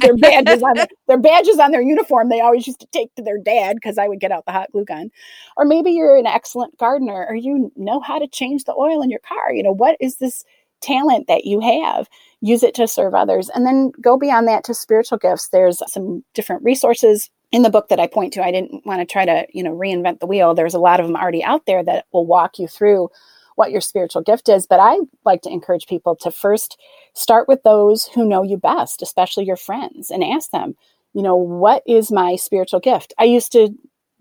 their 0.00 0.16
badges 0.16 0.62
on 0.62 0.74
their, 0.74 0.88
their 1.08 1.18
badges 1.18 1.58
on 1.58 1.70
their 1.70 1.82
uniform 1.82 2.28
they 2.28 2.40
always 2.40 2.66
used 2.66 2.80
to 2.80 2.86
take 2.86 3.14
to 3.14 3.22
their 3.22 3.38
dad 3.38 3.76
because 3.76 3.98
I 3.98 4.08
would 4.08 4.18
get 4.18 4.32
out 4.32 4.46
the 4.46 4.52
hot 4.52 4.72
glue 4.72 4.84
gun. 4.84 5.10
Or 5.56 5.64
maybe 5.64 5.92
you're 5.92 6.16
an 6.16 6.26
excellent 6.26 6.76
gardener 6.78 7.26
or 7.28 7.34
you 7.34 7.70
know 7.76 8.00
how 8.00 8.18
to 8.18 8.26
change 8.26 8.64
the 8.64 8.74
oil 8.74 9.02
in 9.02 9.10
your 9.10 9.20
car. 9.20 9.52
You 9.52 9.62
know, 9.62 9.74
what 9.74 9.96
is 10.00 10.16
this 10.16 10.44
talent 10.80 11.26
that 11.28 11.44
you 11.44 11.60
have 11.60 12.08
use 12.40 12.62
it 12.62 12.74
to 12.74 12.86
serve 12.86 13.14
others 13.14 13.48
and 13.48 13.66
then 13.66 13.90
go 14.00 14.16
beyond 14.16 14.46
that 14.46 14.64
to 14.64 14.74
spiritual 14.74 15.18
gifts. 15.18 15.48
There's 15.48 15.82
some 15.90 16.24
different 16.34 16.62
resources 16.62 17.30
in 17.50 17.62
the 17.62 17.70
book 17.70 17.88
that 17.88 17.98
i 17.98 18.06
point 18.06 18.32
to. 18.34 18.44
I 18.44 18.52
didn't 18.52 18.84
want 18.86 19.00
to 19.00 19.06
try 19.06 19.24
to 19.24 19.46
you 19.52 19.62
know 19.62 19.74
reinvent 19.74 20.20
the 20.20 20.26
wheel. 20.26 20.54
There's 20.54 20.74
a 20.74 20.78
lot 20.78 21.00
of 21.00 21.06
them 21.06 21.16
already 21.16 21.42
out 21.42 21.66
there 21.66 21.82
that 21.84 22.06
will 22.12 22.26
walk 22.26 22.58
you 22.58 22.68
through 22.68 23.10
what 23.56 23.72
your 23.72 23.80
spiritual 23.80 24.22
gift 24.22 24.48
is 24.48 24.68
but 24.68 24.78
i 24.78 24.96
like 25.24 25.42
to 25.42 25.50
encourage 25.50 25.88
people 25.88 26.14
to 26.14 26.30
first 26.30 26.78
start 27.14 27.48
with 27.48 27.60
those 27.64 28.04
who 28.14 28.24
know 28.24 28.44
you 28.44 28.56
best 28.56 29.02
especially 29.02 29.44
your 29.44 29.56
friends 29.56 30.12
and 30.12 30.22
ask 30.22 30.52
them 30.52 30.76
you 31.14 31.22
know 31.22 31.36
what 31.36 31.82
is 31.86 32.12
my 32.12 32.36
spiritual 32.36 32.80
gift? 32.80 33.12
I 33.18 33.24
used 33.24 33.52
to 33.52 33.70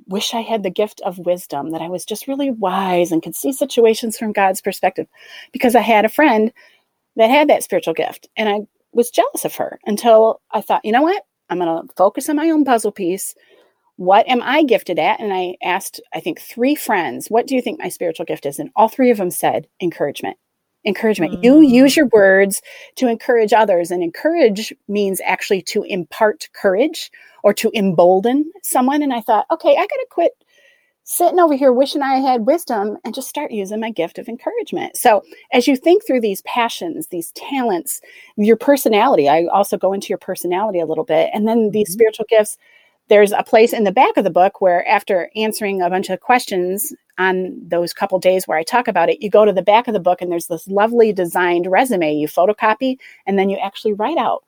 wish 0.08 0.34
I 0.34 0.42
had 0.42 0.64
the 0.64 0.70
gift 0.70 1.02
of 1.02 1.20
wisdom, 1.20 1.72
that 1.72 1.82
I 1.82 1.90
was 1.90 2.06
just 2.06 2.28
really 2.28 2.52
wise 2.52 3.12
and 3.12 3.22
could 3.22 3.36
see 3.36 3.52
situations 3.52 4.18
from 4.18 4.32
God's 4.32 4.62
perspective 4.62 5.08
because 5.52 5.76
I 5.76 5.82
had 5.82 6.06
a 6.06 6.10
friend 6.10 6.52
that 7.16 7.30
had 7.30 7.50
that 7.50 7.64
spiritual 7.64 7.94
gift 7.94 8.28
and 8.38 8.48
I 8.48 8.62
was 8.94 9.12
jealous 9.12 9.46
of 9.46 9.56
her 9.56 9.80
until 9.86 10.42
I 10.52 10.62
thought, 10.62 10.86
you 10.86 10.92
know 10.92 11.02
what? 11.02 11.24
I'm 11.50 11.60
going 11.60 11.88
to 11.88 11.94
focus 11.96 12.30
on 12.30 12.36
my 12.36 12.50
own 12.50 12.66
puzzle 12.66 12.92
piece. 12.92 13.36
What 13.96 14.28
am 14.28 14.42
I 14.44 14.64
gifted 14.64 15.00
at? 15.00 15.20
And 15.20 15.34
I 15.34 15.56
asked, 15.64 16.02
I 16.14 16.20
think, 16.20 16.40
three 16.40 16.76
friends, 16.76 17.30
what 17.30 17.48
do 17.48 17.56
you 17.56 17.62
think 17.62 17.80
my 17.80 17.90
spiritual 17.90 18.26
gift 18.26 18.46
is? 18.46 18.60
And 18.60 18.70
all 18.76 18.90
three 18.90 19.10
of 19.10 19.18
them 19.18 19.32
said 19.32 19.68
encouragement 19.82 20.38
encouragement. 20.88 21.34
Mm-hmm. 21.34 21.44
You 21.44 21.62
use 21.62 21.96
your 21.96 22.08
words 22.08 22.62
to 22.96 23.08
encourage 23.08 23.54
others, 23.54 23.92
and 23.92 24.02
encourage 24.02 24.74
means 24.88 25.22
actually 25.24 25.62
to 25.64 25.84
impart 25.84 26.50
courage 26.54 27.12
or 27.44 27.54
to 27.54 27.72
embolden 27.76 28.52
someone. 28.64 29.02
And 29.02 29.14
I 29.14 29.22
thought, 29.22 29.46
okay, 29.52 29.74
I 29.74 29.82
got 29.82 29.88
to 29.88 30.08
quit 30.10 30.32
sitting 31.04 31.40
over 31.40 31.56
here 31.56 31.72
wishing 31.72 32.02
I 32.02 32.16
had 32.16 32.46
wisdom 32.46 32.98
and 33.06 33.16
just 33.16 33.30
start 33.30 33.52
using 33.52 33.80
my 33.80 33.92
gift 33.92 34.18
of 34.20 34.28
encouragement. 34.28 34.98
So, 34.98 35.24
as 35.54 35.68
you 35.68 35.78
think 35.78 36.06
through 36.06 36.22
these 36.22 36.42
passions, 36.42 37.08
these 37.08 37.32
talents, 37.32 38.02
your 38.36 38.58
personality, 38.58 39.30
I 39.30 39.46
also 39.46 39.78
go 39.78 39.94
into 39.94 40.10
your 40.10 40.18
personality 40.18 40.80
a 40.80 40.86
little 40.86 41.06
bit, 41.06 41.30
and 41.34 41.48
then 41.48 41.72
these 41.72 41.90
mm-hmm. 41.90 41.94
spiritual 41.94 42.26
gifts 42.30 42.58
there's 43.10 43.32
a 43.32 43.44
place 43.44 43.74
in 43.74 43.84
the 43.84 43.92
back 43.92 44.18
of 44.18 44.24
the 44.24 44.30
book 44.30 44.62
where 44.62 44.88
after 44.88 45.30
answering 45.36 45.82
a 45.82 45.90
bunch 45.90 46.10
of 46.10 46.20
questions 46.20 46.94
on 47.18 47.60
those 47.68 47.94
couple 47.94 48.20
days 48.20 48.48
where 48.48 48.58
I 48.58 48.64
talk 48.64 48.88
about 48.88 49.10
it, 49.10 49.22
you 49.22 49.30
go 49.30 49.46
to 49.46 49.54
the 49.54 49.62
back 49.62 49.88
of 49.88 49.94
the 49.94 50.00
book 50.00 50.22
and 50.22 50.32
there's 50.32 50.48
this 50.48 50.68
lovely 50.68 51.14
designed 51.14 51.68
resume. 51.68 52.14
You 52.14 52.28
photocopy 52.28 52.98
and 53.26 53.40
then 53.40 53.50
you 53.50 53.58
actually 53.58 53.94
write 53.94 54.18
out 54.18 54.44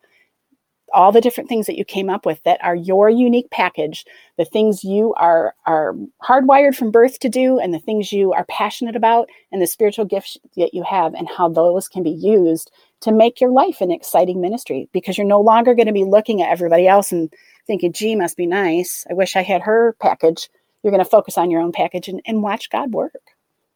all 0.94 1.12
the 1.12 1.22
different 1.22 1.50
things 1.50 1.66
that 1.66 1.78
you 1.78 1.86
came 1.86 2.10
up 2.10 2.26
with 2.26 2.42
that 2.44 2.64
are 2.64 2.76
your 2.76 3.10
unique 3.10 3.50
package, 3.52 4.06
the 4.38 4.46
things 4.46 4.84
you 4.84 5.14
are 5.16 5.54
are 5.66 5.96
hardwired 6.24 6.76
from 6.76 6.92
birth 6.92 7.20
to 7.20 7.30
do 7.30 7.60
and 7.60 7.74
the 7.74 7.80
things 7.80 8.12
you 8.12 8.34
are 8.34 8.46
passionate 8.46 8.96
about 8.96 9.30
and 9.52 9.62
the 9.62 9.68
spiritual 9.68 10.06
gifts 10.06 10.38
that 10.56 10.74
you 10.74 10.84
have 10.84 11.14
and 11.14 11.28
how 11.30 11.50
those 11.50 11.88
can 11.88 12.04
be 12.04 12.12
used 12.12 12.72
to 13.02 13.12
make 13.12 13.40
your 13.40 13.52
life 13.52 13.82
an 13.82 13.92
exciting 13.92 14.42
ministry 14.42 14.90
because 14.92 15.18
you're 15.18 15.28
no 15.28 15.42
longer 15.42 15.74
going 15.74 15.88
to 15.88 15.94
be 15.94 16.04
looking 16.04 16.42
at 16.42 16.50
everybody 16.50 16.88
else 16.88 17.12
and 17.12 17.34
thinking, 17.68 17.94
gee, 17.94 18.16
must 18.16 18.38
be 18.38 18.46
nice. 18.46 19.06
I 19.10 19.14
wish 19.14 19.36
I 19.36 19.44
had 19.44 19.62
her 19.62 19.96
package. 20.02 20.50
You're 20.84 20.92
going 20.92 21.04
to 21.04 21.10
focus 21.10 21.38
on 21.38 21.52
your 21.52 21.62
own 21.62 21.72
package 21.72 22.08
and, 22.08 22.22
and 22.26 22.42
watch 22.42 22.70
God 22.70 22.94
work. 22.94 23.14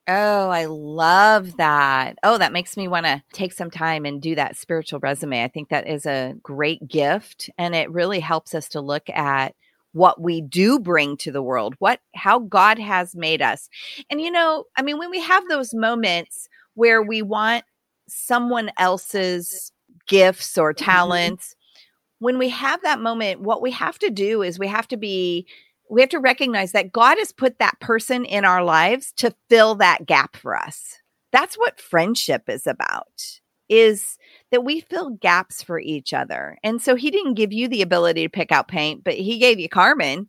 Oh, 0.07 0.49
I 0.49 0.65
love 0.65 1.55
that. 1.57 2.17
Oh, 2.23 2.37
that 2.37 2.51
makes 2.51 2.75
me 2.75 2.89
want 2.89 3.05
to 3.05 3.23
take 3.31 3.53
some 3.53 3.71
time 3.71 4.05
and 4.05 4.21
do 4.21 4.35
that 4.35 4.57
spiritual 4.57 4.99
resume. 4.99 5.43
I 5.43 5.47
think 5.47 5.69
that 5.69 5.87
is 5.87 6.05
a 6.05 6.35
great 6.43 6.85
gift 6.87 7.49
and 7.57 7.73
it 7.73 7.89
really 7.89 8.19
helps 8.19 8.53
us 8.53 8.67
to 8.69 8.81
look 8.81 9.09
at 9.09 9.55
what 9.93 10.19
we 10.19 10.41
do 10.41 10.79
bring 10.79 11.15
to 11.17 11.31
the 11.31 11.41
world, 11.41 11.75
what 11.79 12.01
how 12.15 12.39
God 12.39 12.79
has 12.79 13.15
made 13.15 13.41
us. 13.41 13.69
And 14.09 14.19
you 14.19 14.29
know, 14.29 14.65
I 14.75 14.81
mean 14.81 14.97
when 14.97 15.09
we 15.09 15.21
have 15.21 15.47
those 15.47 15.73
moments 15.73 16.49
where 16.73 17.01
we 17.01 17.21
want 17.21 17.63
someone 18.09 18.71
else's 18.77 19.71
gifts 20.07 20.57
or 20.57 20.73
mm-hmm. 20.73 20.83
talents, 20.83 21.49
mm-hmm. 21.49 22.25
when 22.25 22.37
we 22.39 22.49
have 22.49 22.81
that 22.81 22.99
moment, 22.99 23.41
what 23.41 23.61
we 23.61 23.71
have 23.71 23.97
to 23.99 24.09
do 24.09 24.41
is 24.41 24.59
we 24.59 24.67
have 24.67 24.87
to 24.89 24.97
be 24.97 25.47
we 25.93 26.01
have 26.01 26.09
to 26.09 26.19
recognize 26.19 26.71
that 26.71 26.91
God 26.91 27.19
has 27.19 27.31
put 27.31 27.59
that 27.59 27.79
person 27.79 28.25
in 28.25 28.45
our 28.45 28.63
lives 28.63 29.13
to 29.17 29.33
fill 29.47 29.75
that 29.75 30.07
gap 30.07 30.35
for 30.35 30.57
us. 30.57 30.97
That's 31.31 31.55
what 31.55 31.79
friendship 31.79 32.49
is 32.49 32.65
about. 32.65 33.39
Is 33.69 34.17
that 34.51 34.63
we 34.63 34.81
fill 34.81 35.11
gaps 35.11 35.61
for 35.61 35.79
each 35.79 36.11
other. 36.11 36.57
And 36.63 36.81
so 36.81 36.95
he 36.95 37.11
didn't 37.11 37.35
give 37.35 37.53
you 37.53 37.67
the 37.67 37.83
ability 37.83 38.23
to 38.23 38.29
pick 38.29 38.51
out 38.51 38.67
paint, 38.67 39.03
but 39.03 39.13
he 39.13 39.37
gave 39.37 39.59
you 39.59 39.69
Carmen. 39.69 40.27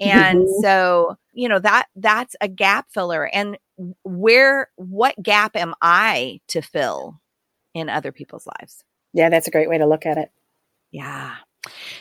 And 0.00 0.40
mm-hmm. 0.40 0.62
so, 0.62 1.16
you 1.32 1.48
know, 1.48 1.58
that 1.58 1.86
that's 1.94 2.34
a 2.40 2.48
gap 2.48 2.86
filler. 2.90 3.28
And 3.32 3.58
where 4.04 4.70
what 4.76 5.22
gap 5.22 5.56
am 5.56 5.74
I 5.82 6.40
to 6.48 6.62
fill 6.62 7.20
in 7.74 7.90
other 7.90 8.12
people's 8.12 8.46
lives? 8.46 8.82
Yeah, 9.12 9.28
that's 9.28 9.46
a 9.46 9.52
great 9.52 9.68
way 9.68 9.76
to 9.76 9.86
look 9.86 10.06
at 10.06 10.16
it. 10.16 10.30
Yeah. 10.90 11.34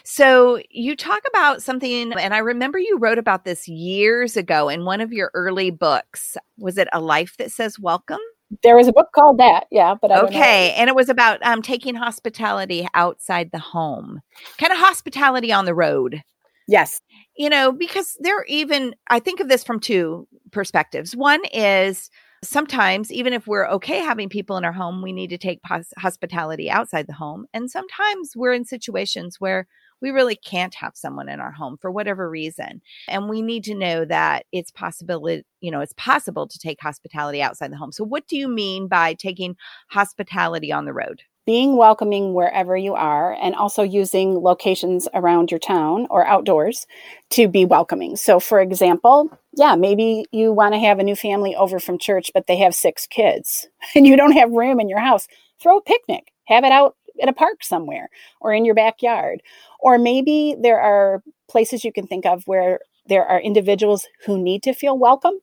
So 0.03 0.59
you 0.69 0.95
talk 0.95 1.21
about 1.29 1.61
something, 1.61 2.13
and 2.13 2.33
I 2.33 2.39
remember 2.39 2.79
you 2.79 2.97
wrote 2.97 3.17
about 3.17 3.45
this 3.45 3.67
years 3.67 4.35
ago 4.35 4.69
in 4.69 4.85
one 4.85 5.01
of 5.01 5.13
your 5.13 5.31
early 5.33 5.71
books. 5.71 6.37
Was 6.57 6.77
it 6.77 6.87
A 6.93 6.99
Life 6.99 7.37
That 7.37 7.51
Says 7.51 7.79
Welcome? 7.79 8.19
There 8.63 8.75
was 8.75 8.87
a 8.87 8.93
book 8.93 9.07
called 9.15 9.37
that, 9.37 9.65
yeah. 9.71 9.95
But 10.01 10.11
okay, 10.11 10.73
and 10.73 10.89
it 10.89 10.95
was 10.95 11.07
about 11.07 11.41
um, 11.45 11.61
taking 11.61 11.95
hospitality 11.95 12.87
outside 12.93 13.51
the 13.51 13.59
home, 13.59 14.19
kind 14.57 14.73
of 14.73 14.79
hospitality 14.79 15.53
on 15.53 15.65
the 15.65 15.73
road. 15.73 16.21
Yes, 16.67 17.01
you 17.37 17.49
know, 17.49 17.71
because 17.71 18.17
there 18.19 18.37
are 18.37 18.45
even 18.45 18.93
I 19.09 19.19
think 19.19 19.39
of 19.39 19.47
this 19.47 19.63
from 19.63 19.79
two 19.79 20.27
perspectives. 20.51 21.15
One 21.15 21.41
is 21.53 22.09
sometimes 22.43 23.11
even 23.11 23.33
if 23.33 23.47
we're 23.47 23.67
okay 23.67 23.99
having 23.99 24.29
people 24.29 24.57
in 24.57 24.65
our 24.65 24.71
home 24.71 25.01
we 25.01 25.11
need 25.11 25.29
to 25.29 25.37
take 25.37 25.61
pos- 25.61 25.93
hospitality 25.97 26.69
outside 26.69 27.07
the 27.07 27.13
home 27.13 27.45
and 27.53 27.69
sometimes 27.69 28.31
we're 28.35 28.53
in 28.53 28.65
situations 28.65 29.37
where 29.39 29.67
we 30.01 30.09
really 30.09 30.35
can't 30.35 30.73
have 30.75 30.93
someone 30.95 31.29
in 31.29 31.39
our 31.39 31.51
home 31.51 31.77
for 31.79 31.91
whatever 31.91 32.29
reason 32.29 32.81
and 33.07 33.29
we 33.29 33.41
need 33.41 33.63
to 33.63 33.75
know 33.75 34.03
that 34.05 34.45
it's 34.51 34.71
possible 34.71 35.41
you 35.61 35.71
know 35.71 35.79
it's 35.79 35.93
possible 35.93 36.47
to 36.47 36.59
take 36.59 36.81
hospitality 36.81 37.41
outside 37.41 37.71
the 37.71 37.77
home. 37.77 37.91
So 37.91 38.03
what 38.03 38.27
do 38.27 38.35
you 38.35 38.47
mean 38.47 38.87
by 38.87 39.13
taking 39.13 39.55
hospitality 39.89 40.71
on 40.71 40.85
the 40.85 40.93
road 40.93 41.21
being 41.45 41.75
welcoming 41.75 42.33
wherever 42.33 42.77
you 42.77 42.93
are 42.93 43.33
and 43.41 43.55
also 43.55 43.81
using 43.81 44.35
locations 44.35 45.07
around 45.13 45.49
your 45.49 45.59
town 45.59 46.07
or 46.09 46.25
outdoors 46.25 46.85
to 47.31 47.47
be 47.47 47.65
welcoming. 47.65 48.15
So, 48.15 48.39
for 48.39 48.61
example, 48.61 49.29
yeah, 49.53 49.75
maybe 49.75 50.25
you 50.31 50.53
want 50.53 50.73
to 50.75 50.79
have 50.79 50.99
a 50.99 51.03
new 51.03 51.15
family 51.15 51.55
over 51.55 51.79
from 51.79 51.97
church, 51.97 52.29
but 52.33 52.47
they 52.47 52.57
have 52.57 52.75
six 52.75 53.07
kids 53.07 53.67
and 53.95 54.05
you 54.05 54.15
don't 54.15 54.33
have 54.33 54.51
room 54.51 54.79
in 54.79 54.89
your 54.89 54.99
house. 54.99 55.27
Throw 55.59 55.77
a 55.77 55.81
picnic, 55.81 56.31
have 56.45 56.63
it 56.63 56.71
out 56.71 56.95
at 57.21 57.29
a 57.29 57.33
park 57.33 57.63
somewhere 57.63 58.09
or 58.39 58.53
in 58.53 58.65
your 58.65 58.75
backyard. 58.75 59.41
Or 59.79 59.97
maybe 59.97 60.55
there 60.59 60.79
are 60.79 61.23
places 61.49 61.83
you 61.83 61.91
can 61.91 62.07
think 62.07 62.25
of 62.25 62.43
where 62.45 62.79
there 63.07 63.25
are 63.25 63.41
individuals 63.41 64.05
who 64.25 64.37
need 64.37 64.63
to 64.63 64.73
feel 64.73 64.97
welcome, 64.97 65.33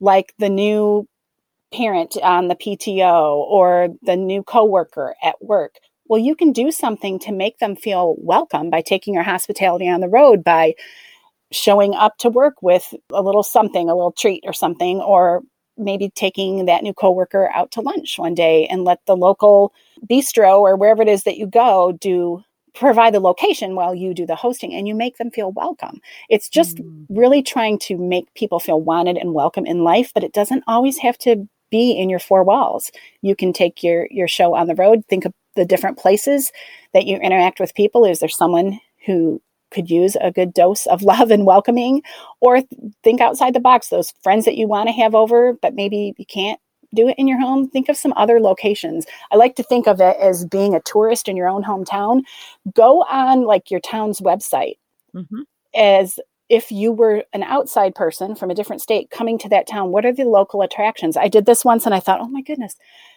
like 0.00 0.34
the 0.38 0.48
new 0.48 1.08
parent 1.72 2.16
on 2.22 2.48
the 2.48 2.54
PTO 2.54 3.34
or 3.34 3.88
the 4.02 4.16
new 4.16 4.42
coworker 4.42 5.14
at 5.22 5.42
work. 5.42 5.76
Well, 6.06 6.20
you 6.20 6.34
can 6.34 6.52
do 6.52 6.72
something 6.72 7.18
to 7.20 7.32
make 7.32 7.58
them 7.58 7.76
feel 7.76 8.16
welcome 8.18 8.70
by 8.70 8.82
taking 8.82 9.14
your 9.14 9.22
hospitality 9.22 9.88
on 9.88 10.00
the 10.00 10.08
road 10.08 10.42
by 10.42 10.74
showing 11.52 11.94
up 11.94 12.16
to 12.18 12.28
work 12.28 12.62
with 12.62 12.92
a 13.12 13.22
little 13.22 13.42
something, 13.42 13.88
a 13.88 13.94
little 13.94 14.12
treat 14.12 14.42
or 14.46 14.52
something, 14.52 15.00
or 15.00 15.42
maybe 15.76 16.10
taking 16.10 16.66
that 16.66 16.82
new 16.82 16.92
coworker 16.92 17.50
out 17.54 17.70
to 17.72 17.80
lunch 17.80 18.18
one 18.18 18.34
day 18.34 18.66
and 18.66 18.84
let 18.84 18.98
the 19.06 19.16
local 19.16 19.72
bistro 20.08 20.60
or 20.60 20.76
wherever 20.76 21.02
it 21.02 21.08
is 21.08 21.24
that 21.24 21.38
you 21.38 21.46
go 21.46 21.92
do 21.92 22.42
provide 22.74 23.14
the 23.14 23.20
location 23.20 23.74
while 23.74 23.94
you 23.94 24.14
do 24.14 24.26
the 24.26 24.36
hosting 24.36 24.72
and 24.72 24.86
you 24.86 24.94
make 24.94 25.16
them 25.16 25.30
feel 25.30 25.52
welcome. 25.52 26.00
It's 26.28 26.48
just 26.48 26.76
mm. 26.76 27.06
really 27.08 27.42
trying 27.42 27.78
to 27.80 27.96
make 27.96 28.32
people 28.34 28.60
feel 28.60 28.80
wanted 28.80 29.16
and 29.16 29.34
welcome 29.34 29.66
in 29.66 29.82
life, 29.82 30.12
but 30.14 30.24
it 30.24 30.32
doesn't 30.32 30.64
always 30.66 30.98
have 30.98 31.18
to 31.18 31.48
be 31.70 31.92
in 31.92 32.10
your 32.10 32.18
four 32.18 32.44
walls. 32.44 32.90
You 33.22 33.36
can 33.36 33.52
take 33.52 33.82
your 33.82 34.06
your 34.10 34.28
show 34.28 34.54
on 34.54 34.66
the 34.66 34.74
road, 34.74 35.04
think 35.08 35.24
of 35.24 35.32
the 35.56 35.64
different 35.64 35.98
places 35.98 36.52
that 36.94 37.06
you 37.06 37.16
interact 37.16 37.60
with 37.60 37.74
people. 37.74 38.04
Is 38.04 38.20
there 38.20 38.28
someone 38.28 38.78
who 39.06 39.40
could 39.70 39.90
use 39.90 40.16
a 40.20 40.30
good 40.30 40.52
dose 40.52 40.86
of 40.86 41.02
love 41.12 41.30
and 41.30 41.46
welcoming 41.46 42.02
or 42.40 42.62
think 43.02 43.20
outside 43.20 43.54
the 43.54 43.60
box 43.60 43.88
those 43.88 44.12
friends 44.22 44.44
that 44.44 44.56
you 44.56 44.66
want 44.66 44.88
to 44.88 44.92
have 44.92 45.14
over 45.14 45.54
but 45.54 45.74
maybe 45.74 46.14
you 46.18 46.26
can't 46.26 46.60
do 46.92 47.08
it 47.08 47.14
in 47.18 47.28
your 47.28 47.40
home 47.40 47.68
think 47.68 47.88
of 47.88 47.96
some 47.96 48.12
other 48.16 48.40
locations 48.40 49.06
i 49.30 49.36
like 49.36 49.54
to 49.54 49.62
think 49.62 49.86
of 49.86 50.00
it 50.00 50.16
as 50.20 50.44
being 50.44 50.74
a 50.74 50.80
tourist 50.80 51.28
in 51.28 51.36
your 51.36 51.48
own 51.48 51.62
hometown 51.62 52.22
go 52.74 53.02
on 53.04 53.44
like 53.44 53.70
your 53.70 53.80
town's 53.80 54.20
website 54.20 54.76
mm-hmm. 55.14 55.42
as 55.74 56.18
if 56.50 56.72
you 56.72 56.92
were 56.92 57.24
an 57.32 57.44
outside 57.44 57.94
person 57.94 58.34
from 58.34 58.50
a 58.50 58.54
different 58.54 58.82
state 58.82 59.10
coming 59.10 59.38
to 59.38 59.48
that 59.48 59.68
town, 59.68 59.92
what 59.92 60.04
are 60.04 60.12
the 60.12 60.24
local 60.24 60.62
attractions? 60.62 61.16
I 61.16 61.28
did 61.28 61.46
this 61.46 61.64
once 61.64 61.86
and 61.86 61.94
I 61.94 62.00
thought, 62.00 62.20
oh 62.20 62.28
my 62.28 62.42
goodness, 62.42 62.76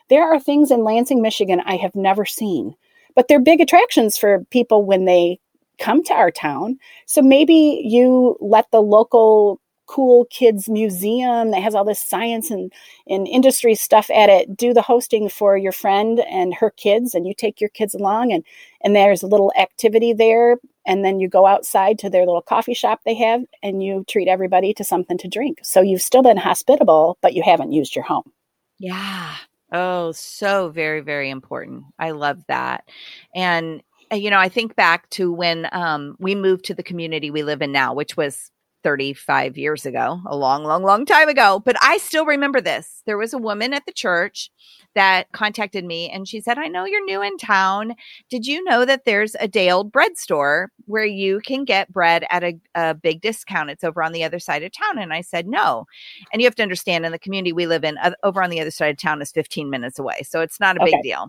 there 0.09 0.23
are 0.23 0.39
things 0.39 0.69
in 0.69 0.83
Lansing, 0.83 1.21
Michigan 1.21 1.61
I 1.65 1.75
have 1.77 1.95
never 1.95 2.25
seen, 2.25 2.75
but 3.15 3.27
they're 3.27 3.41
big 3.41 3.59
attractions 3.59 4.17
for 4.17 4.45
people 4.51 4.85
when 4.85 5.05
they 5.05 5.39
come 5.79 6.03
to 6.03 6.13
our 6.13 6.29
town. 6.29 6.77
So 7.07 7.23
maybe 7.23 7.81
you 7.83 8.37
let 8.39 8.69
the 8.71 8.81
local 8.81 9.59
cool 9.85 10.25
kids 10.25 10.69
museum 10.69 11.51
that 11.51 11.61
has 11.61 11.75
all 11.75 11.83
this 11.83 12.01
science 12.01 12.49
and, 12.49 12.71
and 13.07 13.27
industry 13.27 13.75
stuff 13.75 14.09
at 14.09 14.29
it 14.29 14.55
do 14.55 14.73
the 14.73 14.81
hosting 14.81 15.29
for 15.29 15.57
your 15.57 15.71
friend 15.71 16.19
and 16.29 16.53
her 16.53 16.69
kids 16.69 17.13
and 17.13 17.27
you 17.27 17.33
take 17.33 17.59
your 17.59 17.69
kids 17.69 17.93
along 17.93 18.31
and 18.31 18.43
and 18.83 18.95
there's 18.95 19.23
a 19.23 19.27
little 19.27 19.51
activity 19.57 20.13
there 20.13 20.57
and 20.85 21.03
then 21.03 21.19
you 21.19 21.27
go 21.27 21.45
outside 21.45 21.97
to 21.99 22.09
their 22.09 22.25
little 22.25 22.41
coffee 22.41 22.73
shop 22.73 23.01
they 23.05 23.15
have 23.15 23.41
and 23.61 23.83
you 23.83 24.03
treat 24.07 24.27
everybody 24.27 24.73
to 24.73 24.83
something 24.83 25.17
to 25.17 25.27
drink. 25.27 25.59
So 25.63 25.81
you've 25.81 26.01
still 26.01 26.23
been 26.23 26.37
hospitable 26.37 27.17
but 27.21 27.33
you 27.33 27.43
haven't 27.43 27.71
used 27.71 27.95
your 27.95 28.05
home. 28.05 28.31
Yeah. 28.79 29.35
Oh 29.71 30.11
so 30.11 30.69
very 30.69 31.01
very 31.01 31.29
important. 31.29 31.83
I 31.99 32.11
love 32.11 32.43
that. 32.47 32.87
And 33.35 33.81
uh, 34.11 34.15
you 34.15 34.29
know 34.29 34.39
i 34.39 34.49
think 34.49 34.75
back 34.75 35.09
to 35.09 35.31
when 35.31 35.67
um, 35.71 36.15
we 36.19 36.35
moved 36.35 36.65
to 36.65 36.73
the 36.73 36.83
community 36.83 37.31
we 37.31 37.41
live 37.41 37.61
in 37.61 37.71
now 37.71 37.93
which 37.93 38.17
was 38.17 38.51
35 38.83 39.57
years 39.57 39.85
ago, 39.85 40.21
a 40.25 40.35
long, 40.35 40.63
long, 40.63 40.83
long 40.83 41.05
time 41.05 41.29
ago. 41.29 41.61
But 41.63 41.75
I 41.81 41.97
still 41.97 42.25
remember 42.25 42.61
this. 42.61 43.01
There 43.05 43.17
was 43.17 43.33
a 43.33 43.37
woman 43.37 43.73
at 43.73 43.85
the 43.85 43.91
church 43.91 44.51
that 44.95 45.31
contacted 45.31 45.85
me 45.85 46.09
and 46.09 46.27
she 46.27 46.41
said, 46.41 46.57
I 46.57 46.67
know 46.67 46.85
you're 46.85 47.03
new 47.05 47.21
in 47.21 47.37
town. 47.37 47.95
Did 48.29 48.45
you 48.45 48.63
know 48.63 48.85
that 48.85 49.05
there's 49.05 49.35
a 49.39 49.47
day 49.47 49.69
old 49.69 49.91
bread 49.91 50.17
store 50.17 50.71
where 50.85 51.05
you 51.05 51.39
can 51.41 51.65
get 51.65 51.91
bread 51.91 52.25
at 52.29 52.43
a, 52.43 52.59
a, 52.75 52.93
big 52.93 53.21
discount? 53.21 53.69
It's 53.69 53.83
over 53.83 54.03
on 54.03 54.11
the 54.11 54.23
other 54.23 54.39
side 54.39 54.63
of 54.63 54.71
town. 54.71 54.97
And 54.97 55.13
I 55.13 55.21
said, 55.21 55.47
no. 55.47 55.85
And 56.31 56.41
you 56.41 56.47
have 56.47 56.55
to 56.55 56.63
understand 56.63 57.05
in 57.05 57.11
the 57.11 57.19
community 57.19 57.53
we 57.53 57.67
live 57.67 57.83
in, 57.83 57.97
uh, 57.97 58.11
over 58.23 58.41
on 58.43 58.49
the 58.49 58.59
other 58.59 58.71
side 58.71 58.91
of 58.91 58.97
town 58.97 59.21
is 59.21 59.31
15 59.31 59.69
minutes 59.69 59.99
away. 59.99 60.21
So 60.23 60.41
it's 60.41 60.59
not 60.59 60.77
a 60.77 60.81
okay. 60.81 60.91
big 60.91 61.03
deal. 61.03 61.27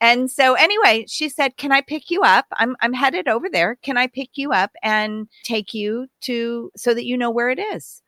And 0.00 0.30
so 0.30 0.54
anyway, 0.54 1.06
she 1.08 1.28
said, 1.28 1.56
Can 1.56 1.72
I 1.72 1.80
pick 1.80 2.10
you 2.10 2.22
up? 2.22 2.46
I'm, 2.58 2.76
I'm 2.80 2.92
headed 2.92 3.28
over 3.28 3.48
there. 3.48 3.76
Can 3.82 3.96
I 3.96 4.06
pick 4.06 4.30
you 4.34 4.52
up 4.52 4.72
and 4.82 5.28
take 5.44 5.74
you 5.74 6.08
to 6.22 6.70
so 6.76 6.94
that 6.94 7.04
you 7.04 7.16
know 7.16 7.30
where 7.30 7.50
it 7.50 7.58
is? 7.58 8.02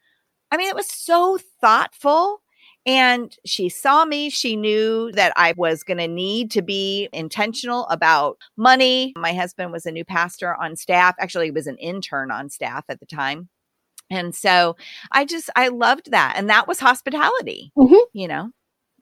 I 0.51 0.57
mean, 0.57 0.69
it 0.69 0.77
was 0.77 0.89
so 0.89 1.39
thoughtful 1.61 2.41
And 2.87 3.37
she 3.45 3.69
saw 3.69 4.05
me. 4.05 4.31
She 4.31 4.55
knew 4.55 5.11
that 5.13 5.33
I 5.37 5.55
was 5.57 5.83
going 5.83 5.99
to 5.99 6.07
need 6.07 6.53
to 6.53 6.63
be 6.63 7.09
intentional 7.13 7.87
about 7.89 8.39
money. 8.57 9.13
My 9.17 9.35
husband 9.35 9.73
was 9.73 9.87
a 9.87 9.91
new 9.91 10.05
pastor 10.05 10.55
on 10.55 10.77
staff. 10.77 11.17
Actually, 11.19 11.47
he 11.47 11.51
was 11.51 11.67
an 11.67 11.79
intern 11.79 12.31
on 12.31 12.49
staff 12.49 12.85
at 12.89 13.01
the 13.01 13.07
time. 13.07 13.49
And 14.09 14.35
so 14.35 14.77
I 15.11 15.25
just, 15.25 15.51
I 15.57 15.69
loved 15.69 16.13
that. 16.13 16.35
And 16.37 16.49
that 16.49 16.69
was 16.69 16.79
hospitality, 16.79 17.73
mm-hmm. 17.77 17.95
you 18.13 18.29
know, 18.29 18.51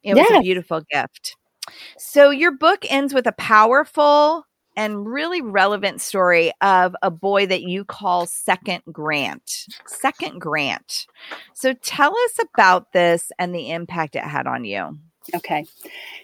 it 0.02 0.16
yes. 0.16 0.30
was 0.30 0.38
a 0.38 0.42
beautiful 0.42 0.80
gift. 0.90 1.36
So 1.98 2.30
your 2.30 2.52
book 2.52 2.86
ends 2.90 3.12
with 3.12 3.26
a 3.26 3.32
powerful 3.32 4.46
and 4.76 5.06
really 5.06 5.40
relevant 5.40 6.00
story 6.00 6.52
of 6.60 6.94
a 7.02 7.10
boy 7.10 7.46
that 7.46 7.62
you 7.62 7.84
call 7.84 8.26
Second 8.26 8.82
Grant. 8.90 9.66
Second 9.86 10.40
Grant. 10.40 11.06
So 11.54 11.74
tell 11.74 12.14
us 12.16 12.38
about 12.40 12.92
this 12.92 13.30
and 13.38 13.54
the 13.54 13.70
impact 13.70 14.16
it 14.16 14.24
had 14.24 14.46
on 14.46 14.64
you. 14.64 14.98
Okay. 15.34 15.64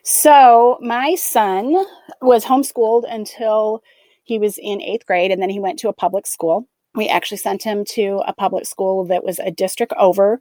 So 0.03 0.79
my 0.83 1.15
son 1.15 1.75
was 2.21 2.45
homeschooled 2.45 3.05
until 3.09 3.83
he 4.25 4.39
was 4.39 4.59
in 4.59 4.81
eighth 4.83 5.07
grade, 5.07 5.31
and 5.31 5.41
then 5.43 5.51
he 5.51 5.59
went 5.59 5.79
to 5.81 5.89
a 5.89 5.93
public 5.93 6.27
school. 6.27 6.69
We 6.95 7.09
actually 7.09 7.39
sent 7.39 7.63
him 7.63 7.85
to 7.91 8.23
a 8.27 8.33
public 8.33 8.67
school 8.67 9.05
that 9.07 9.25
was 9.25 9.39
a 9.39 9.51
district 9.51 9.93
over 9.99 10.41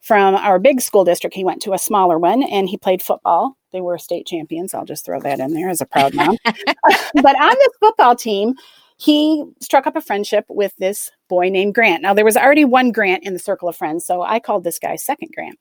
from 0.00 0.34
our 0.34 0.58
big 0.58 0.80
school 0.80 1.04
district. 1.04 1.36
He 1.36 1.44
went 1.44 1.62
to 1.62 1.74
a 1.74 1.78
smaller 1.78 2.18
one 2.18 2.42
and 2.42 2.68
he 2.68 2.78
played 2.78 3.02
football. 3.02 3.56
They 3.72 3.80
were 3.80 3.98
state 3.98 4.26
champions. 4.26 4.74
I'll 4.74 4.84
just 4.84 5.04
throw 5.04 5.20
that 5.20 5.40
in 5.40 5.52
there 5.52 5.68
as 5.68 5.80
a 5.80 5.86
proud 5.86 6.14
mom. 6.14 6.36
but 6.44 7.40
on 7.40 7.54
this 7.54 7.76
football 7.80 8.16
team, 8.16 8.54
he 8.96 9.44
struck 9.60 9.86
up 9.86 9.96
a 9.96 10.00
friendship 10.00 10.44
with 10.48 10.74
this 10.78 11.10
boy 11.28 11.48
named 11.48 11.74
Grant. 11.74 12.02
Now, 12.02 12.12
there 12.12 12.24
was 12.24 12.36
already 12.36 12.64
one 12.64 12.92
Grant 12.92 13.24
in 13.24 13.32
the 13.32 13.38
circle 13.38 13.68
of 13.68 13.76
friends, 13.76 14.04
so 14.04 14.22
I 14.22 14.40
called 14.40 14.64
this 14.64 14.78
guy 14.78 14.96
Second 14.96 15.30
Grant. 15.34 15.58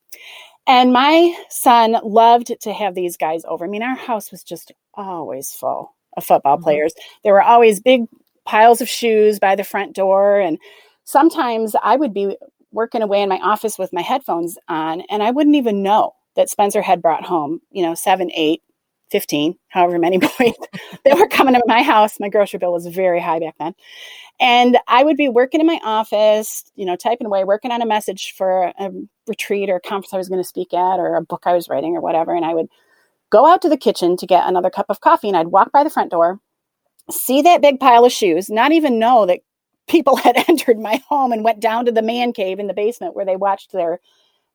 And 0.68 0.92
my 0.92 1.36
son 1.50 1.98
loved 2.04 2.54
to 2.62 2.74
have 2.74 2.96
these 2.96 3.16
guys 3.16 3.44
over. 3.48 3.66
I 3.66 3.70
mean, 3.70 3.82
our 3.82 3.96
house 3.96 4.30
was 4.30 4.44
just 4.44 4.72
always 4.94 5.54
full 5.54 5.96
of 6.18 6.26
football 6.26 6.58
mm-hmm. 6.58 6.64
players. 6.64 6.94
There 7.24 7.34
were 7.34 7.42
always 7.42 7.80
big 7.80 8.06
piles 8.46 8.82
of 8.82 8.90
shoes 8.90 9.40
by 9.40 9.56
the 9.56 9.64
front 9.64 9.96
door. 9.96 10.40
And 10.40 10.58
sometimes 11.04 11.76
I 11.82 11.96
would 11.96 12.14
be 12.14 12.38
working 12.72 13.02
away 13.02 13.22
in 13.22 13.30
my 13.30 13.40
office 13.40 13.78
with 13.80 13.94
my 13.94 14.02
headphones 14.02 14.58
on, 14.68 15.02
and 15.10 15.24
I 15.24 15.32
wouldn't 15.32 15.56
even 15.56 15.82
know 15.82 16.14
that 16.36 16.50
Spencer 16.50 16.82
had 16.82 17.02
brought 17.02 17.26
home, 17.26 17.60
you 17.72 17.82
know, 17.82 17.96
seven, 17.96 18.32
eight, 18.34 18.62
15, 19.12 19.56
however 19.70 19.98
many 19.98 20.18
boys 20.40 20.54
that 21.06 21.18
were 21.18 21.28
coming 21.28 21.56
to 21.56 21.64
my 21.66 21.82
house. 21.82 22.20
My 22.20 22.30
grocery 22.30 22.60
bill 22.60 22.74
was 22.74 22.88
very 22.88 23.20
high 23.20 23.40
back 23.40 23.56
then. 23.60 23.74
And 24.40 24.78
I 24.88 25.04
would 25.04 25.18
be 25.18 25.28
working 25.28 25.60
in 25.60 25.68
my 25.68 25.80
office, 25.84 26.64
you 26.76 26.86
know, 26.86 26.96
typing 26.96 27.28
away, 27.28 27.44
working 27.44 27.72
on 27.72 27.82
a 27.82 27.86
message 27.86 28.34
for 28.38 28.72
a 28.80 28.92
retreat 29.28 29.70
or 29.70 29.78
a 29.78 29.82
conference 29.82 30.14
I 30.14 30.18
was 30.18 30.30
going 30.30 30.42
to 30.42 30.48
speak 30.48 30.74
at 30.74 31.00
or 31.00 31.16
a 31.16 31.22
book 31.22 31.44
I 31.46 31.54
was 31.54 31.68
writing 31.68 31.96
or 31.96 32.02
whatever. 32.02 32.34
And 32.34 32.46
I 32.46 32.54
would 32.54 32.68
go 33.30 33.46
out 33.46 33.62
to 33.64 33.70
the 33.70 33.78
kitchen 33.78 34.16
to 34.18 34.26
get 34.26 34.48
another 34.48 34.70
cup 34.70 34.86
of 34.90 35.02
coffee 35.02 35.28
and 35.28 35.38
I'd 35.38 35.48
walk 35.48 35.72
by 35.72 35.84
the 35.84 35.90
front 35.90 36.12
door, 36.12 36.40
see 37.12 37.42
that 37.42 37.62
big 37.62 37.80
pile 37.80 38.06
of 38.06 38.12
shoes, 38.12 38.50
not 38.50 38.72
even 38.72 39.00
know 39.00 39.26
that 39.26 39.40
people 39.88 40.16
had 40.18 40.38
entered 40.48 40.80
my 40.80 41.02
home 41.08 41.32
and 41.32 41.44
went 41.44 41.60
down 41.60 41.86
to 41.86 41.92
the 41.92 42.02
man 42.02 42.34
cave 42.34 42.60
in 42.60 42.68
the 42.68 42.74
basement 42.74 43.16
where 43.16 43.26
they 43.26 43.36
watched 43.36 43.72
their 43.72 44.00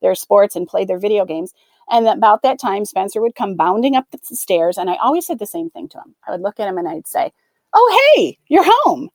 their 0.03 0.15
sports 0.15 0.55
and 0.55 0.69
played 0.69 0.89
their 0.89 0.99
video 0.99 1.25
games. 1.25 1.55
And 1.91 2.07
about 2.07 2.43
that 2.43 2.59
time, 2.59 2.85
Spencer 2.85 3.21
would 3.21 3.35
come 3.35 3.57
bounding 3.57 3.97
up 3.97 4.07
the 4.11 4.19
stairs, 4.37 4.79
and 4.79 4.89
I 4.91 4.97
always 4.97 5.27
said 5.27 5.39
the 5.39 5.47
same 5.47 5.71
thing 5.71 5.89
to 5.91 5.99
him. 5.99 6.15
I 6.27 6.31
would 6.31 6.41
look 6.41 6.59
at 6.59 6.69
him 6.69 6.79
and 6.79 6.89
I'd 6.89 7.07
say, 7.07 7.33
"Oh, 7.75 8.15
hey, 8.17 8.39
you're 8.49 8.65
home. 8.67 9.11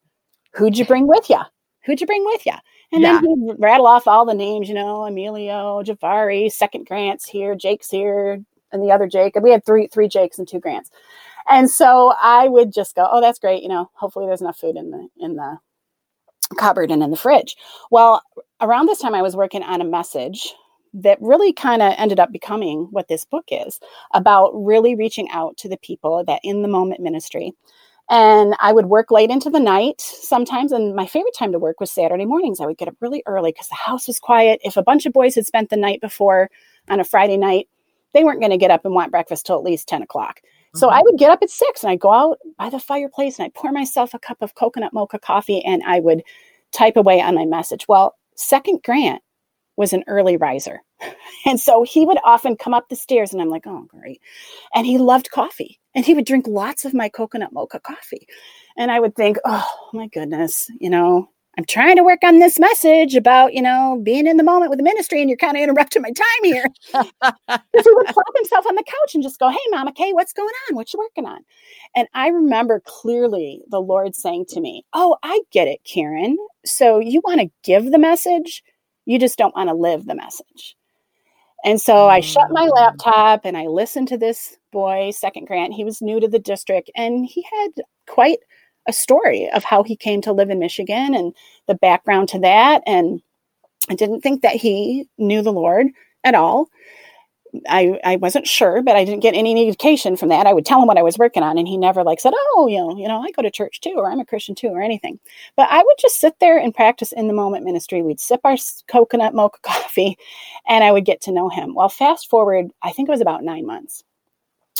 Who'd 0.53 0.77
you 0.77 0.85
bring 0.85 1.07
with 1.07 1.29
you? 1.29 1.39
Who'd 1.85 2.01
you 2.01 2.07
bring 2.07 2.25
with 2.25 2.45
you?" 2.45 2.53
And 2.91 3.01
yeah. 3.01 3.21
then 3.21 3.47
he'd 3.47 3.55
rattle 3.59 3.87
off 3.87 4.07
all 4.07 4.25
the 4.25 4.33
names, 4.33 4.67
you 4.67 4.75
know, 4.75 5.05
Emilio, 5.05 5.83
Javari, 5.83 6.51
Second 6.51 6.87
Grants 6.87 7.27
here, 7.27 7.55
Jake's 7.55 7.89
here, 7.89 8.43
and 8.71 8.83
the 8.83 8.91
other 8.91 9.07
Jake. 9.07 9.35
And 9.35 9.43
we 9.43 9.51
had 9.51 9.65
three 9.65 9.87
three 9.87 10.07
Jakes 10.07 10.37
and 10.37 10.47
two 10.47 10.59
Grants. 10.59 10.91
And 11.49 11.69
so 11.69 12.13
I 12.19 12.47
would 12.47 12.73
just 12.73 12.95
go, 12.95 13.07
"Oh, 13.11 13.21
that's 13.21 13.39
great. 13.39 13.63
You 13.63 13.69
know, 13.69 13.89
hopefully 13.93 14.25
there's 14.27 14.41
enough 14.41 14.59
food 14.59 14.77
in 14.77 14.91
the 14.91 15.07
in 15.17 15.35
the 15.35 15.57
cupboard 16.57 16.91
and 16.91 17.03
in 17.03 17.11
the 17.11 17.17
fridge." 17.17 17.55
Well, 17.91 18.21
around 18.61 18.87
this 18.87 18.99
time, 18.99 19.15
I 19.15 19.21
was 19.21 19.35
working 19.35 19.63
on 19.63 19.81
a 19.81 19.85
message 19.85 20.53
that 20.93 21.21
really 21.21 21.53
kind 21.53 21.81
of 21.81 21.93
ended 21.97 22.19
up 22.19 22.31
becoming 22.31 22.87
what 22.91 23.07
this 23.07 23.25
book 23.25 23.45
is 23.49 23.79
about 24.13 24.51
really 24.53 24.95
reaching 24.95 25.29
out 25.31 25.57
to 25.57 25.69
the 25.69 25.77
people 25.77 26.23
that 26.25 26.41
in 26.43 26.61
the 26.63 26.67
moment 26.67 27.01
ministry. 27.01 27.53
And 28.09 28.55
I 28.59 28.73
would 28.73 28.87
work 28.87 29.11
late 29.11 29.29
into 29.29 29.51
the 29.51 29.59
night 29.59 30.01
sometimes. 30.01 30.71
And 30.71 30.95
my 30.95 31.05
favorite 31.05 31.35
time 31.37 31.51
to 31.51 31.59
work 31.59 31.79
was 31.79 31.91
Saturday 31.91 32.25
mornings. 32.25 32.59
I 32.59 32.65
would 32.65 32.77
get 32.77 32.87
up 32.87 32.95
really 33.01 33.23
early 33.27 33.51
because 33.51 33.67
the 33.69 33.75
house 33.75 34.07
was 34.07 34.19
quiet. 34.19 34.59
If 34.63 34.77
a 34.77 34.83
bunch 34.83 35.05
of 35.05 35.13
boys 35.13 35.35
had 35.35 35.45
spent 35.45 35.69
the 35.69 35.77
night 35.77 36.01
before 36.01 36.49
on 36.89 36.99
a 36.99 37.03
Friday 37.03 37.37
night, 37.37 37.69
they 38.13 38.23
weren't 38.23 38.41
going 38.41 38.51
to 38.51 38.57
get 38.57 38.71
up 38.71 38.85
and 38.85 38.95
want 38.95 39.11
breakfast 39.11 39.45
till 39.45 39.57
at 39.57 39.63
least 39.63 39.87
10 39.87 40.01
o'clock. 40.01 40.41
So 40.75 40.87
mm-hmm. 40.87 40.97
I 40.97 41.01
would 41.03 41.17
get 41.17 41.31
up 41.31 41.41
at 41.41 41.49
six 41.49 41.83
and 41.83 41.91
I'd 41.91 41.99
go 41.99 42.11
out 42.11 42.37
by 42.57 42.69
the 42.69 42.79
fireplace 42.79 43.39
and 43.39 43.45
I'd 43.45 43.53
pour 43.53 43.71
myself 43.71 44.13
a 44.13 44.19
cup 44.19 44.41
of 44.41 44.55
coconut 44.55 44.93
mocha 44.93 45.19
coffee 45.19 45.63
and 45.63 45.81
I 45.85 45.99
would 45.99 46.23
type 46.71 46.97
away 46.97 47.21
on 47.21 47.35
my 47.35 47.45
message. 47.45 47.87
Well, 47.87 48.15
Second 48.35 48.81
Grant 48.83 49.21
was 49.77 49.93
an 49.93 50.03
early 50.07 50.37
riser. 50.37 50.81
And 51.45 51.57
so 51.57 51.83
he 51.83 52.05
would 52.05 52.17
often 52.25 52.57
come 52.57 52.73
up 52.73 52.89
the 52.89 52.97
stairs 52.97 53.31
and 53.31 53.41
I'm 53.41 53.49
like, 53.49 53.65
oh, 53.65 53.85
great. 53.87 54.21
And 54.75 54.85
he 54.85 54.97
loved 54.97 55.31
coffee 55.31 55.79
and 55.95 56.05
he 56.05 56.13
would 56.13 56.25
drink 56.25 56.45
lots 56.47 56.83
of 56.83 56.93
my 56.93 57.07
coconut 57.07 57.53
mocha 57.53 57.79
coffee. 57.79 58.27
And 58.77 58.91
I 58.91 58.99
would 58.99 59.15
think, 59.15 59.37
oh 59.45 59.89
my 59.93 60.07
goodness, 60.07 60.69
you 60.81 60.89
know, 60.89 61.29
I'm 61.59 61.65
trying 61.65 61.97
to 61.97 62.05
work 62.05 62.23
on 62.23 62.39
this 62.39 62.57
message 62.57 63.17
about, 63.17 63.53
you 63.53 63.61
know, 63.61 63.99
being 64.01 64.27
in 64.27 64.37
the 64.37 64.45
moment 64.45 64.69
with 64.69 64.79
the 64.79 64.83
ministry 64.83 65.19
and 65.19 65.29
you're 65.29 65.35
kind 65.35 65.57
of 65.57 65.61
interrupting 65.61 66.01
my 66.01 66.11
time 66.13 66.43
here. 66.43 66.63
so 66.93 67.01
he 67.49 67.93
would 67.95 68.05
plop 68.05 68.33
himself 68.37 68.65
on 68.65 68.75
the 68.75 68.83
couch 68.83 69.13
and 69.13 69.21
just 69.21 69.39
go, 69.39 69.49
Hey, 69.49 69.59
Mama 69.69 69.91
Kay, 69.91 70.13
what's 70.13 70.31
going 70.31 70.53
on? 70.69 70.77
What 70.77 70.93
you 70.93 70.99
working 70.99 71.25
on? 71.25 71.39
And 71.97 72.07
I 72.13 72.29
remember 72.29 72.81
clearly 72.85 73.59
the 73.71 73.81
Lord 73.81 74.15
saying 74.15 74.45
to 74.51 74.61
me, 74.61 74.85
Oh, 74.93 75.17
I 75.21 75.41
get 75.51 75.67
it, 75.67 75.81
Karen. 75.83 76.37
So 76.65 76.99
you 76.99 77.21
want 77.25 77.41
to 77.41 77.51
give 77.65 77.91
the 77.91 77.99
message, 77.99 78.63
you 79.03 79.19
just 79.19 79.37
don't 79.37 79.53
want 79.53 79.67
to 79.67 79.75
live 79.75 80.05
the 80.05 80.15
message. 80.15 80.77
And 81.65 81.81
so 81.81 82.07
I 82.07 82.21
shut 82.21 82.51
my 82.51 82.67
mm. 82.67 82.73
laptop 82.73 83.41
and 83.43 83.57
I 83.57 83.65
listened 83.65 84.07
to 84.07 84.17
this 84.17 84.55
boy, 84.71 85.11
Second 85.11 85.47
Grant. 85.47 85.73
He 85.73 85.83
was 85.83 86.01
new 86.01 86.21
to 86.21 86.27
the 86.29 86.39
district 86.39 86.89
and 86.95 87.25
he 87.25 87.45
had 87.51 87.83
quite 88.07 88.39
a 88.89 88.93
story 88.93 89.49
of 89.51 89.63
how 89.63 89.83
he 89.83 89.95
came 89.95 90.21
to 90.21 90.33
live 90.33 90.49
in 90.49 90.59
Michigan 90.59 91.13
and 91.13 91.33
the 91.67 91.75
background 91.75 92.27
to 92.29 92.39
that. 92.39 92.83
And 92.85 93.21
I 93.89 93.95
didn't 93.95 94.21
think 94.21 94.41
that 94.41 94.55
he 94.55 95.07
knew 95.17 95.41
the 95.41 95.53
Lord 95.53 95.87
at 96.23 96.35
all. 96.35 96.69
I, 97.67 97.99
I 98.03 98.15
wasn't 98.17 98.45
sure, 98.45 98.83
but 98.83 98.95
I 98.95 99.03
didn't 99.03 99.21
get 99.21 99.33
any 99.33 99.51
indication 99.63 100.15
from 100.15 100.29
that. 100.29 100.45
I 100.45 100.53
would 100.53 100.65
tell 100.65 100.79
him 100.79 100.87
what 100.87 100.99
I 100.99 101.01
was 101.01 101.17
working 101.17 101.41
on, 101.41 101.57
and 101.57 101.67
he 101.67 101.77
never 101.77 102.03
like 102.03 102.19
said, 102.19 102.33
"Oh, 102.35 102.67
you 102.69 102.77
know, 102.77 102.95
you 102.95 103.07
know, 103.07 103.23
I 103.23 103.31
go 103.31 103.41
to 103.41 103.49
church 103.49 103.81
too, 103.81 103.95
or 103.97 104.11
I'm 104.11 104.19
a 104.19 104.25
Christian 104.25 104.53
too, 104.53 104.67
or 104.67 104.83
anything." 104.83 105.19
But 105.55 105.67
I 105.71 105.81
would 105.81 105.95
just 105.99 106.19
sit 106.19 106.35
there 106.39 106.59
and 106.59 106.75
practice 106.75 107.11
in 107.11 107.27
the 107.27 107.33
moment 107.33 107.65
ministry. 107.65 108.03
We'd 108.03 108.19
sip 108.19 108.41
our 108.43 108.55
coconut 108.87 109.33
mocha 109.33 109.57
coffee, 109.63 110.15
and 110.67 110.83
I 110.83 110.91
would 110.91 111.05
get 111.05 111.21
to 111.21 111.31
know 111.31 111.49
him. 111.49 111.73
Well, 111.73 111.89
fast 111.89 112.29
forward, 112.29 112.69
I 112.83 112.91
think 112.91 113.09
it 113.09 113.11
was 113.11 113.21
about 113.21 113.43
nine 113.43 113.65
months, 113.65 114.03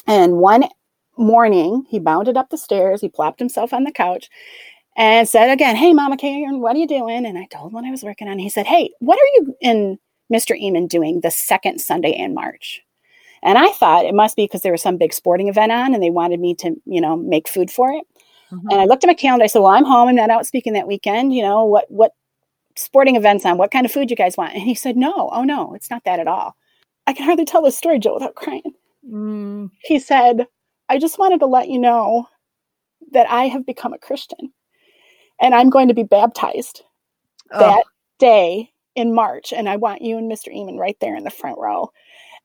and 0.05 0.38
one 0.38 0.66
morning 1.20 1.86
he 1.89 1.99
bounded 1.99 2.38
up 2.38 2.49
the 2.49 2.57
stairs. 2.57 3.01
He 3.01 3.09
plopped 3.09 3.39
himself 3.39 3.74
on 3.74 3.84
the 3.84 3.91
couch, 3.91 4.30
and 4.95 5.28
said 5.28 5.49
again, 5.49 5.76
"Hey, 5.76 5.93
Mama 5.93 6.17
Karen, 6.17 6.61
what 6.61 6.76
are 6.76 6.80
you 6.80 6.88
doing?" 6.88 7.26
And 7.26 7.38
I 7.38 7.45
told 7.45 7.67
him 7.67 7.74
what 7.74 7.86
I 7.86 7.91
was 7.91 8.03
working 8.03 8.28
on. 8.28 8.39
He 8.39 8.49
said, 8.49 8.65
"Hey, 8.65 8.91
what 8.99 9.20
are 9.20 9.32
you 9.36 9.55
in?" 9.61 9.99
Mr. 10.32 10.59
Ehman 10.59 10.88
doing 10.88 11.22
the 11.22 11.32
second 11.32 11.82
Sunday 11.82 12.11
in 12.11 12.34
March. 12.34 12.84
And 13.41 13.57
I 13.57 13.70
thought 13.70 14.05
it 14.05 14.13
must 14.13 14.36
be 14.36 14.43
because 14.43 14.61
there 14.61 14.72
was 14.72 14.82
some 14.82 14.97
big 14.97 15.13
sporting 15.13 15.47
event 15.47 15.72
on 15.72 15.93
and 15.93 16.03
they 16.03 16.09
wanted 16.09 16.39
me 16.39 16.53
to, 16.55 16.76
you 16.86 17.01
know, 17.01 17.15
make 17.15 17.47
food 17.47 17.72
for 17.72 17.91
it. 17.91 18.03
Mm-hmm. 18.51 18.67
And 18.70 18.82
I 18.82 18.86
looked 18.86 19.03
at 19.03 19.07
my 19.07 19.13
calendar. 19.13 19.43
I 19.43 19.47
said, 19.47 19.59
Well, 19.59 19.72
I'm 19.72 19.86
home. 19.86 20.09
I'm 20.09 20.15
not 20.15 20.30
out 20.30 20.45
speaking 20.45 20.74
that 20.74 20.88
weekend. 20.88 21.34
You 21.34 21.43
know, 21.43 21.63
what 21.63 21.89
what 21.89 22.13
sporting 22.76 23.15
events 23.15 23.45
on? 23.45 23.57
What 23.57 23.72
kind 23.72 23.86
of 23.86 23.91
food 23.91 24.09
you 24.09 24.15
guys 24.15 24.38
want? 24.38 24.53
And 24.53 24.63
he 24.63 24.76
said, 24.76 24.97
No, 24.97 25.30
oh 25.32 25.43
no, 25.43 25.74
it's 25.74 25.89
not 25.89 26.03
that 26.05 26.20
at 26.20 26.28
all. 26.28 26.55
I 27.07 27.13
can 27.13 27.26
hardly 27.26 27.45
tell 27.45 27.61
this 27.61 27.78
story, 27.78 27.99
Joe, 27.99 28.15
without 28.15 28.36
crying. 28.36 28.74
Mm. 29.09 29.72
He 29.84 29.99
said, 29.99 30.47
I 30.89 30.97
just 30.97 31.19
wanted 31.19 31.39
to 31.39 31.45
let 31.45 31.69
you 31.69 31.79
know 31.79 32.27
that 33.11 33.29
I 33.29 33.47
have 33.47 33.65
become 33.65 33.93
a 33.93 33.99
Christian 33.99 34.51
and 35.39 35.55
I'm 35.55 35.69
going 35.69 35.87
to 35.87 35.93
be 35.93 36.03
baptized 36.03 36.83
oh. 37.51 37.59
that 37.59 37.83
day 38.19 38.71
in 38.95 39.13
March, 39.13 39.53
and 39.53 39.69
I 39.69 39.77
want 39.77 40.01
you 40.01 40.17
and 40.17 40.29
Mr. 40.29 40.53
Ehman 40.53 40.77
right 40.77 40.97
there 40.99 41.15
in 41.15 41.23
the 41.23 41.29
front 41.29 41.57
row. 41.57 41.91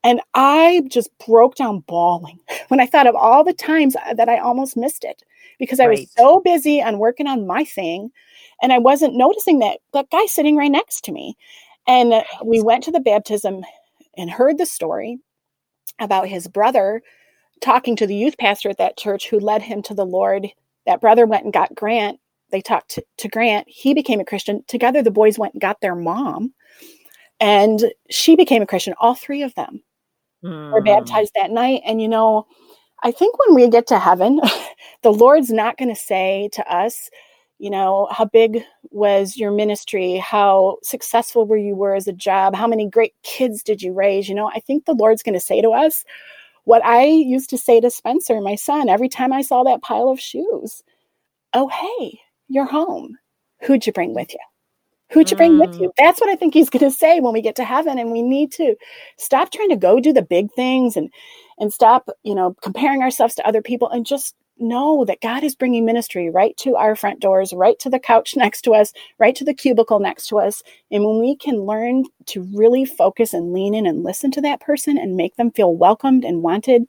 And 0.04 0.20
I 0.34 0.82
just 0.88 1.10
broke 1.26 1.56
down 1.56 1.80
bawling 1.80 2.38
when 2.68 2.80
I 2.80 2.86
thought 2.86 3.06
of 3.06 3.16
all 3.16 3.42
the 3.42 3.54
times 3.54 3.96
that 4.14 4.28
I 4.28 4.38
almost 4.38 4.76
missed 4.76 5.04
it 5.04 5.22
because 5.58 5.80
I 5.80 5.86
right. 5.86 5.98
was 6.00 6.12
so 6.16 6.40
busy 6.40 6.82
on 6.82 6.98
working 6.98 7.26
on 7.26 7.46
my 7.46 7.64
thing 7.64 8.10
and 8.62 8.72
I 8.72 8.78
wasn't 8.78 9.16
noticing 9.16 9.60
that 9.60 9.78
that 9.92 10.10
guy 10.10 10.26
sitting 10.26 10.56
right 10.56 10.70
next 10.70 11.04
to 11.04 11.12
me. 11.12 11.36
And 11.86 12.22
we 12.44 12.62
went 12.62 12.84
to 12.84 12.90
the 12.90 13.00
baptism 13.00 13.62
and 14.16 14.30
heard 14.30 14.58
the 14.58 14.66
story 14.66 15.18
about 15.98 16.28
his 16.28 16.48
brother 16.48 17.02
talking 17.60 17.96
to 17.96 18.06
the 18.06 18.16
youth 18.16 18.36
pastor 18.38 18.68
at 18.68 18.78
that 18.78 18.96
church 18.96 19.28
who 19.28 19.40
led 19.40 19.62
him 19.62 19.82
to 19.82 19.94
the 19.94 20.06
Lord. 20.06 20.48
That 20.86 21.00
brother 21.00 21.26
went 21.26 21.44
and 21.44 21.52
got 21.52 21.74
Grant 21.74 22.20
they 22.54 22.60
talked 22.60 22.90
to, 22.90 23.04
to 23.18 23.28
Grant. 23.28 23.66
He 23.68 23.94
became 23.94 24.20
a 24.20 24.24
Christian. 24.24 24.62
Together, 24.68 25.02
the 25.02 25.10
boys 25.10 25.40
went 25.40 25.54
and 25.54 25.60
got 25.60 25.80
their 25.80 25.96
mom, 25.96 26.54
and 27.40 27.92
she 28.10 28.36
became 28.36 28.62
a 28.62 28.66
Christian. 28.66 28.94
All 29.00 29.16
three 29.16 29.42
of 29.42 29.52
them. 29.56 29.82
mm. 30.44 30.72
were 30.72 30.80
baptized 30.80 31.32
that 31.34 31.50
night. 31.50 31.82
And, 31.84 32.00
you 32.00 32.08
know, 32.08 32.46
I 33.02 33.10
think 33.10 33.36
when 33.40 33.56
we 33.56 33.68
get 33.68 33.88
to 33.88 33.98
heaven, 33.98 34.40
the 35.02 35.12
Lord's 35.12 35.50
not 35.50 35.76
going 35.78 35.88
to 35.88 36.00
say 36.00 36.48
to 36.52 36.72
us, 36.72 37.10
you 37.58 37.70
know, 37.70 38.06
how 38.12 38.24
big 38.24 38.62
was 38.90 39.36
your 39.36 39.50
ministry? 39.50 40.18
How 40.18 40.78
successful 40.84 41.46
were 41.46 41.56
you 41.56 41.74
were 41.74 41.96
as 41.96 42.06
a 42.06 42.12
job? 42.12 42.54
How 42.54 42.68
many 42.68 42.88
great 42.88 43.14
kids 43.24 43.64
did 43.64 43.82
you 43.82 43.92
raise? 43.92 44.28
You 44.28 44.36
know, 44.36 44.48
I 44.54 44.60
think 44.60 44.84
the 44.84 44.94
Lord's 44.94 45.24
going 45.24 45.34
to 45.34 45.40
say 45.40 45.60
to 45.60 45.70
us 45.70 46.04
what 46.64 46.84
I 46.84 47.04
used 47.04 47.50
to 47.50 47.58
say 47.58 47.80
to 47.80 47.90
Spencer, 47.90 48.40
my 48.40 48.54
son, 48.54 48.88
every 48.88 49.08
time 49.08 49.32
I 49.32 49.42
saw 49.42 49.62
that 49.64 49.82
pile 49.82 50.08
of 50.08 50.20
shoes. 50.20 50.82
Oh, 51.52 51.68
hey, 51.68 52.20
you're 52.48 52.64
home. 52.64 53.16
Who'd 53.62 53.86
you 53.86 53.92
bring 53.92 54.14
with 54.14 54.32
you? 54.32 54.40
Who'd 55.10 55.30
you 55.30 55.36
bring 55.36 55.52
mm. 55.52 55.66
with 55.66 55.80
you? 55.80 55.92
That's 55.96 56.20
what 56.20 56.30
I 56.30 56.34
think 56.34 56.54
he's 56.54 56.70
going 56.70 56.84
to 56.84 56.90
say 56.90 57.20
when 57.20 57.32
we 57.32 57.40
get 57.40 57.54
to 57.56 57.64
heaven. 57.64 57.98
And 57.98 58.10
we 58.10 58.22
need 58.22 58.50
to 58.52 58.74
stop 59.16 59.52
trying 59.52 59.68
to 59.68 59.76
go 59.76 60.00
do 60.00 60.12
the 60.12 60.22
big 60.22 60.50
things 60.52 60.96
and 60.96 61.10
and 61.58 61.72
stop, 61.72 62.08
you 62.24 62.34
know, 62.34 62.56
comparing 62.62 63.00
ourselves 63.02 63.36
to 63.36 63.46
other 63.46 63.62
people 63.62 63.88
and 63.88 64.04
just 64.04 64.34
know 64.58 65.04
that 65.04 65.20
God 65.20 65.42
is 65.42 65.56
bringing 65.56 65.84
ministry 65.84 66.30
right 66.30 66.56
to 66.58 66.76
our 66.76 66.96
front 66.96 67.20
doors, 67.20 67.52
right 67.52 67.78
to 67.80 67.90
the 67.90 67.98
couch 67.98 68.36
next 68.36 68.62
to 68.62 68.72
us, 68.72 68.92
right 69.18 69.34
to 69.36 69.44
the 69.44 69.54
cubicle 69.54 69.98
next 70.00 70.28
to 70.28 70.38
us. 70.38 70.62
And 70.90 71.04
when 71.04 71.20
we 71.20 71.36
can 71.36 71.62
learn 71.62 72.04
to 72.26 72.42
really 72.54 72.84
focus 72.84 73.34
and 73.34 73.52
lean 73.52 73.74
in 73.74 73.86
and 73.86 74.04
listen 74.04 74.30
to 74.32 74.40
that 74.42 74.60
person 74.60 74.98
and 74.98 75.16
make 75.16 75.36
them 75.36 75.50
feel 75.50 75.74
welcomed 75.74 76.24
and 76.24 76.42
wanted 76.42 76.84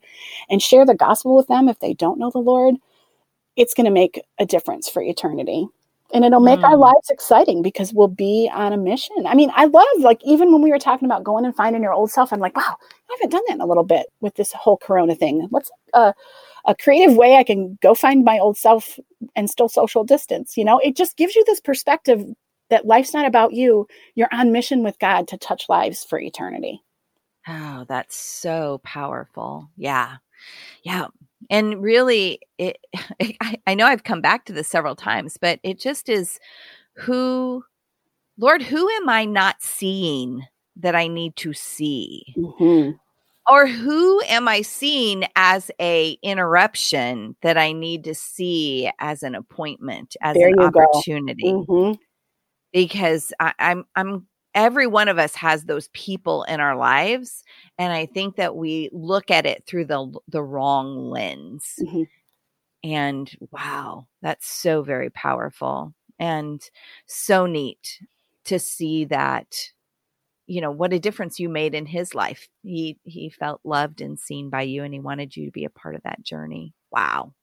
and 0.50 0.62
share 0.62 0.86
the 0.86 0.96
gospel 0.96 1.36
with 1.36 1.48
them 1.48 1.70
if 1.70 1.80
they 1.80 1.94
don't 1.94 2.20
know 2.20 2.32
the 2.32 2.40
Lord, 2.40 2.76
it's 3.56 3.74
going 3.74 3.86
to 3.86 3.92
make 3.92 4.22
a 4.40 4.46
difference 4.46 4.90
for 4.90 5.02
eternity. 5.02 5.68
And 6.16 6.24
it'll 6.24 6.40
make 6.40 6.62
mm. 6.62 6.64
our 6.64 6.78
lives 6.78 7.10
exciting 7.10 7.62
because 7.62 7.94
we'll 7.94 8.08
be 8.08 8.50
on 8.54 8.72
a 8.72 8.78
mission. 8.78 9.28
I 9.28 9.36
mean, 9.36 9.52
I 9.54 9.66
love, 9.66 9.86
like, 10.00 10.22
even 10.24 10.54
when 10.54 10.62
we 10.62 10.72
were 10.72 10.80
talking 10.80 11.06
about 11.06 11.26
going 11.26 11.44
and 11.44 11.54
finding 11.54 11.84
your 11.84 11.92
old 11.92 12.10
self, 12.10 12.32
I'm 12.32 12.40
like, 12.40 12.56
wow, 12.56 12.64
I 12.64 13.14
haven't 13.14 13.32
done 13.32 13.42
that 13.48 13.56
in 13.56 13.62
a 13.62 13.66
little 13.66 13.84
bit 13.84 14.08
with 14.22 14.36
this 14.36 14.54
whole 14.54 14.78
Corona 14.78 15.14
thing. 15.14 15.48
What's 15.50 15.70
uh, 15.94 16.14
a 16.64 16.74
creative 16.74 17.18
way 17.18 17.36
I 17.36 17.44
can 17.44 17.78
go 17.82 17.94
find 17.94 18.24
my 18.24 18.40
old 18.40 18.58
self 18.58 18.98
and 19.36 19.50
still 19.50 19.68
social 19.68 20.06
distance? 20.06 20.56
You 20.56 20.64
know, 20.64 20.80
it 20.80 20.96
just 20.96 21.18
gives 21.18 21.36
you 21.36 21.44
this 21.44 21.60
perspective 21.60 22.26
that 22.70 22.86
life's 22.86 23.14
not 23.14 23.28
about 23.28 23.52
you. 23.52 23.86
You're 24.16 24.34
on 24.34 24.54
mission 24.54 24.84
with 24.84 24.98
God 25.00 25.28
to 25.28 25.38
touch 25.38 25.68
lives 25.68 26.06
for 26.06 26.18
eternity. 26.18 26.82
Oh, 27.46 27.84
that's 27.90 28.16
so 28.16 28.80
powerful. 28.86 29.70
Yeah. 29.76 30.16
Yeah 30.82 31.08
and 31.50 31.82
really 31.82 32.40
it, 32.58 32.78
I, 33.42 33.58
I 33.68 33.76
know 33.76 33.86
i've 33.86 34.04
come 34.04 34.22
back 34.22 34.46
to 34.46 34.54
this 34.54 34.68
several 34.68 34.96
times 34.96 35.38
but 35.40 35.60
it 35.64 35.80
just 35.80 36.10
is 36.10 36.40
who 36.96 37.64
lord 38.38 38.62
who 38.62 38.90
am 38.90 39.10
i 39.10 39.26
not 39.26 39.62
seeing 39.62 40.46
that 40.78 40.96
i 40.96 41.08
need 41.08 41.36
to 41.38 41.54
see 41.54 42.26
mm-hmm. 42.38 42.92
or 43.50 43.68
who 43.68 44.22
am 44.24 44.48
i 44.48 44.62
seeing 44.62 45.26
as 45.36 45.72
a 45.80 46.18
interruption 46.22 47.36
that 47.42 47.58
i 47.58 47.72
need 47.72 48.04
to 48.04 48.16
see 48.16 48.90
as 49.00 49.24
an 49.24 49.36
appointment 49.36 50.16
as 50.22 50.36
there 50.36 50.50
an 50.50 50.60
opportunity 50.60 51.52
mm-hmm. 51.52 51.94
because 52.72 53.34
I, 53.40 53.54
i'm 53.60 53.86
i'm 53.96 54.28
every 54.56 54.88
one 54.88 55.08
of 55.08 55.20
us 55.20 55.36
has 55.36 55.66
those 55.66 55.90
people 55.90 56.44
in 56.44 56.60
our 56.60 56.76
lives 56.76 57.44
and 57.78 57.94
i 57.94 58.06
think 58.06 58.38
that 58.38 58.56
we 58.56 58.90
look 58.92 59.30
at 59.30 59.46
it 59.46 59.64
through 59.66 59.86
the 59.86 60.12
the 60.28 60.42
wrong 60.42 61.10
lens. 61.10 61.76
Mm-hmm. 61.80 62.04
and 62.84 63.32
wow 63.52 64.08
that's 64.22 64.48
so 64.48 64.82
very 64.82 65.12
powerful 65.12 65.94
and 66.18 66.68
so 67.06 67.46
neat 67.46 68.02
to 68.46 68.58
see 68.60 69.06
that 69.06 69.72
you 70.48 70.62
know 70.62 70.72
what 70.72 70.94
a 70.94 71.00
difference 71.00 71.40
you 71.40 71.50
made 71.50 71.74
in 71.74 71.88
his 71.88 72.14
life. 72.14 72.48
He 72.62 73.00
he 73.04 73.30
felt 73.32 73.62
loved 73.64 74.00
and 74.00 74.20
seen 74.20 74.52
by 74.52 74.62
you 74.62 74.84
and 74.84 74.94
he 74.94 75.00
wanted 75.00 75.36
you 75.36 75.46
to 75.46 75.52
be 75.52 75.66
a 75.66 75.72
part 75.72 75.96
of 75.96 76.04
that 76.04 76.24
journey. 76.24 76.74
Wow 76.92 77.34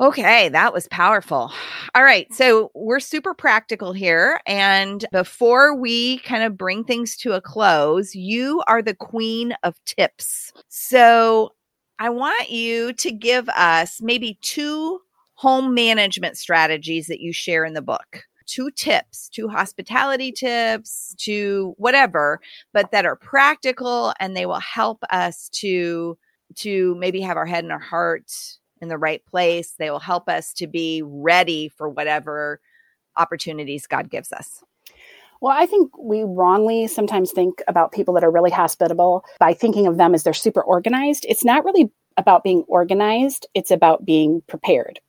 Okay, 0.00 0.48
that 0.48 0.72
was 0.72 0.88
powerful. 0.88 1.52
All 1.94 2.02
right, 2.02 2.32
so 2.32 2.70
we're 2.74 3.00
super 3.00 3.34
practical 3.34 3.92
here. 3.92 4.40
And 4.46 5.04
before 5.12 5.74
we 5.74 6.18
kind 6.18 6.42
of 6.42 6.56
bring 6.56 6.84
things 6.84 7.16
to 7.18 7.32
a 7.32 7.40
close, 7.40 8.14
you 8.14 8.62
are 8.66 8.82
the 8.82 8.94
queen 8.94 9.54
of 9.62 9.76
tips. 9.84 10.52
So 10.68 11.52
I 11.98 12.08
want 12.08 12.50
you 12.50 12.94
to 12.94 13.12
give 13.12 13.48
us 13.50 14.00
maybe 14.00 14.38
two 14.40 15.00
home 15.34 15.74
management 15.74 16.38
strategies 16.38 17.06
that 17.06 17.20
you 17.20 17.32
share 17.32 17.64
in 17.64 17.74
the 17.74 17.82
book. 17.82 18.24
Two 18.46 18.70
tips, 18.70 19.28
two 19.28 19.48
hospitality 19.48 20.32
tips, 20.32 21.14
to 21.18 21.74
whatever, 21.76 22.40
but 22.72 22.90
that 22.90 23.06
are 23.06 23.16
practical 23.16 24.12
and 24.18 24.36
they 24.36 24.44
will 24.46 24.60
help 24.60 25.04
us 25.10 25.48
to 25.50 26.18
to 26.56 26.96
maybe 26.96 27.20
have 27.20 27.36
our 27.36 27.46
head 27.46 27.64
and 27.64 27.72
our 27.72 27.78
heart 27.78 28.30
in 28.80 28.88
the 28.88 28.98
right 28.98 29.24
place. 29.26 29.74
They 29.78 29.90
will 29.90 29.98
help 29.98 30.28
us 30.28 30.52
to 30.54 30.66
be 30.66 31.02
ready 31.04 31.68
for 31.68 31.88
whatever 31.88 32.60
opportunities 33.16 33.86
God 33.86 34.10
gives 34.10 34.32
us. 34.32 34.62
Well, 35.40 35.56
I 35.56 35.66
think 35.66 35.96
we 35.98 36.22
wrongly 36.22 36.86
sometimes 36.86 37.32
think 37.32 37.62
about 37.66 37.92
people 37.92 38.12
that 38.14 38.24
are 38.24 38.30
really 38.30 38.50
hospitable 38.50 39.24
by 39.38 39.54
thinking 39.54 39.86
of 39.86 39.96
them 39.96 40.14
as 40.14 40.22
they're 40.22 40.34
super 40.34 40.62
organized. 40.62 41.24
It's 41.28 41.44
not 41.44 41.64
really 41.64 41.90
about 42.16 42.44
being 42.44 42.64
organized, 42.68 43.46
it's 43.54 43.70
about 43.70 44.04
being 44.04 44.42
prepared. 44.46 45.00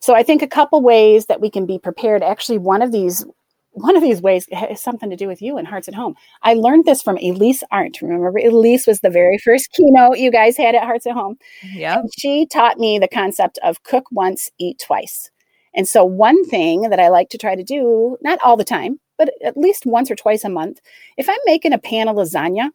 So 0.00 0.14
I 0.14 0.22
think 0.22 0.42
a 0.42 0.46
couple 0.46 0.80
ways 0.80 1.26
that 1.26 1.40
we 1.40 1.50
can 1.50 1.66
be 1.66 1.78
prepared. 1.78 2.22
Actually, 2.22 2.58
one 2.58 2.82
of 2.82 2.92
these 2.92 3.24
one 3.72 3.96
of 3.96 4.02
these 4.02 4.20
ways 4.20 4.46
has 4.52 4.80
something 4.80 5.10
to 5.10 5.16
do 5.16 5.28
with 5.28 5.40
you 5.40 5.56
and 5.56 5.66
Hearts 5.66 5.88
at 5.88 5.94
Home. 5.94 6.14
I 6.42 6.54
learned 6.54 6.84
this 6.84 7.02
from 7.02 7.18
Elise 7.18 7.62
Arndt. 7.70 8.02
Remember, 8.02 8.36
Elise 8.38 8.86
was 8.86 9.00
the 9.00 9.10
very 9.10 9.38
first 9.38 9.70
keynote 9.72 10.18
you 10.18 10.30
guys 10.30 10.56
had 10.56 10.74
at 10.74 10.84
Hearts 10.84 11.06
at 11.06 11.12
Home. 11.14 11.36
Yeah. 11.62 12.02
She 12.18 12.46
taught 12.46 12.78
me 12.78 12.98
the 12.98 13.08
concept 13.08 13.58
of 13.62 13.82
cook 13.84 14.04
once, 14.10 14.50
eat 14.58 14.82
twice. 14.84 15.30
And 15.74 15.88
so, 15.88 16.04
one 16.04 16.44
thing 16.46 16.82
that 16.90 16.98
I 16.98 17.08
like 17.08 17.28
to 17.30 17.38
try 17.38 17.54
to 17.54 17.62
do, 17.62 18.16
not 18.22 18.40
all 18.44 18.56
the 18.56 18.64
time, 18.64 18.98
but 19.16 19.30
at 19.44 19.56
least 19.56 19.86
once 19.86 20.10
or 20.10 20.16
twice 20.16 20.44
a 20.44 20.48
month, 20.48 20.80
if 21.16 21.28
I'm 21.28 21.38
making 21.44 21.72
a 21.72 21.78
pan 21.78 22.08
of 22.08 22.16
lasagna, 22.16 22.70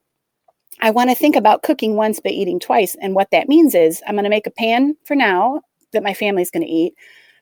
I 0.81 0.91
want 0.91 1.09
to 1.09 1.15
think 1.15 1.35
about 1.35 1.63
cooking 1.63 1.95
once 1.95 2.21
but 2.21 2.31
eating 2.31 2.59
twice. 2.59 2.95
And 3.01 3.15
what 3.15 3.31
that 3.31 3.49
means 3.49 3.75
is 3.75 4.01
I'm 4.07 4.15
going 4.15 4.23
to 4.23 4.29
make 4.29 4.47
a 4.47 4.51
pan 4.51 4.95
for 5.03 5.15
now 5.15 5.61
that 5.91 6.03
my 6.03 6.13
family's 6.13 6.51
going 6.51 6.65
to 6.65 6.71
eat, 6.71 6.93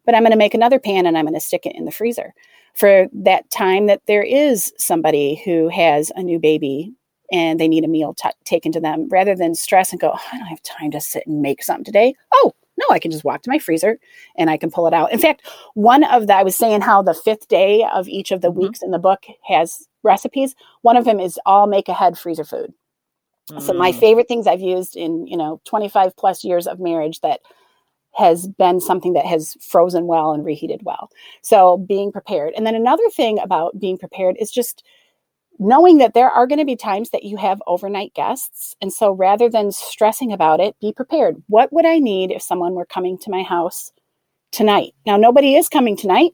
but 0.06 0.16
I'm 0.16 0.24
going 0.24 0.32
to 0.32 0.38
make 0.38 0.54
another 0.54 0.80
pan 0.80 1.06
and 1.06 1.18
I'm 1.18 1.26
going 1.26 1.34
to 1.36 1.40
stick 1.40 1.66
it 1.66 1.76
in 1.76 1.86
the 1.86 1.92
freezer 1.92 2.34
for 2.74 3.08
that 3.14 3.50
time 3.52 3.88
that 3.88 4.02
there 4.08 4.24
is 4.24 4.74
somebody 4.78 5.42
who 5.46 5.70
has 5.70 6.12
a 6.16 6.24
new 6.24 6.40
baby 6.40 6.94
and 7.32 7.60
they 7.60 7.68
need 7.68 7.84
a 7.84 7.88
meal 7.88 8.14
t- 8.14 8.30
taken 8.44 8.72
to 8.72 8.80
them 8.80 9.08
rather 9.10 9.36
than 9.36 9.56
stress 9.56 9.92
and 9.92 10.02
go, 10.02 10.12
oh, 10.14 10.22
I 10.32 10.38
don't 10.38 10.48
have 10.48 10.64
time 10.64 10.92
to 10.92 11.02
sit 11.02 11.26
and 11.26 11.42
make 11.42 11.64
something 11.64 11.86
today. 11.86 12.16
Oh, 12.34 12.54
no, 12.78 12.86
I 12.90 13.00
can 13.00 13.12
just 13.12 13.24
walk 13.24 13.44
to 13.44 13.50
my 13.50 13.60
freezer 13.60 14.00
and 14.36 14.50
I 14.50 14.58
can 14.58 14.72
pull 14.72 14.88
it 14.88 14.94
out. 14.94 15.12
In 15.12 15.20
fact, 15.20 15.48
one 15.76 16.04
of 16.04 16.28
the, 16.28 16.36
I 16.36 16.44
was 16.44 16.56
saying 16.56 16.82
how 16.82 17.02
the 17.02 17.14
fifth 17.14 17.48
day 17.48 17.86
of 17.94 18.08
each 18.08 18.32
of 18.32 18.42
the 18.42 18.50
mm-hmm. 18.50 18.62
weeks 18.62 18.82
in 18.82 18.92
the 18.92 19.00
book 19.00 19.26
has 19.48 19.88
recipes. 20.02 20.56
One 20.82 20.98
of 20.98 21.06
them 21.06 21.20
is 21.20 21.40
all 21.46 21.68
make 21.68 21.88
ahead 21.88 22.18
freezer 22.18 22.44
food. 22.44 22.74
Mm. 23.52 23.62
So 23.62 23.74
my 23.74 23.92
mm. 23.92 24.00
favorite 24.00 24.28
things 24.28 24.48
I've 24.48 24.62
used 24.62 24.96
in, 24.96 25.28
you 25.28 25.38
know, 25.38 25.62
25 25.66 26.16
plus 26.16 26.44
years 26.44 26.66
of 26.66 26.80
marriage 26.80 27.22
that 27.22 27.42
has 28.16 28.48
been 28.48 28.80
something 28.80 29.14
that 29.14 29.26
has 29.26 29.56
frozen 29.62 30.08
well 30.08 30.32
and 30.32 30.46
reheated 30.46 30.82
well. 30.84 31.10
So 31.42 31.78
being 31.78 32.12
prepared. 32.12 32.54
And 32.56 32.66
then 32.66 32.76
another 32.76 33.10
thing 33.10 33.40
about 33.40 33.80
being 33.80 33.98
prepared 33.98 34.36
is 34.40 34.52
just 34.52 34.84
knowing 35.60 35.98
that 36.00 36.14
there 36.14 36.30
are 36.30 36.48
going 36.48 36.60
to 36.60 36.66
be 36.66 36.76
times 36.76 37.12
that 37.12 37.24
you 37.24 37.38
have 37.38 37.62
overnight 37.68 38.14
guests. 38.14 38.76
And 38.82 38.92
so 38.92 39.12
rather 39.12 39.50
than 39.50 39.72
stressing 39.72 40.32
about 40.32 40.60
it, 40.60 40.76
be 40.82 40.94
prepared. 40.94 41.42
What 41.48 41.72
would 41.74 41.86
I 41.86 42.00
need 42.00 42.32
if 42.32 42.42
someone 42.42 42.74
were 42.74 42.86
coming 42.86 43.18
to 43.20 43.32
my 43.32 43.44
house 43.44 43.92
tonight? 44.52 44.94
Now, 45.06 45.18
nobody 45.18 45.56
is 45.56 45.70
coming 45.70 45.96
tonight, 45.96 46.32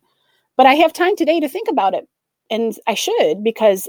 but 0.57 0.65
I 0.65 0.75
have 0.75 0.93
time 0.93 1.15
today 1.15 1.39
to 1.39 1.49
think 1.49 1.67
about 1.69 1.93
it. 1.93 2.07
And 2.49 2.75
I 2.87 2.93
should 2.93 3.43
because 3.43 3.87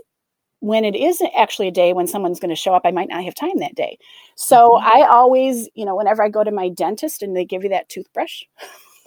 when 0.61 0.85
it 0.85 0.95
is 0.95 1.23
actually 1.37 1.69
a 1.69 1.73
day 1.73 1.93
when 1.93 2.07
someone's 2.07 2.41
going 2.41 2.51
to 2.51 2.57
show 2.57 2.75
up, 2.75 2.83
I 2.85 2.91
might 2.91 3.09
not 3.09 3.25
have 3.25 3.35
time 3.35 3.59
that 3.59 3.75
day. 3.75 3.99
So 4.37 4.71
mm-hmm. 4.71 4.87
I 4.87 5.07
always, 5.07 5.69
you 5.75 5.85
know, 5.85 5.97
whenever 5.97 6.23
I 6.23 6.29
go 6.29 6.45
to 6.45 6.51
my 6.51 6.69
dentist 6.69 7.23
and 7.23 7.37
they 7.37 7.45
give 7.45 7.63
you 7.63 7.71
that 7.71 7.89
toothbrush, 7.89 8.43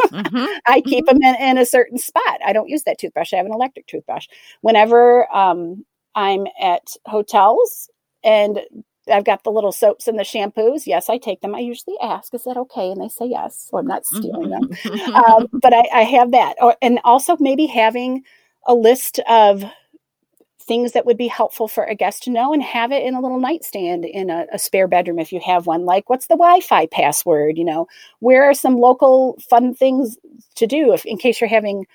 mm-hmm. 0.01 0.45
I 0.67 0.81
keep 0.81 1.05
mm-hmm. 1.05 1.19
them 1.19 1.35
in, 1.35 1.49
in, 1.49 1.57
a 1.57 1.65
certain 1.65 1.97
spot. 1.97 2.39
I 2.45 2.53
don't 2.53 2.69
use 2.69 2.83
that 2.83 2.97
toothbrush. 2.97 3.33
I 3.33 3.37
have 3.37 3.45
an 3.45 3.53
electric 3.53 3.87
toothbrush. 3.87 4.27
Whenever 4.61 5.33
um, 5.35 5.85
I'm 6.15 6.47
at 6.59 6.95
hotels 7.05 7.89
and 8.23 8.61
I've 9.11 9.25
got 9.25 9.43
the 9.43 9.51
little 9.51 9.71
soaps 9.71 10.07
and 10.07 10.17
the 10.17 10.23
shampoos. 10.23 10.87
Yes, 10.87 11.09
I 11.09 11.17
take 11.17 11.41
them. 11.41 11.55
I 11.55 11.59
usually 11.59 11.97
ask, 12.01 12.33
"Is 12.33 12.45
that 12.45 12.57
okay?" 12.57 12.89
And 12.89 13.01
they 13.01 13.09
say 13.09 13.25
yes, 13.25 13.67
so 13.69 13.77
I'm 13.77 13.87
not 13.87 14.05
stealing 14.05 14.49
them. 14.49 14.69
Mm-hmm. 14.69 15.15
um, 15.15 15.47
but 15.61 15.73
I, 15.73 15.83
I, 15.93 16.03
have 16.03 16.31
that, 16.31 16.55
or, 16.61 16.77
and 16.81 16.99
also 17.03 17.35
maybe 17.39 17.65
having 17.65 18.23
a 18.65 18.73
list 18.73 19.19
of 19.27 19.65
things 20.63 20.93
that 20.93 21.05
would 21.05 21.17
be 21.17 21.27
helpful 21.27 21.67
for 21.67 21.83
a 21.83 21.95
guest 21.95 22.23
to 22.23 22.31
know 22.31 22.53
and 22.53 22.63
have 22.63 22.91
it 22.91 23.03
in 23.03 23.15
a 23.15 23.21
little 23.21 23.39
nightstand 23.39 24.05
in 24.05 24.29
a, 24.29 24.45
a, 24.51 24.59
spare 24.59 24.87
bedroom 24.87 25.19
if 25.19 25.31
you 25.31 25.39
have 25.39 25.67
one. 25.67 25.85
Like 25.85 26.09
what's 26.09 26.27
the 26.27 26.35
wi-fi 26.35 26.87
password 26.87 27.57
you 27.57 27.65
know? 27.65 27.87
Where 28.19 28.43
are 28.43 28.53
some 28.53 28.77
local 28.77 29.37
fun 29.49 29.75
things 29.75 30.17
to 30.55 30.67
do 30.67 30.93
if 30.93 31.05
in 31.05 31.17
case 31.17 31.39
you're 31.39 31.49
having 31.49 31.85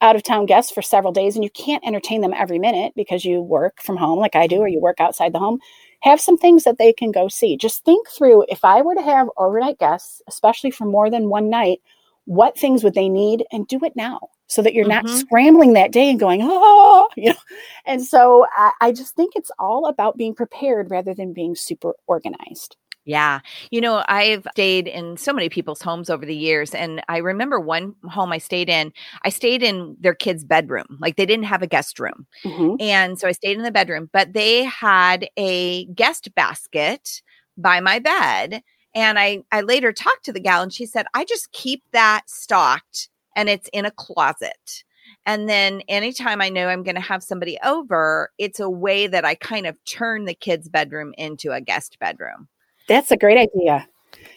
out 0.00 0.16
of 0.16 0.22
town 0.22 0.44
guests 0.46 0.70
for 0.70 0.82
several 0.82 1.12
days 1.12 1.34
and 1.34 1.44
you 1.44 1.50
can't 1.50 1.86
entertain 1.86 2.20
them 2.20 2.34
every 2.34 2.58
minute 2.58 2.92
because 2.94 3.24
you 3.24 3.40
work 3.40 3.80
from 3.80 3.96
home 3.96 4.18
like 4.18 4.36
i 4.36 4.46
do 4.46 4.58
or 4.58 4.68
you 4.68 4.80
work 4.80 5.00
outside 5.00 5.32
the 5.32 5.38
home 5.38 5.58
have 6.04 6.20
some 6.20 6.36
things 6.36 6.64
that 6.64 6.76
they 6.76 6.92
can 6.92 7.10
go 7.10 7.28
see. 7.28 7.56
Just 7.56 7.82
think 7.82 8.08
through 8.08 8.44
if 8.48 8.62
I 8.62 8.82
were 8.82 8.94
to 8.94 9.02
have 9.02 9.30
overnight 9.38 9.78
guests, 9.78 10.20
especially 10.28 10.70
for 10.70 10.84
more 10.84 11.08
than 11.08 11.30
one 11.30 11.48
night, 11.48 11.80
what 12.26 12.58
things 12.58 12.84
would 12.84 12.92
they 12.92 13.08
need? 13.08 13.44
And 13.50 13.66
do 13.66 13.80
it 13.82 13.96
now 13.96 14.20
so 14.46 14.62
that 14.62 14.74
you're 14.74 14.86
mm-hmm. 14.86 15.06
not 15.06 15.18
scrambling 15.18 15.72
that 15.72 15.92
day 15.92 16.10
and 16.10 16.20
going, 16.20 16.40
oh, 16.42 17.08
you 17.16 17.30
know. 17.30 17.38
And 17.86 18.02
so 18.04 18.46
I, 18.56 18.72
I 18.80 18.92
just 18.92 19.14
think 19.14 19.34
it's 19.36 19.50
all 19.58 19.86
about 19.86 20.16
being 20.16 20.34
prepared 20.34 20.90
rather 20.90 21.14
than 21.14 21.32
being 21.32 21.54
super 21.54 21.94
organized. 22.06 22.76
Yeah. 23.04 23.40
You 23.70 23.82
know, 23.82 24.02
I've 24.08 24.46
stayed 24.52 24.88
in 24.88 25.16
so 25.18 25.32
many 25.32 25.50
people's 25.50 25.82
homes 25.82 26.08
over 26.08 26.24
the 26.24 26.34
years. 26.34 26.74
And 26.74 27.02
I 27.08 27.18
remember 27.18 27.60
one 27.60 27.94
home 28.08 28.32
I 28.32 28.38
stayed 28.38 28.70
in, 28.70 28.92
I 29.22 29.28
stayed 29.28 29.62
in 29.62 29.96
their 30.00 30.14
kid's 30.14 30.44
bedroom. 30.44 30.86
Like 31.00 31.16
they 31.16 31.26
didn't 31.26 31.44
have 31.44 31.62
a 31.62 31.66
guest 31.66 32.00
room. 32.00 32.26
Mm-hmm. 32.44 32.76
And 32.80 33.18
so 33.18 33.28
I 33.28 33.32
stayed 33.32 33.56
in 33.58 33.62
the 33.62 33.70
bedroom, 33.70 34.08
but 34.12 34.32
they 34.32 34.64
had 34.64 35.28
a 35.36 35.84
guest 35.86 36.34
basket 36.34 37.20
by 37.58 37.80
my 37.80 37.98
bed. 37.98 38.62
And 38.94 39.18
I, 39.18 39.42
I 39.52 39.60
later 39.60 39.92
talked 39.92 40.24
to 40.24 40.32
the 40.32 40.40
gal 40.40 40.62
and 40.62 40.72
she 40.72 40.86
said, 40.86 41.06
I 41.12 41.24
just 41.24 41.52
keep 41.52 41.82
that 41.92 42.22
stocked 42.26 43.10
and 43.36 43.48
it's 43.48 43.68
in 43.72 43.84
a 43.84 43.90
closet. 43.90 44.84
And 45.26 45.48
then 45.48 45.82
anytime 45.88 46.40
I 46.40 46.48
know 46.48 46.68
I'm 46.68 46.82
going 46.82 46.94
to 46.96 47.00
have 47.00 47.22
somebody 47.22 47.58
over, 47.64 48.30
it's 48.38 48.60
a 48.60 48.70
way 48.70 49.06
that 49.06 49.24
I 49.24 49.34
kind 49.34 49.66
of 49.66 49.82
turn 49.84 50.24
the 50.24 50.34
kids' 50.34 50.68
bedroom 50.68 51.14
into 51.16 51.52
a 51.52 51.60
guest 51.60 51.98
bedroom. 51.98 52.48
That's 52.88 53.10
a 53.10 53.16
great 53.16 53.38
idea. 53.38 53.88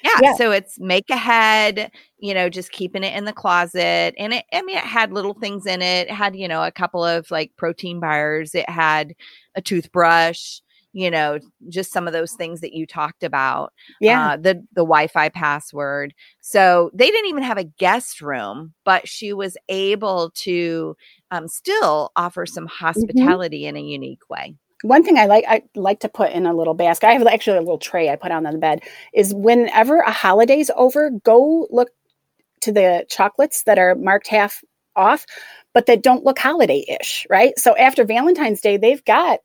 Yeah, 0.04 0.20
yeah, 0.22 0.34
So 0.36 0.52
it's 0.52 0.80
make 0.80 1.10
ahead, 1.10 1.92
you 2.20 2.34
know, 2.34 2.50
just 2.50 2.72
keeping 2.72 3.04
it 3.04 3.16
in 3.16 3.26
the 3.26 3.34
closet. 3.34 4.16
And 4.18 4.34
it, 4.34 4.46
I 4.54 4.62
mean, 4.62 4.78
it 4.78 4.84
had 4.84 5.14
little 5.14 5.34
things 5.34 5.66
in 5.66 5.82
it. 5.82 6.08
It 6.08 6.14
had, 6.14 6.36
you 6.36 6.48
know, 6.48 6.64
a 6.64 6.72
couple 6.72 7.04
of 7.04 7.30
like 7.30 7.56
protein 7.58 8.00
bars. 8.00 8.56
It 8.56 8.70
had 8.70 9.14
a 9.56 9.62
toothbrush, 9.62 10.60
you 10.98 11.12
know, 11.12 11.38
just 11.70 11.92
some 11.92 12.08
of 12.08 12.14
those 12.14 12.34
things 12.34 12.62
that 12.62 12.74
you 12.74 12.88
talked 12.88 13.24
about. 13.24 13.72
Yeah. 14.02 14.32
Uh, 14.32 14.38
the, 14.38 14.54
the 14.74 14.82
Wi 14.82 15.06
Fi 15.06 15.30
password. 15.30 16.16
So 16.42 16.90
they 16.92 17.12
didn't 17.12 17.30
even 17.30 17.44
have 17.44 17.60
a 17.60 17.66
guest 17.66 18.20
room, 18.20 18.74
but 18.84 19.08
she 19.08 19.32
was 19.32 19.58
able 19.70 20.32
to 20.38 20.98
um, 21.30 21.48
still 21.48 22.12
offer 22.16 22.48
some 22.48 22.66
mm-hmm. 22.66 22.84
hospitality 22.86 23.62
mm-hmm. 23.62 23.78
in 23.78 23.84
a 23.84 23.88
unique 23.88 24.28
way 24.28 24.56
one 24.84 25.04
thing 25.04 25.18
I 25.18 25.26
like 25.26 25.44
I 25.48 25.64
like 25.76 26.02
to 26.02 26.10
put 26.10 26.34
in 26.34 26.46
a 26.46 26.54
little 26.54 26.76
basket. 26.76 27.08
I 27.08 27.14
have 27.14 27.26
actually 27.26 27.58
a 27.58 27.62
little 27.62 27.80
tray 27.80 28.12
I 28.12 28.16
put 28.16 28.32
on 28.32 28.44
the 28.44 28.60
bed. 28.60 28.84
Is 29.12 29.34
whenever 29.34 30.02
a 30.02 30.12
holiday's 30.12 30.70
over, 30.76 31.10
go 31.10 31.68
look 31.72 31.90
to 32.62 32.72
the 32.72 33.04
chocolates 33.10 33.64
that 33.64 33.80
are 33.80 33.96
marked 33.96 34.28
half 34.28 34.64
off, 34.96 35.26
but 35.74 35.88
that 35.88 36.04
don't 36.04 36.26
look 36.26 36.38
holiday-ish, 36.38 37.26
right? 37.28 37.58
So 37.58 37.76
after 37.76 38.04
Valentine's 38.04 38.62
Day, 38.62 38.78
they've 38.78 39.04
got 39.04 39.40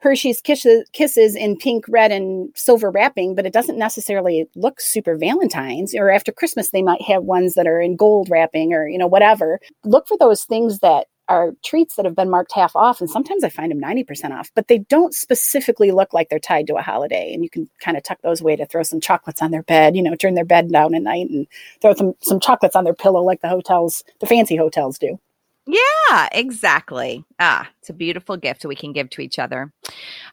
Hershey's 0.00 0.40
kisses, 0.40 0.88
kisses 0.92 1.36
in 1.36 1.56
pink, 1.56 1.84
red, 1.88 2.10
and 2.10 2.48
silver 2.54 2.90
wrapping, 2.90 3.34
but 3.34 3.46
it 3.46 3.52
doesn't 3.52 3.78
necessarily 3.78 4.48
look 4.56 4.80
super 4.80 5.16
Valentine's. 5.16 5.94
Or 5.94 6.10
after 6.10 6.32
Christmas, 6.32 6.70
they 6.70 6.82
might 6.82 7.02
have 7.02 7.24
ones 7.24 7.54
that 7.54 7.66
are 7.66 7.80
in 7.80 7.96
gold 7.96 8.28
wrapping 8.30 8.72
or, 8.72 8.88
you 8.88 8.98
know, 8.98 9.06
whatever. 9.06 9.60
Look 9.84 10.08
for 10.08 10.16
those 10.18 10.44
things 10.44 10.78
that 10.78 11.06
are 11.28 11.52
treats 11.62 11.94
that 11.94 12.04
have 12.04 12.16
been 12.16 12.28
marked 12.28 12.52
half 12.52 12.74
off 12.74 13.00
and 13.00 13.08
sometimes 13.08 13.44
i 13.44 13.48
find 13.48 13.70
them 13.70 13.80
90% 13.80 14.32
off 14.32 14.50
but 14.56 14.66
they 14.66 14.78
don't 14.78 15.14
specifically 15.14 15.92
look 15.92 16.12
like 16.12 16.28
they're 16.28 16.40
tied 16.40 16.66
to 16.66 16.74
a 16.74 16.82
holiday 16.82 17.32
and 17.32 17.44
you 17.44 17.48
can 17.48 17.70
kind 17.78 17.96
of 17.96 18.02
tuck 18.02 18.20
those 18.22 18.40
away 18.40 18.56
to 18.56 18.66
throw 18.66 18.82
some 18.82 19.00
chocolates 19.00 19.40
on 19.40 19.52
their 19.52 19.62
bed 19.62 19.94
you 19.94 20.02
know 20.02 20.16
turn 20.16 20.34
their 20.34 20.44
bed 20.44 20.72
down 20.72 20.92
at 20.92 21.02
night 21.02 21.30
and 21.30 21.46
throw 21.80 21.94
some, 21.94 22.14
some 22.20 22.40
chocolates 22.40 22.74
on 22.74 22.82
their 22.82 22.94
pillow 22.94 23.22
like 23.22 23.40
the 23.42 23.48
hotels 23.48 24.02
the 24.18 24.26
fancy 24.26 24.56
hotels 24.56 24.98
do 24.98 25.20
yeah, 25.66 26.28
exactly. 26.32 27.24
Ah, 27.38 27.68
it's 27.78 27.90
a 27.90 27.94
beautiful 27.94 28.36
gift 28.36 28.64
we 28.64 28.74
can 28.74 28.92
give 28.92 29.10
to 29.10 29.20
each 29.20 29.38
other. 29.38 29.72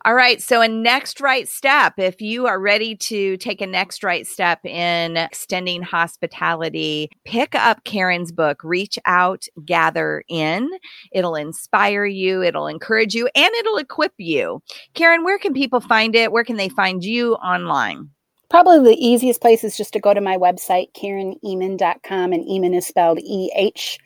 All 0.05 0.15
right. 0.15 0.41
So, 0.41 0.61
a 0.61 0.67
next 0.67 1.19
right 1.19 1.47
step, 1.47 1.93
if 1.97 2.21
you 2.21 2.47
are 2.47 2.59
ready 2.59 2.95
to 2.95 3.37
take 3.37 3.61
a 3.61 3.67
next 3.67 4.03
right 4.03 4.25
step 4.25 4.65
in 4.65 5.17
extending 5.17 5.81
hospitality, 5.81 7.09
pick 7.25 7.55
up 7.55 7.83
Karen's 7.83 8.31
book, 8.31 8.61
Reach 8.63 8.97
Out, 9.05 9.45
Gather 9.65 10.23
In. 10.29 10.69
It'll 11.11 11.35
inspire 11.35 12.05
you, 12.05 12.41
it'll 12.41 12.67
encourage 12.67 13.13
you, 13.13 13.29
and 13.35 13.53
it'll 13.55 13.77
equip 13.77 14.13
you. 14.17 14.61
Karen, 14.93 15.23
where 15.23 15.39
can 15.39 15.53
people 15.53 15.81
find 15.81 16.15
it? 16.15 16.31
Where 16.31 16.45
can 16.45 16.55
they 16.55 16.69
find 16.69 17.03
you 17.03 17.35
online? 17.35 18.09
Probably 18.49 18.79
the 18.79 19.05
easiest 19.05 19.41
place 19.41 19.65
is 19.65 19.75
just 19.75 19.91
to 19.93 19.99
go 19.99 20.13
to 20.13 20.21
my 20.21 20.37
website, 20.37 20.93
KarenEhman.com, 20.93 22.31
and 22.31 22.45
Ehman 22.45 22.75
is 22.77 22.87
spelled 22.87 23.19
E 23.19 23.51
H 23.55 23.99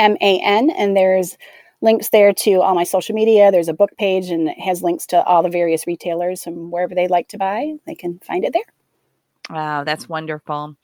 M 0.00 0.16
A 0.20 0.40
N, 0.40 0.70
and 0.70 0.96
there's 0.96 1.36
links 1.82 2.08
there 2.08 2.32
to 2.32 2.60
all 2.62 2.74
my 2.74 2.84
social 2.84 3.14
media. 3.14 3.52
There's 3.52 3.68
a 3.68 3.74
book 3.74 3.90
page, 3.98 4.30
and 4.30 4.48
it 4.48 4.58
has 4.58 4.82
links 4.82 5.06
to 5.06 5.22
all 5.24 5.42
the 5.42 5.48
various 5.48 5.86
retailers 5.86 6.46
and 6.46 6.72
wherever 6.72 6.94
they'd 6.94 7.10
like 7.10 7.28
to 7.28 7.38
buy. 7.38 7.74
They 7.86 7.94
can 7.94 8.18
find 8.20 8.44
it 8.44 8.52
there. 8.52 8.64
Wow, 9.48 9.82
that's 9.82 10.08
wonderful. 10.08 10.76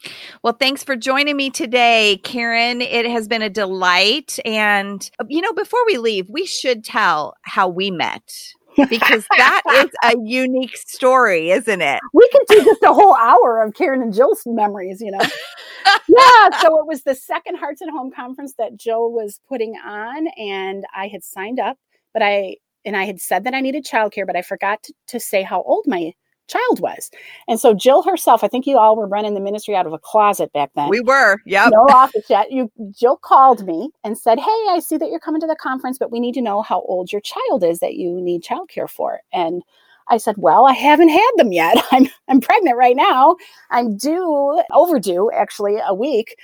Well, 0.43 0.57
thanks 0.59 0.83
for 0.83 0.97
joining 0.97 1.37
me 1.37 1.51
today, 1.51 2.21
Karen. 2.25 2.83
It 2.83 3.07
has 3.07 3.29
been 3.29 3.43
a 3.43 3.51
delight. 3.51 4.41
And, 4.45 5.09
you 5.29 5.41
know, 5.41 5.53
before 5.53 5.85
we 5.87 5.99
leave, 5.99 6.29
we 6.29 6.47
should 6.47 6.83
tell 6.83 7.37
how 7.43 7.69
we 7.69 7.93
met 7.93 8.55
because 8.89 9.27
that 9.37 9.63
is 9.75 9.91
a 10.03 10.15
unique 10.23 10.77
story, 10.77 11.51
isn't 11.51 11.81
it? 11.81 12.01
We 12.13 12.29
could 12.31 12.47
do 12.49 12.65
just 12.65 12.83
a 12.83 12.93
whole 12.93 13.17
hour 13.17 13.63
of 13.63 13.75
Karen 13.75 14.03
and 14.03 14.13
Jill's 14.13 14.43
memories, 14.47 15.01
you 15.01 15.11
know. 15.11 15.21
yeah, 16.09 16.61
so 16.61 16.79
it 16.79 16.87
was 16.87 17.03
the 17.03 17.15
second 17.15 17.57
Hearts 17.57 17.83
at 17.83 17.89
Home 17.89 18.11
conference 18.11 18.55
that 18.59 18.77
Jill 18.77 19.11
was 19.13 19.41
putting 19.49 19.75
on, 19.85 20.29
and 20.39 20.85
I 20.95 21.09
had 21.09 21.25
signed 21.25 21.61
up, 21.61 21.79
but 22.13 22.23
I 22.23 22.57
and 22.85 22.97
I 22.97 23.05
had 23.05 23.21
said 23.21 23.45
that 23.45 23.55
I 23.55 23.61
needed 23.61 23.85
childcare, 23.85 24.27
but 24.27 24.37
I 24.37 24.43
forgot 24.43 24.83
to, 24.85 24.95
to 25.09 25.21
say 25.21 25.43
how 25.43 25.63
old 25.63 25.87
my 25.89 26.13
child 26.49 26.81
was. 26.81 27.11
And 27.49 27.59
so 27.59 27.75
Jill 27.75 28.03
herself, 28.03 28.45
I 28.45 28.49
think 28.49 28.67
you 28.67 28.79
all 28.79 28.97
were 28.97 29.07
running 29.07 29.35
the 29.35 29.41
ministry 29.41 29.75
out 29.75 29.87
of 29.87 29.93
a 29.93 29.99
closet 29.99 30.53
back 30.53 30.71
then. 30.75 30.89
We 30.89 31.01
were, 31.01 31.39
yeah. 31.45 31.69
No 31.71 31.87
office 31.95 32.27
yet. 32.29 32.51
You 32.51 32.71
Jill 32.91 33.17
called 33.17 33.67
me 33.67 33.91
and 34.05 34.17
said, 34.17 34.39
Hey, 34.39 34.65
I 34.71 34.81
see 34.81 34.97
that 34.97 35.11
you're 35.11 35.21
coming 35.21 35.41
to 35.41 35.47
the 35.47 35.57
conference, 35.57 35.99
but 35.99 36.11
we 36.11 36.21
need 36.21 36.35
to 36.35 36.43
know 36.43 36.63
how 36.63 36.83
old 36.83 37.13
your 37.13 37.21
child 37.21 37.65
is 37.65 37.81
that 37.81 37.95
you 37.95 38.21
need 38.21 38.43
childcare 38.43 38.89
for. 38.89 39.21
And 39.33 39.63
I 40.09 40.19
said, 40.19 40.37
Well, 40.39 40.67
I 40.67 40.73
haven't 40.73 41.09
had 41.09 41.31
them 41.37 41.53
yet. 41.53 41.77
I'm 41.93 42.09
I'm 42.29 42.41
pregnant 42.41 42.77
right 42.77 42.97
now. 42.97 43.37
I'm 43.71 43.97
due 43.97 44.63
overdue 44.73 45.31
actually 45.33 45.79
a 45.85 45.95
week. 45.95 46.37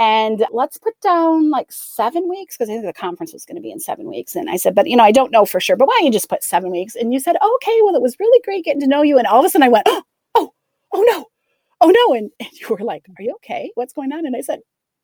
And 0.00 0.46
let's 0.50 0.78
put 0.78 0.98
down 1.02 1.50
like 1.50 1.70
seven 1.70 2.26
weeks 2.26 2.56
because 2.56 2.70
I 2.70 2.72
think 2.72 2.86
the 2.86 2.92
conference 2.94 3.34
was 3.34 3.44
going 3.44 3.56
to 3.56 3.62
be 3.62 3.70
in 3.70 3.78
seven 3.78 4.08
weeks. 4.08 4.34
And 4.34 4.48
I 4.48 4.56
said, 4.56 4.74
but 4.74 4.88
you 4.88 4.96
know, 4.96 5.04
I 5.04 5.12
don't 5.12 5.30
know 5.30 5.44
for 5.44 5.60
sure, 5.60 5.76
but 5.76 5.86
why 5.86 5.94
don't 5.98 6.06
you 6.06 6.10
just 6.10 6.30
put 6.30 6.42
seven 6.42 6.70
weeks? 6.70 6.96
And 6.96 7.12
you 7.12 7.20
said, 7.20 7.36
okay, 7.36 7.78
well, 7.84 7.94
it 7.94 8.00
was 8.00 8.18
really 8.18 8.40
great 8.42 8.64
getting 8.64 8.80
to 8.80 8.86
know 8.86 9.02
you. 9.02 9.18
And 9.18 9.26
all 9.26 9.40
of 9.40 9.44
a 9.44 9.50
sudden 9.50 9.66
I 9.66 9.68
went, 9.68 9.84
oh, 9.88 10.02
oh, 10.36 10.54
oh 10.94 11.04
no, 11.06 11.26
oh 11.82 11.90
no. 11.90 12.14
And, 12.14 12.30
and 12.40 12.48
you 12.52 12.68
were 12.70 12.78
like, 12.78 13.04
are 13.10 13.22
you 13.22 13.34
okay? 13.34 13.72
What's 13.74 13.92
going 13.92 14.10
on? 14.10 14.24
And 14.24 14.34
I 14.34 14.40
said, 14.40 14.60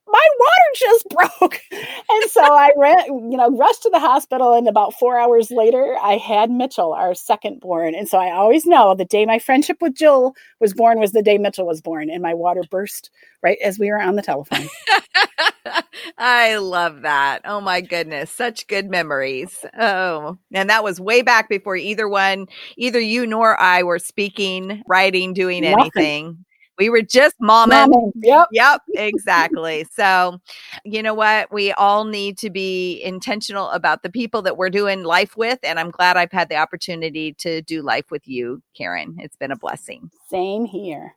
my 0.06 0.24
water 0.38 0.72
just 0.76 1.08
broke. 1.40 1.60
And 1.72 2.30
so 2.30 2.42
I 2.42 2.70
ran, 2.76 3.30
you 3.30 3.36
know, 3.36 3.50
rushed 3.56 3.82
to 3.82 3.90
the 3.90 3.98
hospital. 3.98 4.54
And 4.54 4.68
about 4.68 4.94
four 4.94 5.18
hours 5.18 5.50
later, 5.50 5.96
I 6.02 6.16
had 6.16 6.50
Mitchell, 6.50 6.92
our 6.92 7.14
second 7.14 7.60
born. 7.60 7.94
And 7.94 8.08
so 8.08 8.18
I 8.18 8.30
always 8.32 8.66
know 8.66 8.94
the 8.94 9.04
day 9.04 9.26
my 9.26 9.38
friendship 9.38 9.78
with 9.80 9.94
Jill 9.94 10.34
was 10.60 10.74
born 10.74 10.98
was 11.00 11.12
the 11.12 11.22
day 11.22 11.38
Mitchell 11.38 11.66
was 11.66 11.80
born. 11.80 12.10
And 12.10 12.22
my 12.22 12.34
water 12.34 12.62
burst 12.70 13.10
right 13.42 13.58
as 13.62 13.78
we 13.78 13.90
were 13.90 14.00
on 14.00 14.16
the 14.16 14.22
telephone. 14.22 14.68
I 16.18 16.56
love 16.56 17.02
that. 17.02 17.40
Oh 17.44 17.60
my 17.60 17.80
goodness. 17.80 18.30
Such 18.30 18.66
good 18.68 18.88
memories. 18.88 19.64
Oh, 19.78 20.38
and 20.52 20.70
that 20.70 20.84
was 20.84 21.00
way 21.00 21.22
back 21.22 21.48
before 21.48 21.76
either 21.76 22.08
one, 22.08 22.46
either 22.76 23.00
you 23.00 23.26
nor 23.26 23.60
I 23.60 23.82
were 23.82 23.98
speaking, 23.98 24.82
writing, 24.86 25.34
doing 25.34 25.62
Nothing. 25.62 25.80
anything. 25.80 26.44
We 26.78 26.90
were 26.90 27.02
just 27.02 27.34
momming. 27.40 28.12
Yep. 28.16 28.48
Yep. 28.52 28.82
Exactly. 28.96 29.86
so, 29.92 30.40
you 30.84 31.02
know 31.02 31.14
what? 31.14 31.52
We 31.52 31.72
all 31.72 32.04
need 32.04 32.38
to 32.38 32.50
be 32.50 33.02
intentional 33.02 33.68
about 33.70 34.02
the 34.02 34.10
people 34.10 34.42
that 34.42 34.56
we're 34.56 34.70
doing 34.70 35.04
life 35.04 35.36
with. 35.36 35.58
And 35.62 35.78
I'm 35.78 35.90
glad 35.90 36.16
I've 36.16 36.32
had 36.32 36.48
the 36.48 36.56
opportunity 36.56 37.34
to 37.34 37.62
do 37.62 37.82
life 37.82 38.10
with 38.10 38.26
you, 38.26 38.62
Karen. 38.76 39.16
It's 39.18 39.36
been 39.36 39.52
a 39.52 39.56
blessing. 39.56 40.10
Same 40.30 40.64
here. 40.64 41.14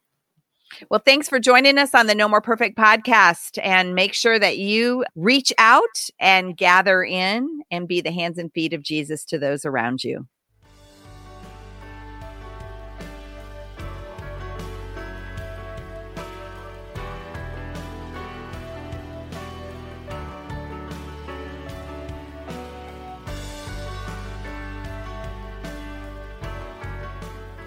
Well, 0.90 1.02
thanks 1.04 1.28
for 1.28 1.40
joining 1.40 1.78
us 1.78 1.96
on 1.96 2.08
the 2.08 2.16
No 2.16 2.28
More 2.28 2.42
Perfect 2.42 2.78
podcast. 2.78 3.60
And 3.64 3.96
make 3.96 4.14
sure 4.14 4.40
that 4.40 4.58
you 4.58 5.06
reach 5.16 5.52
out 5.58 6.10
and 6.20 6.56
gather 6.56 7.04
in 7.04 7.62
and 7.72 7.88
be 7.88 8.02
the 8.02 8.12
hands 8.12 8.38
and 8.38 8.52
feet 8.54 8.74
of 8.74 8.84
Jesus 8.84 9.26
to 9.26 9.40
those 9.40 9.66
around 9.66 10.04
you. 10.04 10.28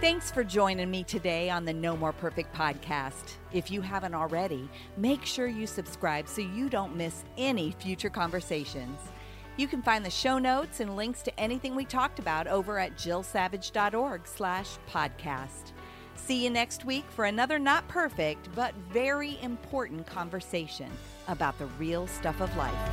Thanks 0.02 0.32
for 0.32 0.42
joining 0.42 0.90
me 0.90 1.04
today 1.04 1.48
on 1.48 1.64
the 1.64 1.72
No 1.72 1.96
More 1.96 2.12
Perfect 2.12 2.52
podcast. 2.52 3.36
If 3.52 3.70
you 3.70 3.80
haven't 3.80 4.16
already, 4.16 4.68
make 4.96 5.24
sure 5.24 5.46
you 5.46 5.64
subscribe 5.64 6.26
so 6.26 6.40
you 6.40 6.68
don't 6.68 6.96
miss 6.96 7.22
any 7.38 7.70
future 7.70 8.10
conversations. 8.10 8.98
You 9.56 9.68
can 9.68 9.80
find 9.80 10.04
the 10.04 10.10
show 10.10 10.40
notes 10.40 10.80
and 10.80 10.96
links 10.96 11.22
to 11.22 11.40
anything 11.40 11.76
we 11.76 11.84
talked 11.84 12.18
about 12.18 12.48
over 12.48 12.80
at 12.80 12.96
jillsavage.org 12.96 14.26
slash 14.26 14.70
podcast. 14.90 15.70
See 16.16 16.42
you 16.42 16.50
next 16.50 16.84
week 16.84 17.04
for 17.08 17.26
another 17.26 17.60
not 17.60 17.86
perfect, 17.86 18.48
but 18.56 18.74
very 18.90 19.40
important 19.40 20.04
conversation 20.08 20.90
about 21.28 21.56
the 21.60 21.66
real 21.78 22.08
stuff 22.08 22.40
of 22.40 22.56
life. 22.56 22.90